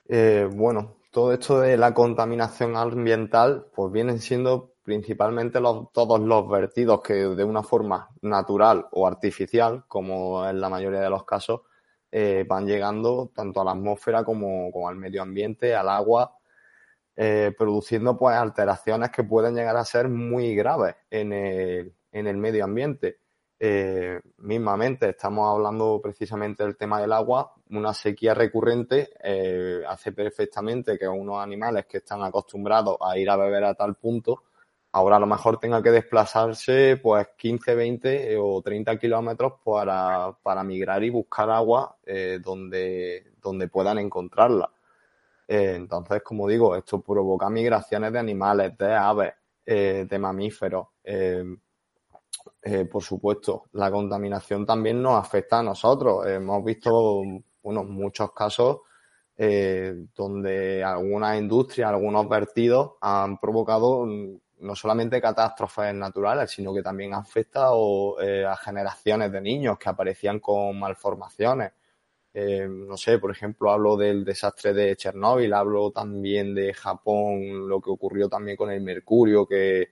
Eh, 0.07 0.47
bueno, 0.51 0.97
todo 1.15 1.31
esto 1.31 1.61
de 1.61 1.77
la 1.77 1.93
contaminación 1.93 2.75
ambiental, 2.75 3.67
pues 3.73 3.89
vienen 3.89 4.19
siendo 4.19 4.73
principalmente 4.83 5.61
todos 5.93 6.19
los 6.19 6.49
vertidos 6.49 7.01
que 7.01 7.13
de 7.13 7.43
una 7.45 7.63
forma 7.63 8.09
natural 8.21 8.85
o 8.91 9.07
artificial, 9.07 9.85
como 9.87 10.45
en 10.45 10.59
la 10.59 10.67
mayoría 10.67 10.99
de 10.99 11.09
los 11.09 11.23
casos, 11.23 11.61
eh, 12.11 12.43
van 12.45 12.67
llegando 12.67 13.31
tanto 13.33 13.61
a 13.61 13.63
la 13.63 13.71
atmósfera 13.71 14.25
como, 14.25 14.89
al 14.89 14.97
medio 14.97 15.21
ambiente, 15.21 15.73
al 15.73 15.87
agua. 15.87 16.35
eh, 17.15 17.53
produciendo 17.57 18.17
pues 18.17 18.35
alteraciones 18.35 19.09
que 19.09 19.23
pueden 19.23 19.55
llegar 19.55 19.77
a 19.77 19.85
ser 19.85 20.09
muy 20.09 20.53
graves 20.53 20.95
en 21.09 21.31
el, 21.31 22.37
medio 22.37 22.65
ambiente. 22.65 23.19
Eh, 23.57 24.19
mismamente, 24.39 25.09
estamos 25.09 25.49
hablando 25.49 25.99
precisamente 26.01 26.63
del 26.63 26.75
tema 26.75 26.99
del 26.99 27.13
agua, 27.13 27.53
una 27.69 27.93
sequía 27.93 28.33
recurrente 28.33 29.11
eh, 29.23 29.81
hace 29.87 30.11
perfectamente 30.11 30.97
que 30.97 31.07
unos 31.07 31.41
animales 31.41 31.85
que 31.85 31.97
están 31.97 32.21
acostumbrados 32.23 32.97
a 33.01 33.17
ir 33.17 33.29
a 33.29 33.37
beber 33.37 33.63
a 33.63 33.73
tal 33.75 33.95
punto, 33.95 34.43
ahora 34.91 35.15
a 35.17 35.19
lo 35.19 35.27
mejor 35.27 35.59
tengan 35.59 35.81
que 35.81 35.91
desplazarse 35.91 36.97
pues 37.01 37.29
15, 37.37 37.75
20 37.75 38.37
o 38.37 38.61
30 38.61 38.97
kilómetros 38.99 39.53
para, 39.63 40.37
para 40.43 40.63
migrar 40.63 41.03
y 41.03 41.09
buscar 41.09 41.49
agua 41.49 41.97
donde, 42.41 43.33
donde 43.41 43.67
puedan 43.67 43.97
encontrarla. 43.99 44.69
Eh, 45.47 45.73
entonces, 45.75 46.21
como 46.23 46.47
digo, 46.47 46.75
esto 46.75 47.01
provoca 47.01 47.49
migraciones 47.49 48.11
de 48.11 48.19
animales, 48.19 48.77
de 48.77 48.93
aves, 48.93 49.33
eh, 49.65 50.05
de 50.09 50.19
mamíferos. 50.19 50.87
Eh, 52.61 52.85
por 52.85 53.03
supuesto, 53.03 53.65
la 53.73 53.91
contaminación 53.91 54.65
también 54.65 55.01
nos 55.01 55.19
afecta 55.19 55.59
a 55.59 55.63
nosotros. 55.63 56.25
Hemos 56.27 56.63
visto 56.63 57.21
bueno, 57.61 57.83
muchos 57.83 58.31
casos 58.33 58.79
donde 59.37 60.81
algunas 60.81 61.37
industrias, 61.37 61.89
algunos 61.89 62.29
vertidos 62.29 62.93
han 63.01 63.37
provocado 63.37 64.05
no 64.05 64.75
solamente 64.77 65.19
catástrofes 65.19 65.93
naturales, 65.93 66.51
sino 66.51 66.73
que 66.73 66.81
también 66.81 67.13
han 67.13 67.19
afectado 67.19 68.15
a 68.17 68.55
generaciones 68.55 69.33
de 69.33 69.41
niños 69.41 69.77
que 69.77 69.89
aparecían 69.89 70.39
con 70.39 70.79
malformaciones. 70.79 71.73
Eh, 72.37 72.67
no 72.69 72.97
sé, 72.97 73.17
por 73.17 73.31
ejemplo, 73.31 73.71
hablo 73.71 73.95
del 73.95 74.25
desastre 74.25 74.73
de 74.73 74.97
Chernóbil, 74.97 75.53
hablo 75.53 75.91
también 75.91 76.53
de 76.53 76.73
Japón, 76.73 77.65
lo 77.69 77.79
que 77.79 77.89
ocurrió 77.89 78.27
también 78.27 78.57
con 78.57 78.69
el 78.69 78.81
mercurio, 78.81 79.47
que, 79.47 79.87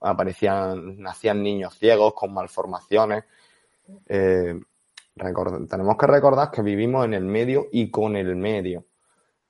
aparecían, 0.00 1.00
nacían 1.00 1.42
niños 1.42 1.78
ciegos 1.78 2.14
con 2.14 2.32
malformaciones. 2.32 3.24
Eh, 4.06 4.58
tenemos 5.68 5.96
que 5.96 6.06
recordar 6.06 6.50
que 6.50 6.62
vivimos 6.62 7.04
en 7.04 7.14
el 7.14 7.24
medio 7.24 7.66
y 7.72 7.90
con 7.90 8.16
el 8.16 8.36
medio. 8.36 8.84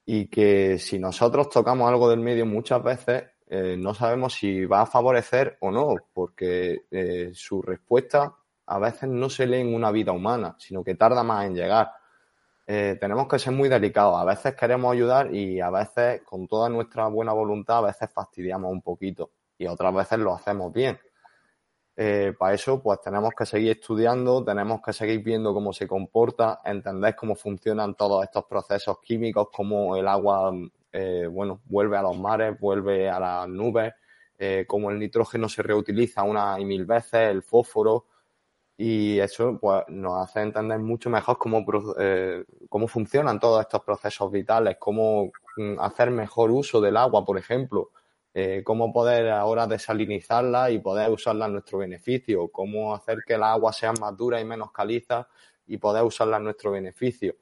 Y 0.07 0.29
que 0.29 0.79
si 0.79 0.99
nosotros 0.99 1.51
tocamos 1.51 1.89
algo 1.89 2.09
del 2.09 2.21
medio 2.21 2.47
muchas 2.47 2.83
veces, 2.83 3.25
eh, 3.49 3.77
no 3.79 3.93
sabemos 3.95 4.35
si 4.35 4.65
va 4.65 4.83
a 4.83 4.87
favorecer 4.87 5.59
o 5.61 5.71
no, 5.71 5.95
porque 6.13 6.85
su 7.35 7.61
respuesta 7.61 8.35
a 8.67 8.79
veces 8.79 9.09
no 9.09 9.29
se 9.29 9.47
lee 9.47 9.61
en 9.61 9.75
una 9.75 9.91
vida 9.91 10.13
humana, 10.13 10.55
sino 10.59 10.85
que 10.85 10.95
tarda 10.95 11.23
más 11.23 11.47
en 11.47 11.55
llegar. 11.55 11.91
Eh, 12.67 12.99
tenemos 13.01 13.27
que 13.27 13.39
ser 13.39 13.55
muy 13.55 13.71
delicados. 13.71 14.21
A 14.21 14.27
veces 14.27 14.55
queremos 14.55 14.93
ayudar 14.93 15.35
y 15.35 15.59
a 15.59 15.71
veces, 15.71 16.21
con 16.23 16.47
toda 16.47 16.69
nuestra 16.69 17.07
buena 17.07 17.33
voluntad, 17.33 17.79
a 17.79 17.87
veces 17.89 18.11
fastidiamos 18.13 18.71
un 18.71 18.83
poquito 18.83 19.31
y 19.59 19.67
otras 19.67 19.95
veces 19.95 20.19
lo 20.19 20.35
hacemos 20.35 20.73
bien. 20.73 20.99
Eh, 21.97 22.33
para 22.39 22.55
eso, 22.55 22.81
pues 22.81 23.01
tenemos 23.01 23.33
que 23.37 23.45
seguir 23.45 23.73
estudiando, 23.73 24.45
tenemos 24.45 24.81
que 24.81 24.93
seguir 24.93 25.23
viendo 25.23 25.53
cómo 25.53 25.73
se 25.73 25.89
comporta, 25.89 26.61
entender 26.65 27.17
cómo 27.17 27.35
funcionan 27.35 27.95
todos 27.95 28.25
estos 28.25 28.45
procesos 28.45 28.99
químicos, 29.01 29.49
cómo 29.53 29.97
el 29.97 30.07
agua, 30.07 30.53
eh, 30.93 31.27
bueno, 31.31 31.61
vuelve 31.65 31.97
a 31.97 32.03
los 32.03 32.17
mares, 32.17 32.59
vuelve 32.61 33.11
a 33.11 33.19
las 33.19 33.49
nubes, 33.49 33.95
cómo 34.69 34.93
el 34.93 35.01
nitrógeno 35.01 35.49
se 35.49 35.65
reutiliza 35.65 36.23
una 36.23 36.61
y 36.61 36.65
mil 36.65 36.87
veces, 36.87 37.29
el 37.29 37.43
fósforo, 37.43 38.07
y 38.81 39.19
eso 39.19 39.59
pues, 39.61 39.83
nos 39.89 40.23
hace 40.23 40.41
entender 40.41 40.79
mucho 40.79 41.11
mejor 41.11 41.37
cómo, 41.37 41.67
eh, 41.99 42.45
cómo 42.69 42.87
funcionan 42.87 43.41
todos 43.41 43.61
estos 43.63 43.83
procesos 43.83 44.31
vitales, 44.31 44.77
cómo 44.79 45.33
mm, 45.57 45.81
hacer 45.81 46.13
mejor 46.13 46.53
uso 46.53 46.81
del 46.81 46.97
agua, 46.97 47.25
por 47.25 47.37
ejemplo, 47.37 47.91
eh, 48.41 48.62
cómo 48.62 48.93
poder 48.93 49.30
ahora 49.30 49.66
desalinizarla 49.66 50.70
y 50.70 50.78
poder 50.78 51.11
usarla 51.11 51.47
a 51.47 51.49
nuestro 51.49 51.78
beneficio, 51.78 52.47
cómo 52.53 52.95
hacer 52.95 53.18
que 53.26 53.36
la 53.36 53.51
agua 53.51 53.72
sea 53.72 53.93
más 53.95 54.16
dura 54.16 54.41
y 54.41 54.45
menos 54.45 54.70
caliza 54.70 55.28
y 55.66 55.76
poder 55.78 56.05
usarla 56.05 56.36
a 56.36 56.41
nuestro 56.41 56.70
beneficio. 56.70 57.34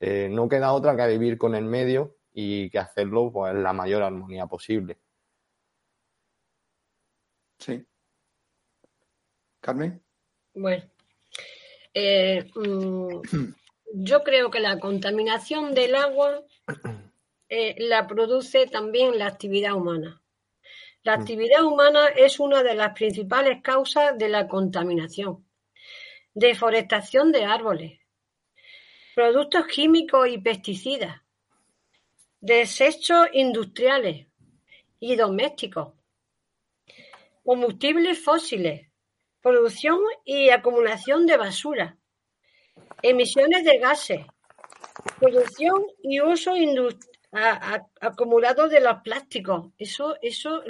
Eh, 0.00 0.30
no 0.30 0.48
queda 0.48 0.72
otra 0.72 0.96
que 0.96 1.06
vivir 1.08 1.36
con 1.36 1.54
el 1.54 1.66
medio 1.66 2.16
y 2.32 2.70
que 2.70 2.78
hacerlo 2.78 3.30
pues, 3.30 3.52
en 3.54 3.62
la 3.62 3.74
mayor 3.74 4.02
armonía 4.02 4.46
posible. 4.46 4.96
Sí. 7.58 7.84
Carmen. 9.60 10.02
Bueno, 10.54 10.84
eh, 11.92 12.50
mm, 12.54 13.20
yo 13.92 14.22
creo 14.22 14.50
que 14.50 14.60
la 14.60 14.80
contaminación 14.80 15.74
del 15.74 15.96
agua 15.96 16.42
eh, 17.50 17.74
la 17.78 18.06
produce 18.06 18.68
también 18.68 19.18
la 19.18 19.26
actividad 19.26 19.74
humana. 19.74 20.19
La 21.02 21.16
mm. 21.16 21.20
actividad 21.20 21.64
humana 21.64 22.08
es 22.08 22.38
una 22.40 22.62
de 22.62 22.74
las 22.74 22.92
principales 22.92 23.62
causas 23.62 24.18
de 24.18 24.28
la 24.28 24.46
contaminación. 24.46 25.46
Deforestación 26.34 27.32
de 27.32 27.44
árboles, 27.44 28.00
productos 29.14 29.66
químicos 29.66 30.28
y 30.28 30.38
pesticidas, 30.38 31.20
desechos 32.40 33.28
industriales 33.32 34.26
y 35.00 35.16
domésticos, 35.16 35.94
combustibles 37.44 38.22
fósiles, 38.22 38.86
producción 39.40 39.98
y 40.24 40.50
acumulación 40.50 41.26
de 41.26 41.36
basura, 41.36 41.98
emisiones 43.02 43.64
de 43.64 43.78
gases, 43.78 44.26
producción 45.18 45.84
y 46.02 46.20
uso 46.20 46.54
acumulado 47.32 48.68
de 48.68 48.80
los 48.80 49.02
plásticos. 49.02 49.72
Eso, 49.78 50.16
eso, 50.20 50.62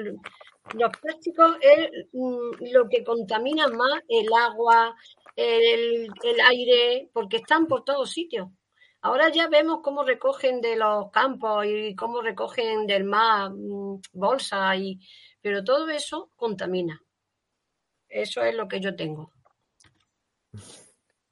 los 0.74 0.90
plásticos 1.00 1.56
es 1.60 1.90
mm, 2.12 2.72
lo 2.72 2.88
que 2.88 3.02
contamina 3.04 3.68
más 3.68 4.02
el 4.08 4.28
agua, 4.32 4.94
el, 5.36 6.08
el 6.22 6.40
aire, 6.48 7.10
porque 7.12 7.38
están 7.38 7.66
por 7.66 7.84
todos 7.84 8.10
sitios. 8.10 8.48
Ahora 9.02 9.30
ya 9.30 9.48
vemos 9.48 9.80
cómo 9.82 10.04
recogen 10.04 10.60
de 10.60 10.76
los 10.76 11.10
campos 11.10 11.64
y 11.66 11.94
cómo 11.94 12.20
recogen 12.20 12.86
del 12.86 13.04
mar 13.04 13.50
mm, 13.50 14.00
bolsa 14.12 14.76
y, 14.76 15.00
pero 15.40 15.64
todo 15.64 15.88
eso 15.88 16.30
contamina. 16.36 17.00
Eso 18.08 18.42
es 18.42 18.54
lo 18.54 18.68
que 18.68 18.80
yo 18.80 18.94
tengo. 18.94 19.32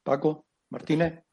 Paco, 0.03 0.47
Martínez. 0.71 1.28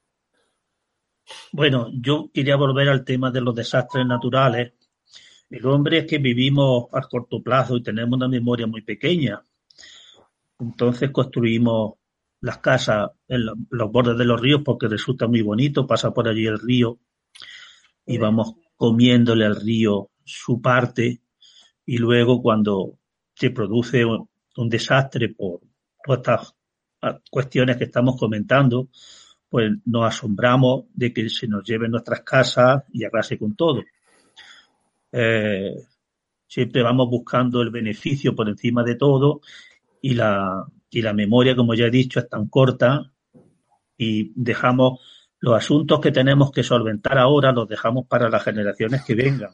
Bueno, 1.51 1.89
yo 1.93 2.29
quería 2.33 2.55
volver 2.55 2.89
al 2.89 3.03
tema 3.03 3.31
de 3.31 3.41
los 3.41 3.55
desastres 3.55 4.05
naturales. 4.05 4.73
El 5.49 5.65
hombre 5.65 5.99
es 5.99 6.05
que 6.05 6.17
vivimos 6.17 6.85
a 6.91 7.01
corto 7.01 7.41
plazo 7.41 7.77
y 7.77 7.83
tenemos 7.83 8.17
una 8.17 8.27
memoria 8.27 8.67
muy 8.67 8.81
pequeña. 8.81 9.43
Entonces 10.59 11.11
construimos 11.11 11.93
las 12.41 12.59
casas 12.59 13.11
en 13.27 13.45
los 13.69 13.91
bordes 13.91 14.17
de 14.17 14.25
los 14.25 14.39
ríos 14.39 14.61
porque 14.63 14.87
resulta 14.87 15.27
muy 15.27 15.41
bonito, 15.41 15.87
pasa 15.87 16.11
por 16.11 16.27
allí 16.27 16.45
el 16.45 16.59
río 16.59 16.99
y 18.05 18.17
vamos 18.17 18.53
comiéndole 18.75 19.45
al 19.45 19.55
río 19.55 20.11
su 20.23 20.61
parte 20.61 21.21
y 21.85 21.97
luego 21.97 22.41
cuando 22.41 22.99
se 23.33 23.51
produce 23.51 24.05
un 24.05 24.69
desastre 24.69 25.29
por 25.29 25.61
todas 26.03 26.19
estas 26.19 26.55
ah, 27.01 27.19
cuestiones 27.29 27.77
que 27.77 27.85
estamos 27.85 28.17
comentando, 28.17 28.89
pues 29.49 29.71
nos 29.85 30.05
asombramos 30.05 30.85
de 30.93 31.13
que 31.13 31.29
se 31.29 31.47
nos 31.47 31.63
lleven 31.63 31.91
nuestras 31.91 32.21
casas 32.21 32.83
y 32.91 33.03
arrase 33.03 33.37
con 33.37 33.55
todo. 33.55 33.83
Eh, 35.11 35.75
siempre 36.47 36.83
vamos 36.83 37.09
buscando 37.09 37.61
el 37.61 37.69
beneficio 37.69 38.35
por 38.35 38.49
encima 38.49 38.83
de 38.83 38.95
todo 38.95 39.41
y 40.01 40.13
la, 40.13 40.65
y 40.89 41.01
la 41.01 41.13
memoria, 41.13 41.55
como 41.55 41.73
ya 41.73 41.85
he 41.85 41.91
dicho, 41.91 42.19
es 42.19 42.29
tan 42.29 42.47
corta 42.47 43.11
y 43.97 44.31
dejamos 44.35 44.99
los 45.39 45.55
asuntos 45.55 45.99
que 45.99 46.11
tenemos 46.11 46.51
que 46.51 46.63
solventar 46.63 47.17
ahora, 47.17 47.51
los 47.51 47.67
dejamos 47.67 48.07
para 48.07 48.29
las 48.29 48.43
generaciones 48.43 49.03
que 49.03 49.15
vengan. 49.15 49.51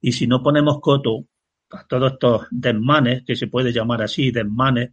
Y 0.00 0.12
si 0.12 0.26
no 0.26 0.42
ponemos 0.42 0.80
coto 0.80 1.26
todos 1.88 2.12
estos 2.12 2.46
desmanes, 2.50 3.24
que 3.24 3.36
se 3.36 3.48
puede 3.48 3.72
llamar 3.72 4.02
así, 4.02 4.30
desmanes, 4.30 4.92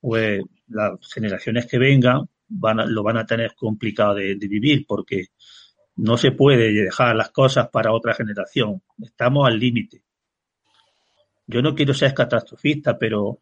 pues 0.00 0.42
las 0.68 0.92
generaciones 1.12 1.66
que 1.66 1.78
vengan 1.78 2.28
lo 2.50 3.02
van 3.02 3.16
a 3.16 3.26
tener 3.26 3.54
complicado 3.54 4.14
de, 4.14 4.34
vivir 4.34 4.84
porque 4.86 5.26
no 5.96 6.16
se 6.16 6.32
puede 6.32 6.72
dejar 6.72 7.16
las 7.16 7.30
cosas 7.30 7.68
para 7.68 7.92
otra 7.92 8.14
generación. 8.14 8.82
Estamos 9.02 9.46
al 9.46 9.58
límite. 9.58 10.02
Yo 11.46 11.62
no 11.62 11.74
quiero 11.74 11.94
ser 11.94 12.14
catastrofista, 12.14 12.98
pero 12.98 13.40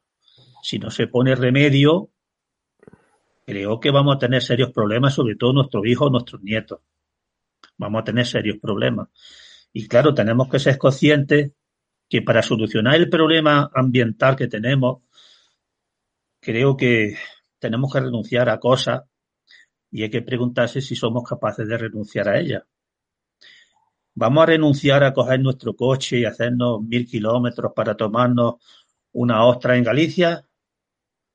si 0.63 0.79
no 0.79 0.91
se 0.91 1.07
pone 1.07 1.35
remedio, 1.35 2.11
creo 3.47 3.81
que 3.81 3.91
vamos 3.91 4.17
a 4.17 4.19
tener 4.19 4.43
serios 4.43 4.73
problemas, 4.73 5.15
sobre 5.15 5.37
todo 5.37 5.53
nuestros 5.53 5.87
hijos, 5.87 6.11
nuestros 6.11 6.43
nietos. 6.43 6.81
Vamos 7.77 8.03
a 8.03 8.05
tener 8.05 8.27
serios 8.27 8.59
problemas. 8.59 9.09
Y 9.73 9.87
claro, 9.87 10.15
tenemos 10.15 10.49
que 10.49 10.59
ser 10.59 10.79
conscientes 10.79 11.53
que 12.09 12.23
para 12.23 12.43
solucionar 12.43 12.95
el 12.95 13.11
problema 13.11 13.71
ambiental 13.75 14.37
que 14.37 14.49
tenemos, 14.49 15.03
creo 16.41 16.77
que 16.77 17.17
tenemos 17.59 17.93
que 17.93 18.01
renunciar 18.01 18.49
a 18.49 18.59
cosas 18.59 19.03
y 19.91 20.03
hay 20.03 20.11
que 20.11 20.23
preguntarse 20.23 20.81
si 20.81 20.95
somos 20.95 21.23
capaces 21.29 21.67
de 21.67 21.79
renunciar 21.79 22.29
a 22.29 22.39
ellas. 22.39 22.63
¿Vamos 24.15 24.43
a 24.43 24.47
renunciar 24.47 25.05
a 25.05 25.13
coger 25.13 25.41
nuestro 25.41 25.75
coche 25.77 26.19
y 26.19 26.25
hacernos 26.25 26.83
mil 26.83 27.07
kilómetros 27.07 27.73
para 27.75 27.97
tomarnos 27.97 28.57
una 29.13 29.45
ostra 29.45 29.77
en 29.77 29.85
Galicia? 29.85 30.45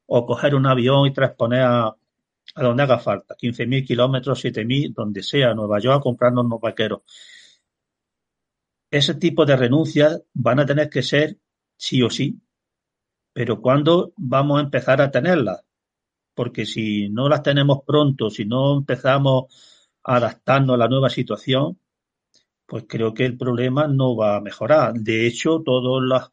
¿O 0.06 0.26
coger 0.26 0.54
un 0.54 0.66
avión 0.66 1.08
y 1.08 1.14
transponer 1.14 1.62
a, 1.62 1.86
a 1.88 2.64
donde 2.64 2.84
haga 2.84 3.00
falta? 3.00 3.36
15.000 3.36 3.88
kilómetros, 3.88 4.44
7.000, 4.44 4.94
donde 4.94 5.24
sea, 5.24 5.54
Nueva 5.54 5.80
York, 5.80 6.00
a 6.00 6.02
comprarnos 6.02 6.46
unos 6.46 6.60
vaqueros. 6.60 7.02
Ese 8.92 9.16
tipo 9.16 9.46
de 9.46 9.56
renuncias 9.56 10.22
van 10.34 10.60
a 10.60 10.66
tener 10.66 10.90
que 10.90 11.02
ser 11.02 11.38
sí 11.78 12.04
o 12.04 12.10
sí. 12.10 12.42
Pero 13.34 13.62
¿cuándo 13.62 14.14
vamos 14.18 14.60
a 14.60 14.64
empezar 14.64 15.02
a 15.02 15.10
tenerlas? 15.10 15.64
Porque 16.34 16.66
si 16.66 17.10
no 17.10 17.30
las 17.30 17.44
tenemos 17.44 17.80
pronto, 17.86 18.30
si 18.30 18.46
no 18.46 18.78
empezamos 18.78 19.46
a 20.04 20.16
adaptarnos 20.18 20.76
a 20.76 20.78
la 20.78 20.88
nueva 20.88 21.10
situación, 21.10 21.78
pues 22.66 22.86
creo 22.88 23.14
que 23.14 23.26
el 23.26 23.38
problema 23.38 23.88
no 23.88 24.16
va 24.16 24.38
a 24.38 24.42
mejorar. 24.42 24.94
De 24.94 25.28
hecho, 25.28 25.62
todas 25.64 26.04
las, 26.08 26.32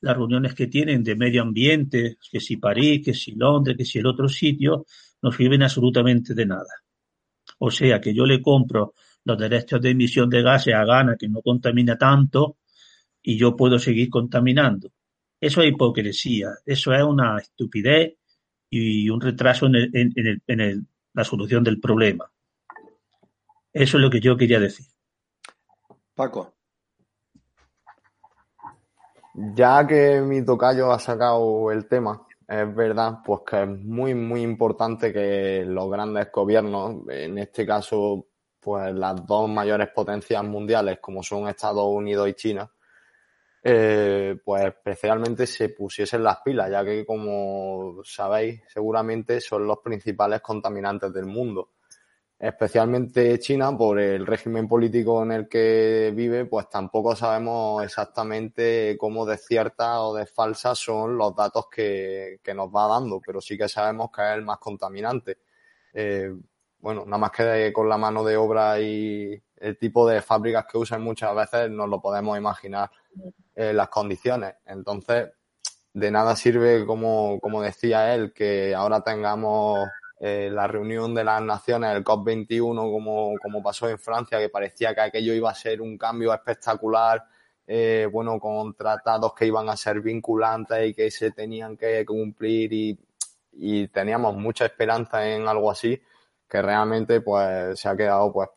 las 0.00 0.16
reuniones 0.16 0.54
que 0.54 0.66
tienen 0.66 1.04
de 1.04 1.16
medio 1.16 1.42
ambiente, 1.42 2.18
que 2.30 2.40
si 2.40 2.56
París, 2.56 3.02
que 3.04 3.14
si 3.14 3.32
Londres, 3.36 3.76
que 3.76 3.84
si 3.84 3.98
el 3.98 4.06
otro 4.06 4.28
sitio, 4.28 4.86
no 5.22 5.30
sirven 5.30 5.62
absolutamente 5.62 6.34
de 6.34 6.46
nada. 6.46 6.82
O 7.58 7.70
sea 7.70 8.00
que 8.00 8.14
yo 8.14 8.24
le 8.24 8.40
compro 8.40 8.94
los 9.24 9.38
derechos 9.38 9.80
de 9.80 9.90
emisión 9.90 10.30
de 10.30 10.42
gases 10.42 10.74
a 10.74 10.84
Gana 10.84 11.16
que 11.16 11.28
no 11.28 11.42
contamina 11.42 11.98
tanto 11.98 12.56
y 13.22 13.36
yo 13.36 13.54
puedo 13.54 13.78
seguir 13.78 14.08
contaminando. 14.08 14.90
Eso 15.40 15.62
es 15.62 15.68
hipocresía, 15.68 16.48
eso 16.64 16.92
es 16.92 17.02
una 17.02 17.38
estupidez 17.38 18.14
y 18.70 19.10
un 19.10 19.20
retraso 19.20 19.66
en, 19.66 19.74
en, 19.74 20.12
el, 20.14 20.42
en 20.46 20.60
el, 20.60 20.86
la 21.12 21.24
solución 21.24 21.64
del 21.64 21.80
problema. 21.80 22.30
Eso 23.72 23.96
es 23.96 24.02
lo 24.02 24.10
que 24.10 24.20
yo 24.20 24.36
quería 24.36 24.60
decir. 24.60 24.86
Paco. 26.14 26.54
Ya 29.54 29.86
que 29.86 30.20
mi 30.20 30.44
tocayo 30.44 30.92
ha 30.92 30.98
sacado 30.98 31.70
el 31.70 31.86
tema, 31.86 32.26
es 32.46 32.74
verdad, 32.74 33.18
pues 33.24 33.40
que 33.48 33.62
es 33.62 33.68
muy, 33.68 34.14
muy 34.14 34.42
importante 34.42 35.12
que 35.12 35.64
los 35.64 35.90
grandes 35.90 36.30
gobiernos, 36.32 37.08
en 37.08 37.38
este 37.38 37.64
caso, 37.64 38.26
pues 38.58 38.92
las 38.94 39.24
dos 39.24 39.48
mayores 39.48 39.88
potencias 39.94 40.44
mundiales, 40.44 40.98
como 41.00 41.22
son 41.22 41.48
Estados 41.48 41.86
Unidos 41.86 42.28
y 42.28 42.34
China, 42.34 42.70
eh, 43.62 44.36
pues 44.44 44.64
especialmente 44.64 45.46
se 45.46 45.70
pusiesen 45.70 46.22
las 46.22 46.38
pilas, 46.42 46.70
ya 46.70 46.84
que 46.84 47.04
como 47.04 48.02
sabéis, 48.04 48.62
seguramente 48.68 49.40
son 49.40 49.66
los 49.66 49.78
principales 49.78 50.40
contaminantes 50.40 51.12
del 51.12 51.26
mundo 51.26 51.70
especialmente 52.40 53.38
China, 53.38 53.76
por 53.76 54.00
el 54.00 54.26
régimen 54.26 54.66
político 54.66 55.22
en 55.22 55.32
el 55.32 55.48
que 55.48 56.10
vive, 56.16 56.46
pues 56.46 56.70
tampoco 56.70 57.14
sabemos 57.14 57.84
exactamente 57.84 58.96
cómo 58.98 59.26
de 59.26 59.36
cierta 59.36 60.00
o 60.00 60.14
de 60.14 60.24
falsa 60.24 60.74
son 60.74 61.18
los 61.18 61.36
datos 61.36 61.66
que, 61.70 62.40
que, 62.42 62.54
nos 62.54 62.70
va 62.74 62.88
dando, 62.88 63.20
pero 63.20 63.42
sí 63.42 63.58
que 63.58 63.68
sabemos 63.68 64.10
que 64.10 64.22
es 64.22 64.36
el 64.36 64.42
más 64.42 64.56
contaminante. 64.56 65.40
Eh, 65.92 66.32
bueno, 66.78 67.04
nada 67.04 67.18
más 67.18 67.30
que 67.30 67.70
con 67.74 67.90
la 67.90 67.98
mano 67.98 68.24
de 68.24 68.38
obra 68.38 68.80
y 68.80 69.38
el 69.56 69.76
tipo 69.76 70.08
de 70.08 70.22
fábricas 70.22 70.64
que 70.64 70.78
usan 70.78 71.02
muchas 71.02 71.34
veces 71.36 71.70
nos 71.70 71.90
lo 71.90 72.00
podemos 72.00 72.38
imaginar 72.38 72.90
eh, 73.54 73.72
las 73.72 73.88
condiciones. 73.88 74.54
Entonces, 74.66 75.30
de 75.92 76.10
nada 76.10 76.36
sirve, 76.36 76.86
como, 76.86 77.38
como 77.40 77.62
decía 77.62 78.14
él, 78.14 78.32
que 78.32 78.74
ahora 78.74 79.02
tengamos 79.02 79.88
eh, 80.20 80.50
la 80.52 80.66
reunión 80.66 81.14
de 81.14 81.24
las 81.24 81.42
naciones, 81.42 81.96
el 81.96 82.04
COP21, 82.04 82.74
como, 82.74 83.34
como 83.42 83.62
pasó 83.62 83.88
en 83.88 83.98
Francia, 83.98 84.38
que 84.38 84.48
parecía 84.48 84.94
que 84.94 85.00
aquello 85.00 85.34
iba 85.34 85.50
a 85.50 85.54
ser 85.54 85.80
un 85.80 85.96
cambio 85.98 86.32
espectacular, 86.32 87.24
eh, 87.66 88.08
bueno, 88.12 88.38
con 88.38 88.74
tratados 88.74 89.34
que 89.34 89.46
iban 89.46 89.68
a 89.68 89.76
ser 89.76 90.00
vinculantes 90.00 90.90
y 90.90 90.94
que 90.94 91.10
se 91.10 91.30
tenían 91.30 91.76
que 91.76 92.04
cumplir 92.04 92.72
y, 92.72 92.98
y 93.52 93.88
teníamos 93.88 94.36
mucha 94.36 94.66
esperanza 94.66 95.26
en 95.28 95.48
algo 95.48 95.70
así, 95.70 96.00
que 96.48 96.62
realmente 96.62 97.20
pues 97.20 97.78
se 97.80 97.88
ha 97.88 97.96
quedado 97.96 98.32
pues 98.32 98.48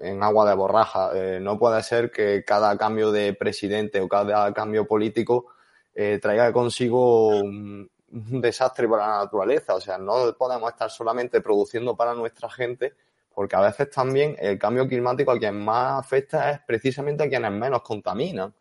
en 0.00 0.22
agua 0.22 0.48
de 0.48 0.54
borraja. 0.54 1.10
Eh, 1.14 1.38
no 1.40 1.58
puede 1.58 1.82
ser 1.82 2.10
que 2.10 2.44
cada 2.44 2.76
cambio 2.76 3.12
de 3.12 3.34
presidente 3.34 4.00
o 4.00 4.08
cada 4.08 4.52
cambio 4.52 4.86
político 4.86 5.46
eh, 5.94 6.18
traiga 6.20 6.52
consigo 6.52 7.28
un, 7.28 7.90
desastre 8.08 8.88
para 8.88 9.08
la 9.08 9.18
naturaleza. 9.24 9.74
O 9.74 9.80
sea, 9.80 9.98
no 9.98 10.34
podemos 10.38 10.70
estar 10.70 10.90
solamente 10.90 11.40
produciendo 11.40 11.96
para 11.96 12.14
nuestra 12.14 12.48
gente, 12.50 12.94
porque 13.34 13.56
a 13.56 13.60
veces 13.60 13.90
también 13.90 14.36
el 14.38 14.58
cambio 14.58 14.86
climático 14.86 15.30
a 15.32 15.38
quien 15.38 15.62
más 15.62 16.00
afecta 16.00 16.50
es 16.50 16.60
precisamente 16.66 17.24
a 17.24 17.28
quienes 17.28 17.52
menos 17.52 17.82
contaminan, 17.82 18.54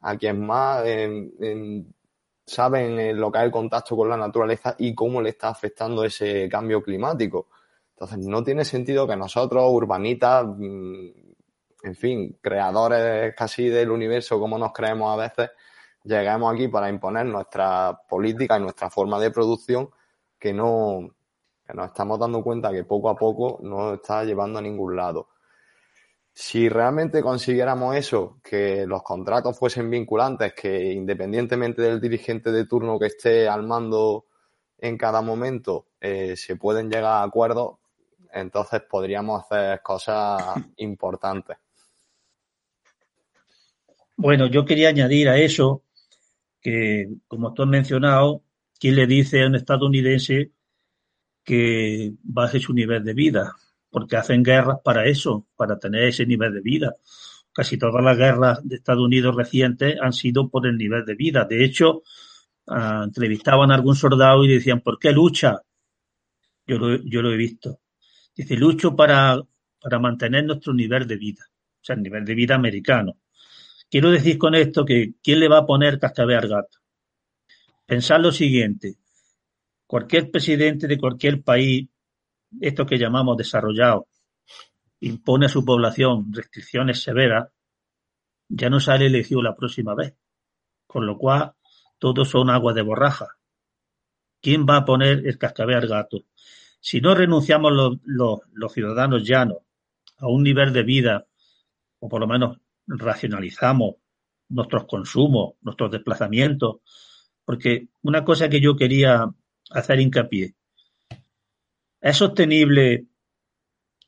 a 0.00 0.16
quienes 0.16 0.40
más 0.40 0.84
saben 2.46 3.18
lo 3.18 3.30
que 3.30 3.38
es 3.38 3.44
el 3.44 3.50
contacto 3.50 3.96
con 3.96 4.08
la 4.08 4.16
naturaleza 4.16 4.74
y 4.78 4.94
cómo 4.94 5.20
le 5.20 5.30
está 5.30 5.48
afectando 5.48 6.04
ese 6.04 6.48
cambio 6.48 6.82
climático. 6.82 7.48
Entonces, 8.02 8.26
no 8.26 8.42
tiene 8.42 8.64
sentido 8.64 9.06
que 9.06 9.14
nosotros, 9.14 9.64
urbanitas, 9.70 10.44
mm, 10.44 11.06
en 11.84 11.94
fin, 11.94 12.36
creadores 12.40 13.32
casi 13.36 13.68
del 13.68 13.92
universo 13.92 14.40
como 14.40 14.58
nos 14.58 14.72
creemos 14.72 15.12
a 15.12 15.22
veces, 15.22 15.50
lleguemos 16.02 16.52
aquí 16.52 16.66
para 16.66 16.88
imponer 16.88 17.26
nuestra 17.26 18.00
política 18.08 18.58
y 18.58 18.62
nuestra 18.62 18.90
forma 18.90 19.20
de 19.20 19.30
producción 19.30 19.88
que 20.36 20.52
no 20.52 21.10
que 21.64 21.74
nos 21.74 21.86
estamos 21.86 22.18
dando 22.18 22.42
cuenta 22.42 22.72
que 22.72 22.82
poco 22.82 23.08
a 23.08 23.14
poco 23.14 23.60
no 23.62 23.94
está 23.94 24.24
llevando 24.24 24.58
a 24.58 24.62
ningún 24.62 24.96
lado. 24.96 25.28
Si 26.32 26.68
realmente 26.68 27.22
consiguiéramos 27.22 27.94
eso, 27.94 28.40
que 28.42 28.84
los 28.84 29.04
contratos 29.04 29.56
fuesen 29.56 29.88
vinculantes, 29.90 30.54
que 30.54 30.92
independientemente 30.92 31.82
del 31.82 32.00
dirigente 32.00 32.50
de 32.50 32.66
turno 32.66 32.98
que 32.98 33.06
esté 33.06 33.48
al 33.48 33.62
mando 33.62 34.26
en 34.78 34.98
cada 34.98 35.22
momento, 35.22 35.86
eh, 36.00 36.36
se 36.36 36.56
pueden 36.56 36.90
llegar 36.90 37.04
a 37.04 37.22
acuerdos, 37.22 37.76
entonces 38.32 38.82
podríamos 38.88 39.42
hacer 39.42 39.80
cosas 39.82 40.42
importantes. 40.76 41.56
Bueno, 44.16 44.46
yo 44.46 44.64
quería 44.64 44.88
añadir 44.88 45.28
a 45.28 45.38
eso 45.38 45.84
que, 46.60 47.08
como 47.26 47.52
tú 47.52 47.62
has 47.62 47.68
mencionado, 47.68 48.44
¿quién 48.78 48.96
le 48.96 49.06
dice 49.06 49.42
a 49.42 49.46
un 49.46 49.56
estadounidense 49.56 50.52
que 51.44 52.12
baje 52.22 52.60
su 52.60 52.72
nivel 52.72 53.04
de 53.04 53.14
vida? 53.14 53.56
Porque 53.90 54.16
hacen 54.16 54.42
guerras 54.42 54.78
para 54.84 55.06
eso, 55.06 55.48
para 55.56 55.78
tener 55.78 56.04
ese 56.04 56.24
nivel 56.24 56.54
de 56.54 56.60
vida. 56.60 56.96
Casi 57.52 57.76
todas 57.76 58.02
las 58.02 58.16
guerras 58.16 58.60
de 58.66 58.76
Estados 58.76 59.04
Unidos 59.04 59.36
recientes 59.36 59.96
han 60.00 60.12
sido 60.12 60.48
por 60.48 60.66
el 60.66 60.78
nivel 60.78 61.04
de 61.04 61.14
vida. 61.14 61.44
De 61.44 61.64
hecho, 61.64 62.02
uh, 62.68 63.02
entrevistaban 63.04 63.70
a 63.70 63.74
algún 63.74 63.96
soldado 63.96 64.44
y 64.44 64.48
decían, 64.54 64.80
¿por 64.80 64.98
qué 64.98 65.12
lucha? 65.12 65.60
Yo 66.66 66.78
lo, 66.78 66.96
yo 67.04 67.20
lo 67.20 67.32
he 67.32 67.36
visto. 67.36 67.81
Dice, 68.34 68.56
lucho 68.56 68.96
para, 68.96 69.40
para 69.80 69.98
mantener 69.98 70.44
nuestro 70.44 70.72
nivel 70.72 71.06
de 71.06 71.16
vida, 71.16 71.44
o 71.50 71.84
sea, 71.84 71.96
el 71.96 72.02
nivel 72.02 72.24
de 72.24 72.34
vida 72.34 72.54
americano. 72.54 73.18
Quiero 73.90 74.10
decir 74.10 74.38
con 74.38 74.54
esto 74.54 74.84
que 74.84 75.14
¿quién 75.22 75.38
le 75.38 75.48
va 75.48 75.58
a 75.58 75.66
poner 75.66 75.98
cascabel 75.98 76.38
al 76.38 76.48
gato? 76.48 76.78
Pensar 77.84 78.20
lo 78.20 78.32
siguiente. 78.32 78.96
Cualquier 79.86 80.30
presidente 80.30 80.86
de 80.86 80.98
cualquier 80.98 81.42
país, 81.42 81.90
esto 82.58 82.86
que 82.86 82.96
llamamos 82.96 83.36
desarrollado, 83.36 84.08
impone 85.00 85.46
a 85.46 85.50
su 85.50 85.64
población 85.64 86.32
restricciones 86.32 87.02
severas, 87.02 87.50
ya 88.48 88.70
no 88.70 88.80
sale 88.80 89.06
elegido 89.06 89.42
la 89.42 89.54
próxima 89.54 89.94
vez. 89.94 90.14
Con 90.86 91.04
lo 91.04 91.18
cual, 91.18 91.52
todos 91.98 92.30
son 92.30 92.48
aguas 92.48 92.74
de 92.74 92.82
borraja. 92.82 93.36
¿Quién 94.40 94.66
va 94.66 94.78
a 94.78 94.84
poner 94.84 95.26
el 95.26 95.38
cascabel 95.38 95.76
al 95.76 95.88
gato? 95.88 96.24
Si 96.84 97.00
no 97.00 97.14
renunciamos 97.14 97.72
los, 98.02 98.72
ciudadanos 98.72 99.22
llanos 99.22 99.58
a 100.18 100.26
un 100.26 100.42
nivel 100.42 100.72
de 100.72 100.82
vida, 100.82 101.28
o 102.00 102.08
por 102.08 102.20
lo 102.20 102.26
menos 102.26 102.58
racionalizamos 102.88 103.94
nuestros 104.48 104.86
consumos, 104.86 105.54
nuestros 105.60 105.92
desplazamientos, 105.92 106.80
porque 107.44 107.86
una 108.02 108.24
cosa 108.24 108.48
que 108.48 108.60
yo 108.60 108.74
quería 108.74 109.32
hacer 109.70 110.00
hincapié, 110.00 110.56
¿es 112.00 112.16
sostenible 112.16 113.06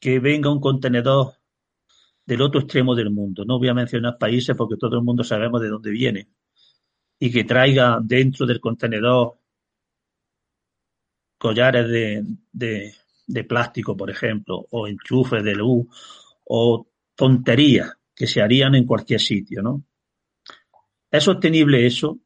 que 0.00 0.18
venga 0.18 0.50
un 0.50 0.60
contenedor 0.60 1.34
del 2.26 2.42
otro 2.42 2.60
extremo 2.60 2.96
del 2.96 3.10
mundo? 3.12 3.44
No 3.44 3.60
voy 3.60 3.68
a 3.68 3.74
mencionar 3.74 4.18
países 4.18 4.56
porque 4.56 4.76
todo 4.76 4.96
el 4.96 5.04
mundo 5.04 5.22
sabemos 5.22 5.60
de 5.60 5.68
dónde 5.68 5.92
viene. 5.92 6.28
Y 7.20 7.30
que 7.30 7.44
traiga 7.44 8.00
dentro 8.02 8.46
del 8.46 8.58
contenedor 8.58 9.38
collares 11.44 11.88
de, 11.88 12.24
de, 12.52 12.94
de 13.26 13.44
plástico, 13.44 13.96
por 13.96 14.10
ejemplo, 14.10 14.66
o 14.70 14.88
enchufes 14.88 15.44
de 15.44 15.54
luz, 15.54 15.86
o 16.44 16.86
tonterías 17.14 17.92
que 18.14 18.26
se 18.26 18.40
harían 18.40 18.74
en 18.74 18.86
cualquier 18.86 19.20
sitio, 19.20 19.60
¿no? 19.60 19.84
¿Es 21.10 21.24
sostenible 21.24 21.86
eso? 21.86 22.18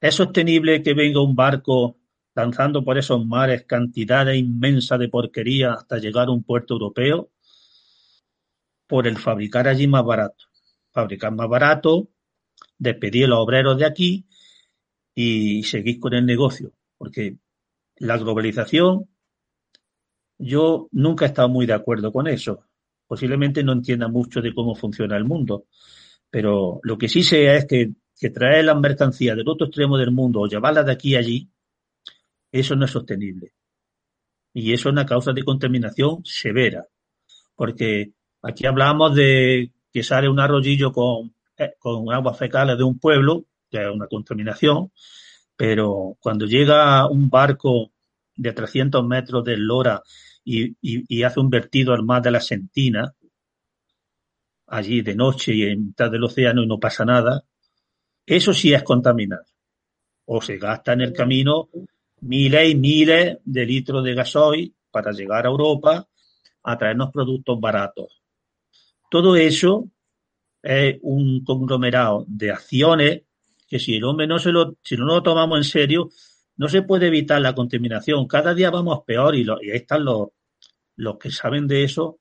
¿Es 0.00 0.14
sostenible 0.14 0.82
que 0.82 0.94
venga 0.94 1.20
un 1.20 1.34
barco 1.34 1.96
lanzando 2.34 2.84
por 2.84 2.96
esos 2.96 3.26
mares 3.26 3.64
cantidades 3.64 4.38
inmensas 4.38 5.00
de 5.00 5.08
porquería 5.08 5.72
hasta 5.72 5.98
llegar 5.98 6.28
a 6.28 6.30
un 6.30 6.44
puerto 6.44 6.74
europeo? 6.74 7.30
por 8.88 9.06
el 9.06 9.18
fabricar 9.18 9.68
allí 9.68 9.86
más 9.86 10.04
barato. 10.04 10.46
Fabricar 10.90 11.32
más 11.32 11.48
barato, 11.48 12.08
despedir 12.78 13.26
a 13.26 13.28
los 13.28 13.38
obreros 13.38 13.78
de 13.78 13.84
aquí 13.84 14.26
y 15.14 15.62
seguir 15.62 16.00
con 16.00 16.14
el 16.14 16.26
negocio. 16.26 16.72
Porque 16.96 17.36
la 18.00 18.16
globalización, 18.16 19.08
yo 20.38 20.88
nunca 20.92 21.24
he 21.24 21.28
estado 21.28 21.48
muy 21.48 21.66
de 21.66 21.72
acuerdo 21.72 22.12
con 22.12 22.28
eso. 22.28 22.64
Posiblemente 23.06 23.64
no 23.64 23.72
entienda 23.72 24.08
mucho 24.08 24.40
de 24.40 24.54
cómo 24.54 24.74
funciona 24.74 25.16
el 25.16 25.24
mundo. 25.24 25.64
Pero 26.30 26.80
lo 26.82 26.98
que 26.98 27.08
sí 27.08 27.22
sé 27.22 27.54
es 27.56 27.66
que, 27.66 27.92
que 28.18 28.30
traer 28.30 28.66
las 28.66 28.78
mercancías 28.78 29.36
del 29.36 29.48
otro 29.48 29.66
extremo 29.66 29.96
del 29.96 30.12
mundo 30.12 30.40
o 30.40 30.46
llevarlas 30.46 30.86
de 30.86 30.92
aquí 30.92 31.16
a 31.16 31.20
allí, 31.20 31.48
eso 32.52 32.76
no 32.76 32.84
es 32.84 32.90
sostenible. 32.90 33.52
Y 34.52 34.72
eso 34.72 34.88
es 34.88 34.92
una 34.92 35.06
causa 35.06 35.32
de 35.32 35.44
contaminación 35.44 36.24
severa. 36.24 36.86
Porque 37.54 38.12
aquí 38.42 38.66
hablamos 38.66 39.14
de 39.14 39.72
que 39.92 40.02
sale 40.02 40.28
un 40.28 40.40
arroyillo 40.40 40.92
con, 40.92 41.34
eh, 41.56 41.74
con 41.78 42.12
aguas 42.12 42.38
fecales 42.38 42.76
de 42.78 42.84
un 42.84 42.98
pueblo, 42.98 43.46
que 43.70 43.82
es 43.82 43.88
una 43.88 44.06
contaminación, 44.06 44.92
pero 45.58 46.16
cuando 46.20 46.46
llega 46.46 47.08
un 47.08 47.28
barco 47.28 47.90
de 48.36 48.52
300 48.52 49.04
metros 49.04 49.42
de 49.42 49.56
Lora 49.56 50.00
y, 50.44 50.76
y, 50.80 51.22
hace 51.24 51.40
un 51.40 51.50
vertido 51.50 51.92
al 51.92 52.04
mar 52.04 52.22
de 52.22 52.30
la 52.30 52.40
Sentina, 52.40 53.12
allí 54.68 55.02
de 55.02 55.16
noche 55.16 55.52
y 55.52 55.64
en 55.64 55.86
mitad 55.86 56.12
del 56.12 56.22
océano 56.22 56.62
y 56.62 56.66
no 56.68 56.78
pasa 56.78 57.04
nada, 57.04 57.42
eso 58.24 58.54
sí 58.54 58.72
es 58.72 58.84
contaminar. 58.84 59.42
O 60.26 60.40
se 60.40 60.58
gasta 60.58 60.92
en 60.92 61.00
el 61.00 61.12
camino 61.12 61.70
miles 62.20 62.70
y 62.70 62.76
miles 62.76 63.38
de 63.44 63.66
litros 63.66 64.04
de 64.04 64.14
gasoil 64.14 64.76
para 64.92 65.10
llegar 65.10 65.44
a 65.44 65.48
Europa 65.48 66.08
a 66.62 66.78
traernos 66.78 67.10
productos 67.10 67.58
baratos. 67.58 68.22
Todo 69.10 69.34
eso 69.34 69.90
es 70.62 70.98
un 71.02 71.42
conglomerado 71.42 72.24
de 72.28 72.52
acciones 72.52 73.22
que 73.68 73.78
si 73.78 73.96
el 73.96 74.04
hombre 74.04 74.26
no 74.26 74.38
se 74.38 74.50
lo, 74.50 74.76
si 74.82 74.96
no 74.96 75.04
lo 75.04 75.22
tomamos 75.22 75.58
en 75.58 75.64
serio, 75.64 76.10
no 76.56 76.68
se 76.68 76.82
puede 76.82 77.08
evitar 77.08 77.40
la 77.40 77.54
contaminación. 77.54 78.26
Cada 78.26 78.54
día 78.54 78.70
vamos 78.70 79.02
peor 79.06 79.36
y, 79.36 79.48
ahí 79.48 79.76
están 79.76 80.04
los, 80.04 80.28
los 80.96 81.18
que 81.18 81.30
saben 81.30 81.66
de 81.68 81.84
eso. 81.84 82.18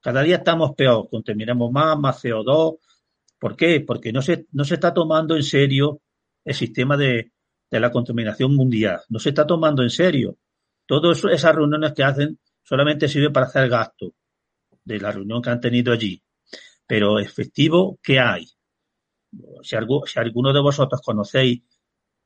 Cada 0.00 0.22
día 0.22 0.36
estamos 0.36 0.74
peor, 0.74 1.08
contaminamos 1.08 1.70
más, 1.70 1.98
más 1.98 2.22
CO2. 2.22 2.78
¿Por 3.38 3.56
qué? 3.56 3.80
Porque 3.80 4.12
no 4.12 4.20
se, 4.20 4.46
no 4.52 4.64
se 4.64 4.74
está 4.74 4.92
tomando 4.92 5.36
en 5.36 5.42
serio 5.42 6.02
el 6.44 6.54
sistema 6.54 6.96
de, 6.96 7.32
de 7.70 7.80
la 7.80 7.90
contaminación 7.90 8.54
mundial. 8.54 9.00
No 9.08 9.18
se 9.18 9.30
está 9.30 9.46
tomando 9.46 9.82
en 9.82 9.90
serio. 9.90 10.36
Todas 10.86 11.24
esas 11.24 11.54
reuniones 11.54 11.92
que 11.92 12.02
hacen 12.02 12.38
solamente 12.62 13.08
sirve 13.08 13.30
para 13.30 13.46
hacer 13.46 13.68
gasto 13.68 14.12
de 14.84 14.98
la 14.98 15.12
reunión 15.12 15.40
que 15.40 15.50
han 15.50 15.60
tenido 15.60 15.92
allí. 15.92 16.22
Pero 16.86 17.18
efectivo, 17.20 17.98
¿qué 18.02 18.18
hay? 18.18 18.46
Si, 19.62 19.76
si 20.06 20.18
alguno 20.18 20.52
de 20.52 20.60
vosotros 20.60 21.00
conocéis, 21.02 21.62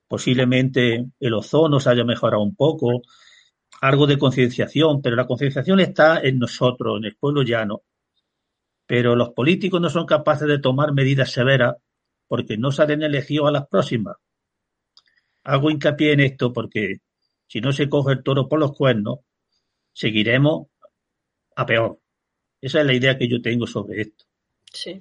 posiblemente 0.09 1.07
el 1.18 1.34
ozono 1.34 1.80
se 1.80 1.90
haya 1.90 2.05
mejorado 2.05 2.42
un 2.42 2.55
poco, 2.55 3.02
algo 3.80 4.07
de 4.07 4.18
concienciación, 4.18 5.02
pero 5.02 5.16
la 5.16 5.26
concienciación 5.26 5.80
está 5.80 6.20
en 6.20 6.38
nosotros, 6.38 6.98
en 6.98 7.05
el 7.07 7.16
pueblo 7.16 7.42
llano. 7.42 7.82
Pero 8.86 9.16
los 9.16 9.30
políticos 9.30 9.80
no 9.80 9.90
son 9.90 10.07
capaces 10.07 10.46
de 10.46 10.59
tomar 10.59 10.92
medidas 10.92 11.32
severas 11.32 11.76
porque 12.28 12.57
no 12.57 12.70
salen 12.72 13.02
elegidos 13.02 13.48
a 13.48 13.52
las 13.52 13.66
próximas. 13.66 14.16
Hago 15.44 15.70
hincapié 15.70 16.12
en 16.12 16.20
esto 16.20 16.52
porque 16.52 16.98
si 17.46 17.61
no 17.61 17.72
se 17.72 17.88
coge 17.88 18.12
el 18.12 18.22
toro 18.22 18.48
por 18.48 18.59
los 18.59 18.72
cuernos, 18.72 19.20
seguiremos 19.92 20.68
a 21.57 21.66
peor. 21.66 22.00
Esa 22.61 22.80
es 22.80 22.86
la 22.86 22.94
idea 22.94 23.18
que 23.18 23.28
yo 23.28 23.42
tengo 23.42 23.66
sobre 23.66 24.02
esto. 24.02 24.24
Sí, 24.72 25.00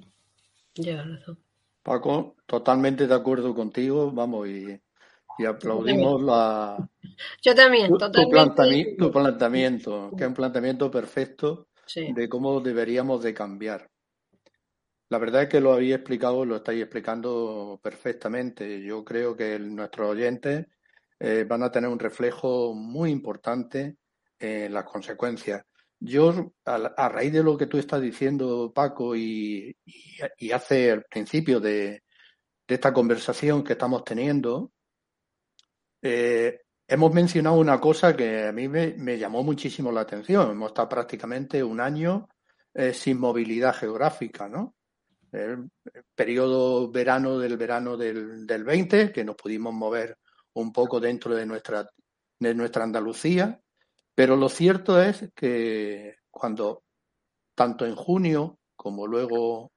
lleva 0.74 1.02
razón. 1.02 1.43
Paco, 1.84 2.34
totalmente 2.46 3.06
de 3.06 3.14
acuerdo 3.14 3.54
contigo, 3.54 4.10
vamos, 4.10 4.48
y, 4.48 4.80
aplaudimos 5.46 6.22
la... 6.22 6.78
Yo 7.42 7.54
también, 7.54 7.88
tu, 7.88 7.98
totalmente. 7.98 8.96
Tu, 8.96 9.12
planteamiento, 9.12 10.10
que 10.16 10.24
es 10.24 10.28
un 10.28 10.34
planteamiento 10.34 10.90
perfecto 10.90 11.68
de 11.94 12.28
cómo 12.28 12.60
deberíamos 12.60 13.22
de 13.22 13.34
cambiar. 13.34 13.90
La 15.10 15.18
verdad 15.18 15.42
es 15.42 15.48
que 15.50 15.60
lo 15.60 15.74
habéis 15.74 15.96
explicado, 15.96 16.46
lo 16.46 16.56
estáis 16.56 16.80
explicando 16.80 17.78
perfectamente. 17.82 18.80
Yo 18.82 19.04
creo 19.04 19.36
que 19.36 19.58
nuestros 19.58 20.08
oyentes 20.08 20.66
eh, 21.20 21.44
van 21.46 21.64
a 21.64 21.70
tener 21.70 21.90
un 21.90 21.98
reflejo 21.98 22.72
muy 22.72 23.10
importante 23.10 23.98
en 24.38 24.72
las 24.72 24.84
consecuencias. 24.84 25.66
Yo, 26.00 26.52
a, 26.64 27.08
raíz 27.08 27.32
de 27.32 27.42
lo 27.42 27.56
que 27.56 27.66
tú 27.66 27.78
estás 27.78 28.00
diciendo, 28.02 28.72
Paco, 28.74 29.16
y, 29.16 29.74
hace 30.52 30.90
el 30.90 31.04
principio 31.04 31.60
de, 31.60 32.02
esta 32.66 32.92
conversación 32.92 33.62
que 33.64 33.74
estamos 33.74 34.04
teniendo, 34.04 34.72
eh, 36.02 36.60
hemos 36.86 37.12
mencionado 37.12 37.56
una 37.56 37.80
cosa 37.80 38.14
que 38.14 38.48
a 38.48 38.52
mí 38.52 38.68
me, 38.68 39.18
llamó 39.18 39.42
muchísimo 39.42 39.90
la 39.92 40.02
atención. 40.02 40.50
Hemos 40.50 40.68
estado 40.68 40.88
prácticamente 40.88 41.62
un 41.62 41.80
año 41.80 42.28
eh, 42.74 42.92
sin 42.92 43.18
movilidad 43.18 43.74
geográfica, 43.74 44.48
¿no? 44.48 44.74
El, 45.32 45.70
periodo 46.14 46.90
verano 46.90 47.38
del 47.38 47.56
verano 47.56 47.96
del, 47.96 48.46
del 48.46 48.64
20, 48.64 49.12
que 49.12 49.24
nos 49.24 49.36
pudimos 49.36 49.72
mover 49.74 50.18
un 50.54 50.72
poco 50.72 51.00
dentro 51.00 51.34
de 51.34 51.46
nuestra, 51.46 51.88
de 52.38 52.54
nuestra 52.54 52.84
Andalucía, 52.84 53.60
pero 54.14 54.36
lo 54.36 54.48
cierto 54.48 55.00
es 55.00 55.30
que 55.34 56.16
cuando, 56.30 56.84
tanto 57.54 57.84
en 57.86 57.96
junio 57.96 58.58
como 58.76 59.06
luego 59.06 59.72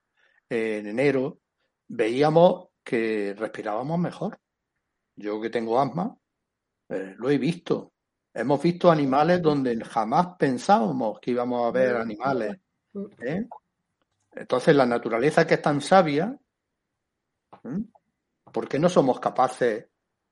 en 0.48 0.86
enero, 0.86 1.40
veíamos 1.88 2.68
que 2.84 3.34
respirábamos 3.36 3.98
mejor. 3.98 4.38
Yo 5.16 5.40
que 5.40 5.50
tengo 5.50 5.80
asma, 5.80 6.16
eh, 6.88 7.14
lo 7.18 7.30
he 7.30 7.38
visto. 7.38 7.92
Hemos 8.32 8.62
visto 8.62 8.90
animales 8.90 9.42
donde 9.42 9.76
jamás 9.84 10.36
pensábamos 10.38 11.18
que 11.20 11.32
íbamos 11.32 11.66
a 11.66 11.72
ver 11.72 11.96
animales. 11.96 12.56
¿eh? 13.24 13.46
Entonces, 14.32 14.76
la 14.76 14.86
naturaleza 14.86 15.46
que 15.46 15.54
es 15.54 15.62
tan 15.62 15.80
sabia, 15.80 16.38
¿por 18.52 18.68
qué 18.68 18.78
no 18.78 18.88
somos 18.88 19.18
capaces, 19.18 19.86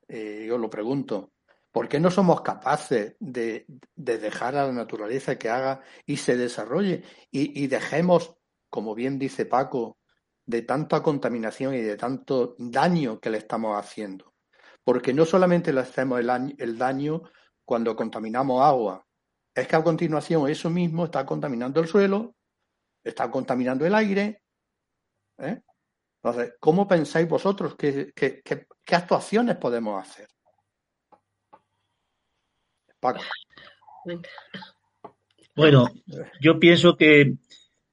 eh, 0.07 0.45
yo 0.47 0.57
lo 0.59 0.71
pregunto, 0.71 1.33
¿Por 1.77 1.91
qué 1.91 2.01
no 2.01 2.11
somos 2.11 2.41
capaces 2.41 3.17
de, 3.21 3.67
dejar 3.95 4.57
a 4.57 4.65
la 4.65 4.73
naturaleza 4.73 5.37
que 5.37 5.51
haga 5.51 5.83
y 6.07 6.17
se 6.17 6.35
desarrolle 6.35 7.03
y, 7.31 7.67
dejemos, 7.67 8.35
como 8.71 8.95
bien 8.95 9.19
dice 9.19 9.45
Paco, 9.45 9.99
de 10.47 10.63
tanta 10.63 11.03
contaminación 11.03 11.75
y 11.75 11.83
de 11.83 11.99
tanto 11.99 12.57
daño 12.59 13.21
que 13.21 13.29
le 13.29 13.37
estamos 13.37 13.79
haciendo? 13.79 14.33
Porque 14.85 15.13
no 15.13 15.27
solamente 15.27 15.71
le 15.71 15.81
hacemos 15.81 16.19
el, 16.19 16.79
daño 16.79 17.25
cuando 17.63 17.95
contaminamos 17.95 18.63
agua, 18.63 19.07
es 19.55 19.69
que 19.69 19.77
a 19.77 19.85
continuación 19.85 20.49
eso 20.49 20.71
mismo 20.71 21.05
está 21.05 21.27
contaminando 21.27 21.83
el 21.83 21.89
suelo, 21.89 22.37
está 23.05 23.31
contaminando 23.31 23.85
el 23.85 23.95
aire. 23.95 24.45
¿eh? 25.37 25.61
Entonces, 26.23 26.55
¿cómo 26.59 26.89
pensáis 26.89 27.29
vosotros 27.29 27.77
qué 27.77 28.15
actuaciones 28.93 29.57
podemos 29.59 30.01
hacer? 30.01 30.27
Bueno, 35.55 35.87
yo 36.41 36.59
pienso 36.59 36.97
que, 36.97 37.35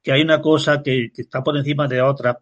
hay 0.06 0.22
una 0.22 0.42
cosa 0.42 0.84
que, 0.84 1.12
está 1.16 1.44
por 1.44 1.58
encima 1.58 1.88
de 1.88 2.02
otra 2.02 2.40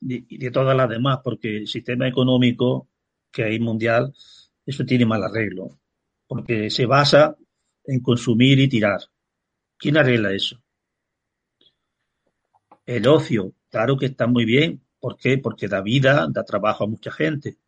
y 0.00 0.38
de, 0.38 0.50
todas 0.50 0.76
las 0.76 0.88
demás, 0.88 1.20
porque 1.22 1.58
el 1.58 1.66
sistema 1.66 2.08
económico 2.08 2.88
que 3.30 3.44
hay 3.44 3.60
mundial, 3.60 4.14
eso 4.64 4.84
tiene 4.84 5.06
mal 5.06 5.22
arreglo, 5.22 5.78
porque 6.26 6.70
se 6.70 6.86
basa 6.86 7.36
en 7.84 8.00
consumir 8.00 8.58
y 8.60 8.68
tirar. 8.68 9.00
¿Quién 9.76 9.96
arregla 9.96 10.32
eso? 10.32 10.62
El 12.86 13.06
ocio, 13.06 13.52
claro 13.70 13.96
que 13.96 14.06
está 14.06 14.26
muy 14.26 14.44
bien. 14.44 14.82
¿Por 14.98 15.16
qué? 15.16 15.36
Porque 15.36 15.68
da 15.68 15.82
vida, 15.82 16.26
da 16.30 16.44
trabajo 16.44 16.84
a 16.84 16.86
mucha 16.86 17.10
gente. 17.10 17.58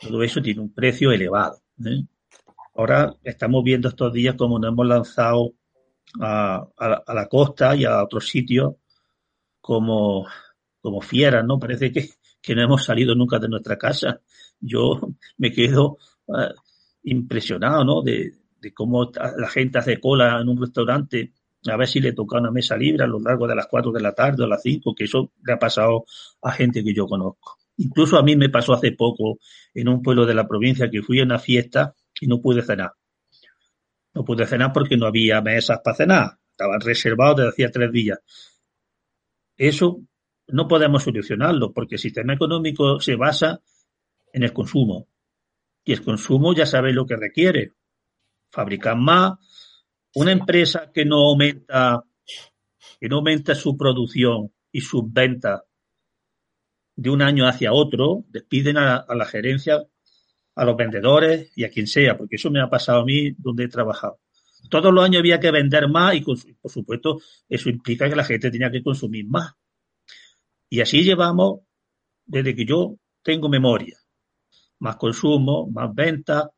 Todo 0.00 0.22
eso 0.22 0.42
tiene 0.42 0.60
un 0.60 0.72
precio 0.72 1.10
elevado. 1.12 1.62
¿eh? 1.84 2.04
Ahora 2.78 3.12
estamos 3.24 3.64
viendo 3.64 3.88
estos 3.88 4.12
días 4.12 4.36
como 4.36 4.56
nos 4.60 4.70
hemos 4.70 4.86
lanzado 4.86 5.54
a, 6.20 6.64
la 7.08 7.26
costa 7.26 7.74
y 7.74 7.84
a 7.84 8.04
otros 8.04 8.28
sitios 8.28 8.76
como, 9.60 10.28
como 10.80 11.00
fieras, 11.00 11.44
¿no? 11.44 11.58
Parece 11.58 11.90
que, 11.90 12.10
no 12.54 12.62
hemos 12.62 12.84
salido 12.84 13.16
nunca 13.16 13.40
de 13.40 13.48
nuestra 13.48 13.76
casa. 13.76 14.20
Yo 14.60 15.00
me 15.38 15.50
quedo 15.50 15.98
eh, 16.28 16.54
impresionado, 17.02 17.84
¿no? 17.84 18.00
De, 18.00 18.34
cómo 18.74 19.10
la 19.36 19.48
gente 19.48 19.78
hace 19.78 19.98
cola 19.98 20.40
en 20.40 20.48
un 20.48 20.60
restaurante 20.60 21.32
a 21.66 21.76
ver 21.76 21.88
si 21.88 21.98
le 21.98 22.12
toca 22.12 22.38
una 22.38 22.52
mesa 22.52 22.76
libre 22.76 23.02
a 23.02 23.08
lo 23.08 23.18
largo 23.18 23.48
de 23.48 23.56
las 23.56 23.66
4 23.66 23.90
de 23.90 24.00
la 24.00 24.12
tarde 24.12 24.44
o 24.44 24.46
a 24.46 24.50
las 24.50 24.62
5, 24.62 24.94
que 24.94 25.04
eso 25.04 25.32
le 25.44 25.52
ha 25.52 25.58
pasado 25.58 26.04
a 26.42 26.52
gente 26.52 26.84
que 26.84 26.94
yo 26.94 27.08
conozco. 27.08 27.58
Incluso 27.78 28.18
a 28.18 28.22
mí 28.22 28.36
me 28.36 28.50
pasó 28.50 28.72
hace 28.72 28.92
poco 28.92 29.40
en 29.74 29.88
un 29.88 30.00
pueblo 30.00 30.26
de 30.26 30.34
la 30.34 30.46
provincia 30.46 30.88
que 30.88 31.02
fui 31.02 31.18
a 31.18 31.24
una 31.24 31.40
fiesta 31.40 31.96
y 32.20 32.26
no 32.26 32.40
pude 32.40 32.62
cenar. 32.62 32.92
No 34.14 34.24
pude 34.24 34.46
cenar 34.46 34.72
porque 34.72 34.96
no 34.96 35.06
había 35.06 35.40
mesas 35.40 35.80
para 35.82 35.96
cenar. 35.96 36.38
Estaban 36.50 36.80
reservados 36.80 37.36
desde 37.36 37.50
hacía 37.50 37.70
tres 37.70 37.92
días. 37.92 38.18
eso 39.56 40.00
no 40.48 40.66
podemos 40.66 41.02
solucionarlo 41.02 41.72
porque 41.72 41.96
el 41.96 42.00
sistema 42.00 42.32
económico 42.32 43.00
se 43.00 43.16
basa 43.16 43.60
en 44.32 44.42
el 44.42 44.52
consumo. 44.52 45.08
Y 45.84 45.92
el 45.92 46.02
consumo 46.02 46.54
ya 46.54 46.66
sabe 46.66 46.92
lo 46.92 47.06
que 47.06 47.16
requiere. 47.16 47.74
Fabricar 48.50 48.96
más. 48.96 49.38
Una 50.14 50.32
empresa 50.32 50.90
que 50.92 51.04
no 51.04 51.16
aumenta, 51.28 52.02
que 52.98 53.08
no 53.08 53.16
aumenta 53.16 53.54
su 53.54 53.76
producción 53.76 54.52
y 54.72 54.80
sus 54.80 55.12
ventas 55.12 55.62
de 56.96 57.10
un 57.10 57.22
año 57.22 57.46
hacia 57.46 57.72
otro, 57.72 58.24
despiden 58.28 58.76
a, 58.76 59.06
la 59.08 59.24
gerencia, 59.24 59.86
a 60.58 60.64
los 60.64 60.76
vendedores 60.76 61.52
y 61.54 61.62
a 61.62 61.70
quien 61.70 61.86
sea, 61.86 62.18
porque 62.18 62.34
eso 62.34 62.50
me 62.50 62.60
ha 62.60 62.68
pasado 62.68 63.02
a 63.02 63.04
mí 63.04 63.30
donde 63.38 63.64
he 63.64 63.68
trabajado. 63.68 64.18
Todos 64.68 64.92
los 64.92 65.04
años 65.04 65.20
había 65.20 65.38
que 65.38 65.52
vender 65.52 65.88
más 65.88 66.16
y, 66.16 66.20
por 66.20 66.36
supuesto, 66.70 67.20
eso 67.48 67.68
implica 67.68 68.08
que 68.08 68.16
la 68.16 68.24
gente 68.24 68.50
tenía 68.50 68.68
que 68.68 68.82
consumir 68.82 69.24
más. 69.28 69.52
Y 70.68 70.80
así 70.80 71.04
llevamos 71.04 71.60
desde 72.26 72.56
que 72.56 72.64
yo 72.64 72.96
tengo 73.22 73.48
memoria. 73.48 73.96
Más 74.80 74.96
consumo, 74.96 75.70
más 75.70 75.94
venta, 75.94 76.50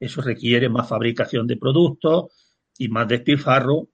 eso 0.00 0.22
requiere 0.22 0.70
más 0.70 0.88
fabricación 0.88 1.46
de 1.46 1.58
productos 1.58 2.32
y 2.78 2.88
más 2.88 3.06
despilfarro 3.06 3.88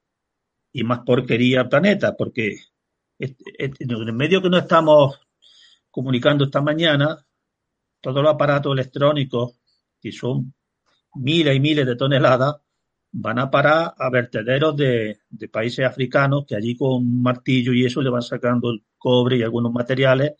y 0.73 0.85
más 0.85 1.01
porquería 1.01 1.63
al 1.63 1.69
planeta, 1.69 2.15
porque 2.17 2.61
en 3.19 3.77
el 3.79 4.13
medio 4.13 4.41
que 4.41 4.49
no 4.51 4.59
estamos 4.59 5.19
comunicando 5.91 6.45
esta 6.45 6.61
mañana, 6.61 7.24
todos 8.05 8.23
los 8.23 8.35
aparatos 8.35 8.75
electrónicos, 8.75 9.55
que 9.99 10.13
son 10.13 10.53
miles 11.15 11.57
y 11.57 11.61
miles 11.61 11.87
de 11.87 11.97
toneladas, 11.97 12.57
van 13.13 13.39
a 13.39 13.51
parar 13.51 13.95
a 13.97 14.11
vertederos 14.11 14.77
de, 14.77 15.21
países 15.51 15.87
africanos 15.87 16.45
que 16.47 16.55
allí 16.55 16.77
con 16.77 16.97
un 16.97 17.23
martillo 17.23 17.73
y 17.73 17.87
eso 17.87 18.03
le 18.03 18.11
van 18.11 18.21
sacando 18.21 18.71
el 18.71 18.85
cobre 18.99 19.39
y 19.39 19.43
algunos 19.43 19.73
materiales 19.73 20.35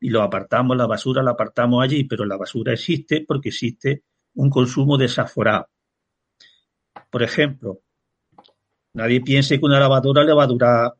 y 0.00 0.10
lo 0.10 0.20
apartamos, 0.20 0.76
la 0.76 0.86
basura 0.86 1.22
la 1.22 1.30
apartamos 1.30 1.82
allí, 1.82 2.04
pero 2.04 2.26
la 2.26 2.36
basura 2.36 2.74
existe 2.74 3.24
porque 3.26 3.48
existe 3.48 4.02
un 4.34 4.50
consumo 4.50 4.98
desaforado. 4.98 5.68
Por 7.08 7.22
ejemplo, 7.22 7.80
nadie 8.92 9.22
piense 9.22 9.58
que 9.58 9.64
una 9.64 9.80
lavadora 9.80 10.24
le 10.24 10.34
va 10.34 10.44
a 10.44 10.46
durar 10.46 10.92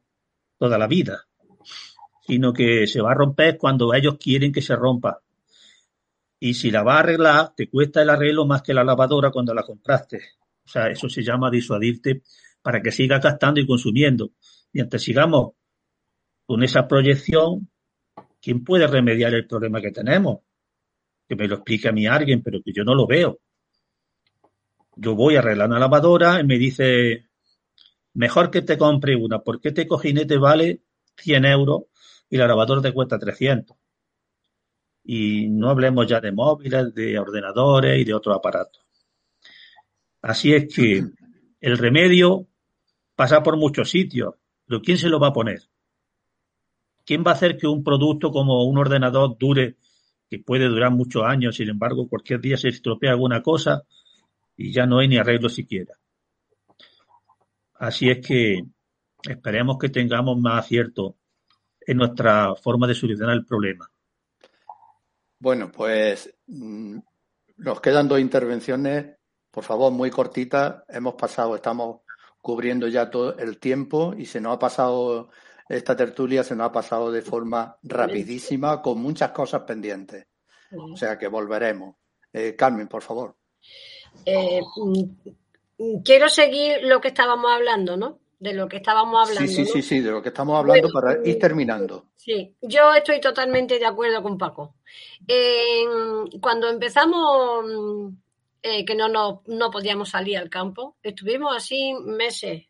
toda 0.57 0.79
la 0.79 0.87
vida 0.87 1.27
sino 2.23 2.53
que 2.53 2.87
se 2.87 3.01
va 3.01 3.13
a 3.13 3.15
romper 3.15 3.59
cuando 3.59 3.93
ellos 3.95 4.17
quieren 4.19 4.53
que 4.53 4.63
se 4.63 4.77
rompa. 4.77 5.21
Y 6.45 6.55
si 6.55 6.73
la 6.73 6.83
va 6.83 6.97
a 6.97 6.99
arreglar, 6.99 7.55
te 7.55 7.71
cuesta 7.71 8.03
el 8.03 8.11
arreglo 8.11 8.45
más 8.45 8.63
que 8.63 8.75
la 8.75 8.83
lavadora 8.83 9.31
cuando 9.31 9.55
la 9.55 9.63
compraste. 9.63 10.21
O 10.65 10.69
sea, 10.69 10.89
eso 10.89 11.09
se 11.09 11.23
llama 11.23 11.49
disuadirte 11.53 12.25
para 12.61 12.83
que 12.83 12.91
sigas 12.91 13.23
gastando 13.23 13.61
y 13.61 13.67
consumiendo. 13.67 14.33
Mientras 14.73 15.05
sigamos 15.05 15.53
con 16.45 16.65
esa 16.65 16.89
proyección, 16.89 17.71
¿quién 18.41 18.65
puede 18.65 18.89
remediar 18.89 19.33
el 19.35 19.47
problema 19.47 19.81
que 19.81 19.93
tenemos? 19.93 20.41
Que 21.29 21.37
me 21.37 21.47
lo 21.47 21.55
explique 21.55 21.89
a 21.89 21.93
mí 21.93 22.09
alguien, 22.09 22.43
pero 22.43 22.61
que 22.61 22.73
yo 22.73 22.83
no 22.83 22.97
lo 22.97 23.07
veo. 23.07 23.39
Yo 24.97 25.15
voy 25.15 25.37
a 25.37 25.39
arreglar 25.39 25.69
una 25.69 25.79
lavadora 25.79 26.41
y 26.41 26.45
me 26.45 26.59
dice, 26.59 27.29
mejor 28.15 28.51
que 28.51 28.63
te 28.63 28.77
compre 28.77 29.15
una, 29.15 29.39
porque 29.39 29.69
este 29.69 29.87
cojinete 29.87 30.39
vale 30.39 30.83
100 31.19 31.45
euros 31.45 31.83
y 32.29 32.37
la 32.37 32.49
lavadora 32.49 32.83
te 32.83 32.93
cuesta 32.93 33.17
300. 33.17 33.77
Y 35.05 35.49
no 35.49 35.71
hablemos 35.71 36.07
ya 36.07 36.21
de 36.21 36.33
móviles, 36.33 36.95
de 36.95 37.19
ordenadores 37.19 38.01
y 38.01 38.05
de 38.05 38.15
otros 38.15 38.37
aparatos. 38.37 38.85
Así 40.23 40.55
es 40.55 40.73
que 40.73 41.05
el 41.61 41.79
remedio 41.79 42.47
pasa 43.17 43.43
por 43.43 43.57
muchos 43.57 43.91
sitios, 43.91 44.35
pero 44.67 44.81
¿quién 44.81 44.99
se 44.99 45.09
lo 45.09 45.19
va 45.19 45.29
a 45.29 45.33
poner? 45.33 45.63
¿Quién 47.05 47.25
va 47.27 47.33
a 47.33 47.35
hacer 47.35 47.57
que 47.57 47.67
un 47.67 47.83
producto 47.83 48.31
como 48.31 48.65
un 48.65 48.79
ordenador 48.79 49.37
dure, 49.39 49.77
que 50.31 50.39
puede 50.39 50.67
durar 50.69 50.93
muchos 50.93 51.25
años, 51.25 51.57
sin 51.57 51.69
embargo, 51.69 52.09
cualquier 52.09 52.41
día 52.41 52.57
se 52.57 52.69
estropea 52.69 53.11
alguna 53.11 53.43
cosa 53.43 53.83
y 54.57 54.73
ya 54.73 54.87
no 54.87 55.01
hay 55.01 55.09
ni 55.09 55.19
arreglo 55.19 55.49
siquiera? 55.49 55.95
Así 57.75 58.09
es 58.09 58.25
que 58.25 58.63
esperemos 59.29 59.77
que 59.79 59.89
tengamos 59.89 60.39
más 60.39 60.65
acierto 60.65 61.17
en 61.85 61.97
nuestra 61.97 62.55
forma 62.55 62.87
de 62.87 62.95
solucionar 62.95 63.35
el 63.35 63.45
problema. 63.45 63.92
Bueno, 65.43 65.73
pues 65.73 66.33
mm, 66.47 66.99
nos 67.57 67.81
quedan 67.81 68.07
dos 68.07 68.21
intervenciones, 68.21 69.17
por 69.51 69.65
favor, 69.65 69.91
muy 69.91 70.09
cortitas. 70.09 70.85
Hemos 70.89 71.15
pasado, 71.15 71.57
estamos 71.57 72.03
cubriendo 72.41 72.87
ya 72.87 73.11
todo 73.11 73.37
el 73.37 73.59
tiempo 73.59 74.15
y 74.17 74.25
se 74.25 74.41
nos 74.41 74.55
ha 74.55 74.59
pasado 74.61 75.31
esta 75.69 75.97
tertulia, 75.97 76.45
se 76.45 76.55
nos 76.55 76.69
ha 76.69 76.71
pasado 76.71 77.11
de 77.11 77.23
forma 77.23 77.77
rapidísima, 77.83 78.81
con 78.81 79.03
muchas 79.03 79.33
cosas 79.33 79.63
pendientes. 79.63 80.29
O 80.71 80.97
sea 80.97 81.19
que 81.19 81.27
volveremos. 81.27 81.97
Eh, 82.33 82.55
Carmen, 82.55 82.87
por 82.87 83.03
favor. 83.03 83.35
Eh, 84.25 84.61
mm, 84.77 86.03
quiero 86.05 86.29
seguir 86.29 86.85
lo 86.85 87.01
que 87.01 87.09
estábamos 87.09 87.51
hablando, 87.51 87.97
¿no? 87.97 88.21
De 88.43 88.55
lo 88.55 88.69
que 88.69 88.79
estábamos 88.79 89.29
hablando. 89.29 89.49
Sí, 89.53 89.65
sí, 89.65 89.73
sí, 89.73 89.83
sí, 89.83 90.01
de 90.01 90.11
lo 90.11 90.21
que 90.21 90.31
estamos 90.31 90.59
hablando 90.59 90.89
para 90.93 91.25
ir 91.25 91.39
terminando. 91.39 92.07
Sí, 92.17 92.57
yo 92.61 92.93
estoy 92.93 93.21
totalmente 93.21 93.79
de 93.79 93.87
acuerdo 93.87 94.21
con 94.21 94.37
Paco. 94.37 94.75
cuando 96.41 96.69
empezamos, 96.69 97.65
eh, 98.61 98.85
que 98.85 98.97
no, 98.97 99.09
no, 99.09 99.45
no 99.47 99.71
podíamos 99.71 100.09
salir 100.09 100.39
al 100.39 100.51
campo, 100.51 100.97
estuvimos 101.05 101.57
así 101.57 101.95
meses. 101.95 102.65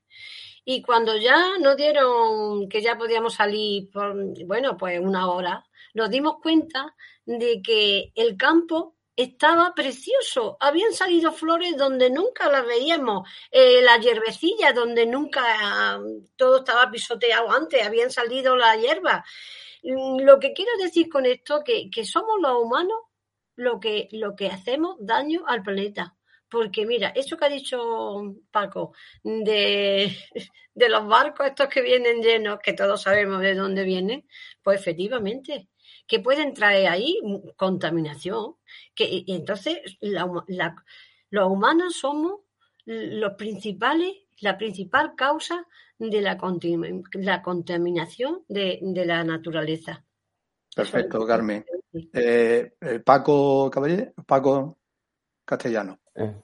Y 0.62 0.82
cuando 0.82 1.16
ya 1.16 1.56
nos 1.58 1.78
dieron 1.78 2.68
que 2.68 2.82
ya 2.82 2.98
podíamos 2.98 3.32
salir 3.32 3.90
por, 3.90 4.14
bueno, 4.44 4.76
pues 4.76 5.00
una 5.00 5.30
hora, 5.30 5.64
nos 5.94 6.10
dimos 6.10 6.34
cuenta 6.42 6.94
de 7.24 7.62
que 7.62 8.12
el 8.14 8.36
campo 8.36 8.96
estaba 9.22 9.74
precioso. 9.74 10.56
Habían 10.60 10.92
salido 10.92 11.32
flores 11.32 11.76
donde 11.76 12.10
nunca 12.10 12.50
las 12.50 12.66
veíamos, 12.66 13.28
eh, 13.50 13.82
la 13.82 13.98
hierbecilla 13.98 14.72
donde 14.72 15.06
nunca 15.06 16.00
todo 16.36 16.58
estaba 16.58 16.90
pisoteado 16.90 17.50
antes, 17.50 17.84
habían 17.86 18.10
salido 18.10 18.56
la 18.56 18.76
hierba. 18.76 19.24
Mm, 19.82 20.20
lo 20.20 20.38
que 20.38 20.52
quiero 20.52 20.72
decir 20.78 21.08
con 21.08 21.26
esto 21.26 21.62
que, 21.64 21.90
que 21.90 22.04
somos 22.04 22.40
los 22.40 22.62
humanos 22.62 22.98
lo 23.56 23.80
que, 23.80 24.08
lo 24.12 24.34
que 24.36 24.48
hacemos 24.48 24.96
daño 25.00 25.44
al 25.46 25.62
planeta. 25.62 26.16
Porque 26.48 26.84
mira, 26.84 27.08
eso 27.14 27.36
que 27.36 27.44
ha 27.46 27.48
dicho 27.48 28.36
Paco, 28.50 28.94
de, 29.24 30.14
de 30.74 30.88
los 30.88 31.06
barcos 31.06 31.46
estos 31.46 31.68
que 31.68 31.82
vienen 31.82 32.22
llenos, 32.22 32.58
que 32.62 32.74
todos 32.74 33.02
sabemos 33.02 33.40
de 33.40 33.54
dónde 33.54 33.84
vienen, 33.84 34.26
pues 34.62 34.80
efectivamente, 34.80 35.68
que 36.06 36.20
pueden 36.20 36.54
traer 36.54 36.88
ahí 36.88 37.18
contaminación. 37.56 38.56
Que, 38.94 39.24
entonces, 39.28 39.78
los 40.00 41.46
humanos 41.48 41.96
somos 41.96 42.40
los 42.84 43.34
principales, 43.34 44.12
la 44.40 44.58
principal 44.58 45.14
causa 45.16 45.66
de 45.98 46.20
la, 46.20 46.38
la 47.12 47.42
contaminación 47.42 48.42
de, 48.48 48.80
la 49.06 49.24
naturaleza. 49.24 50.04
Perfecto, 50.74 51.26
Carmen. 51.26 51.64
Eh, 51.92 52.72
eh, 52.80 53.00
Paco 53.00 53.70
Caballé, 53.70 54.12
Paco 54.26 54.78
Castellano. 55.44 55.98
Eh, 56.14 56.34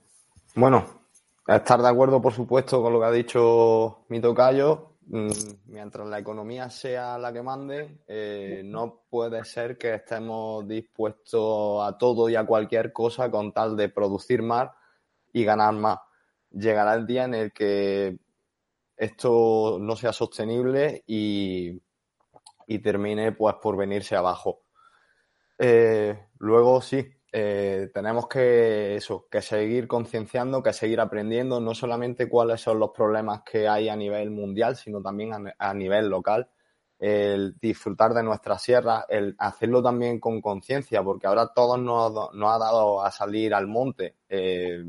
bueno, 0.55 1.03
estar 1.47 1.81
de 1.81 1.89
acuerdo, 1.89 2.21
por 2.21 2.35
supuesto, 2.35 2.83
con 2.83 2.93
lo 2.93 3.01
que 3.01 3.07
ha 3.07 3.11
dicho 3.11 4.05
mi 4.09 4.21
tocayo. 4.21 4.88
Mm, 5.11 5.31
mientras 5.69 6.07
la 6.07 6.19
economía 6.19 6.69
sea 6.69 7.17
la 7.17 7.33
que 7.33 7.43
mande, 7.43 8.03
eh, 8.07 8.61
no 8.63 9.05
puede 9.09 9.43
ser 9.45 9.79
que 9.79 9.95
estemos 9.95 10.69
dispuestos 10.69 11.83
a 11.83 11.97
todo 11.97 12.29
y 12.29 12.37
a 12.37 12.45
cualquier 12.45 12.93
cosa 12.93 13.31
con 13.31 13.53
tal 13.53 13.75
de 13.75 13.89
producir 13.89 14.43
más 14.43 14.71
y 15.33 15.45
ganar 15.45 15.73
más. 15.75 15.99
Llegará 16.51 16.95
el 16.95 17.07
día 17.07 17.25
en 17.25 17.35
el 17.35 17.53
que 17.53 18.19
esto 18.97 19.79
no 19.81 19.97
sea 19.97 20.13
sostenible 20.13 21.05
y, 21.07 21.81
termine 22.83 23.33
pues 23.33 23.55
por 23.63 23.79
venirse 23.79 24.15
abajo. 24.15 24.61
Eh, 25.59 26.19
luego 26.39 26.83
sí, 26.83 27.18
eh, 27.31 27.91
tenemos 27.93 28.27
que 28.27 28.97
eso, 28.97 29.27
que 29.31 29.43
seguir 29.43 29.87
concienciando, 29.87 30.63
que 30.63 30.73
seguir 30.73 31.01
aprendiendo, 31.01 31.61
no 31.61 31.75
solamente 31.75 32.29
cuáles 32.29 32.61
son 32.61 32.79
los 32.79 32.91
problemas 32.91 33.43
que 33.43 33.69
hay 33.69 33.89
a 33.89 33.97
nivel 33.97 34.31
mundial, 34.31 34.77
sino 34.77 35.03
también 35.03 35.53
a, 35.59 35.75
nivel 35.75 36.09
local. 36.09 36.49
El 36.99 37.59
disfrutar 37.61 38.15
de 38.15 38.23
nuestra 38.23 38.59
sierra, 38.59 39.05
el 39.09 39.37
hacerlo 39.39 39.83
también 39.83 40.19
con 40.19 40.41
conciencia, 40.41 41.03
porque 41.03 41.27
ahora 41.27 41.53
todos 41.55 41.79
nos, 41.79 42.31
ha 42.33 42.59
dado 42.59 43.03
a 43.03 43.11
salir 43.11 43.55
al 43.55 43.67
monte. 43.67 44.17
Eh, 44.29 44.85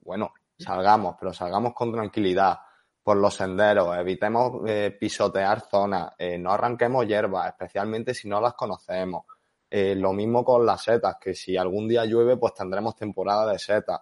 bueno, 0.00 0.32
salgamos, 0.58 1.16
pero 1.20 1.32
salgamos 1.32 1.74
con 1.74 1.92
tranquilidad 1.92 2.58
por 3.02 3.18
los 3.18 3.34
senderos, 3.34 3.96
evitemos 3.96 4.62
eh, 4.66 4.96
pisotear 4.98 5.60
zonas, 5.60 6.14
no 6.40 6.50
arranquemos 6.52 7.06
hierbas, 7.06 7.46
especialmente 7.46 8.14
si 8.14 8.28
no 8.28 8.40
las 8.40 8.54
conocemos 8.54 9.26
eh, 9.70 9.94
lo 9.94 10.12
mismo 10.12 10.44
con 10.44 10.64
las 10.64 10.84
setas, 10.84 11.16
que 11.20 11.34
si 11.34 11.56
algún 11.56 11.88
día 11.88 12.04
llueve, 12.04 12.36
pues 12.36 12.54
tendremos 12.54 12.96
temporada 12.96 13.52
de 13.52 13.58
setas. 13.58 14.00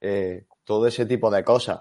Eh, 0.00 0.46
todo 0.64 0.86
ese 0.86 1.06
tipo 1.06 1.30
de 1.30 1.44
cosas. 1.44 1.80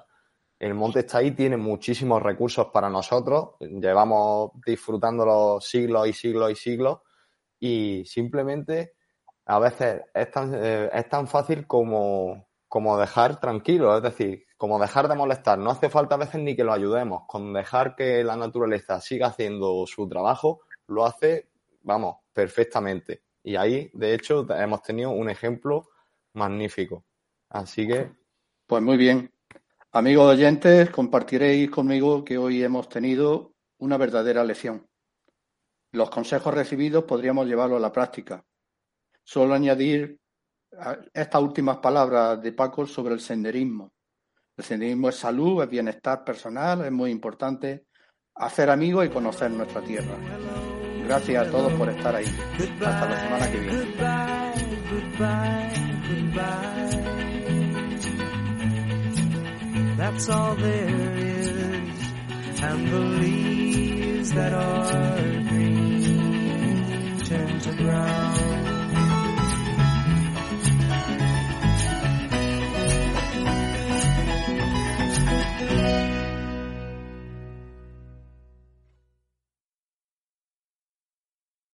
el 0.60 0.74
monte 0.74 1.02
está 1.02 1.20
ahí, 1.20 1.32
tiene 1.32 1.58
muchísimos 1.58 2.22
recursos 2.22 2.68
para 2.74 2.90
nosotros, 2.90 3.52
llevamos 3.60 4.52
disfrutándolo 4.66 5.60
siglos 5.62 6.08
y 6.08 6.14
siglos 6.14 6.52
y 6.52 6.56
siglos 6.56 7.00
y 7.60 8.04
simplemente 8.06 8.94
a 9.46 9.60
veces 9.60 10.02
es 10.14 10.32
tan, 10.32 10.54
eh, 10.56 10.90
es 10.94 11.10
tan 11.10 11.28
fácil 11.28 11.68
como, 11.68 12.48
como 12.68 12.98
dejar 12.98 13.40
tranquilo, 13.40 13.96
es 13.98 14.04
decir, 14.04 14.46
como 14.58 14.80
dejar 14.80 15.08
de 15.08 15.16
molestar. 15.16 15.58
No 15.60 15.72
hace 15.72 15.90
falta 15.90 16.16
a 16.16 16.20
veces 16.20 16.42
ni 16.42 16.56
que 16.56 16.64
lo 16.64 16.74
ayudemos, 16.74 17.24
con 17.28 17.54
dejar 17.54 17.96
que 17.96 18.24
la 18.24 18.36
naturaleza 18.36 19.00
siga 19.00 19.28
haciendo 19.28 19.86
su 19.86 20.08
trabajo, 20.10 20.62
lo 20.88 21.06
hace, 21.06 21.50
vamos, 21.88 22.18
perfectamente. 22.34 23.24
Y 23.42 23.56
ahí, 23.56 23.90
de 23.94 24.14
hecho, 24.14 24.46
hemos 24.54 24.84
tenido 24.84 25.12
un 25.12 25.30
ejemplo 25.30 25.90
magnífico. 26.34 27.06
Así 27.50 27.88
que. 27.88 28.12
Pues 28.68 28.84
muy 28.84 28.98
bien. 28.98 29.32
Amigos 29.94 30.34
oyentes, 30.34 30.90
compartiréis 30.90 31.72
conmigo 31.72 32.26
que 32.26 32.38
hoy 32.38 32.62
hemos 32.62 32.90
tenido 32.90 33.56
una 33.80 33.98
verdadera 33.98 34.44
lección. 34.44 34.86
Los 35.94 36.10
consejos 36.10 36.54
recibidos 36.54 37.06
podríamos 37.06 37.48
llevarlos 37.48 37.78
a 37.78 37.82
la 37.82 37.94
práctica. 37.94 38.44
Solo 39.24 39.54
añadir 39.54 40.20
estas 41.14 41.42
últimas 41.42 41.78
palabras 41.78 42.42
de 42.42 42.52
Paco 42.52 42.86
sobre 42.86 43.14
el 43.14 43.22
senderismo. 43.22 43.94
El 44.58 44.66
senderismo 44.66 45.08
es 45.08 45.16
salud, 45.16 45.64
es 45.64 45.70
bienestar 45.70 46.26
personal, 46.26 46.84
es 46.84 46.92
muy 46.92 47.12
importante 47.12 47.86
hacer 48.36 48.70
amigos 48.70 49.06
y 49.06 49.10
conocer 49.10 49.50
nuestra 49.52 49.82
tierra. 49.82 50.18
Gracias 51.08 51.48
a 51.48 51.50
todos 51.50 51.72
por 51.74 51.90
estar 51.90 52.14
ahí. 52.16 52.26
Hasta 52.86 53.10
la 53.10 53.20
semana 53.22 53.50
que 53.50 53.60
viene. 53.60 53.88
That's 59.98 60.30
all 60.30 60.56
there 60.56 61.18
is, 61.18 61.90
and 62.62 62.88
the 62.88 63.00
leaves 63.00 64.32
that 64.34 64.54
are 64.54 65.44
green 65.50 67.18
turn 67.26 67.60
to 67.60 67.72
brown. 67.84 68.57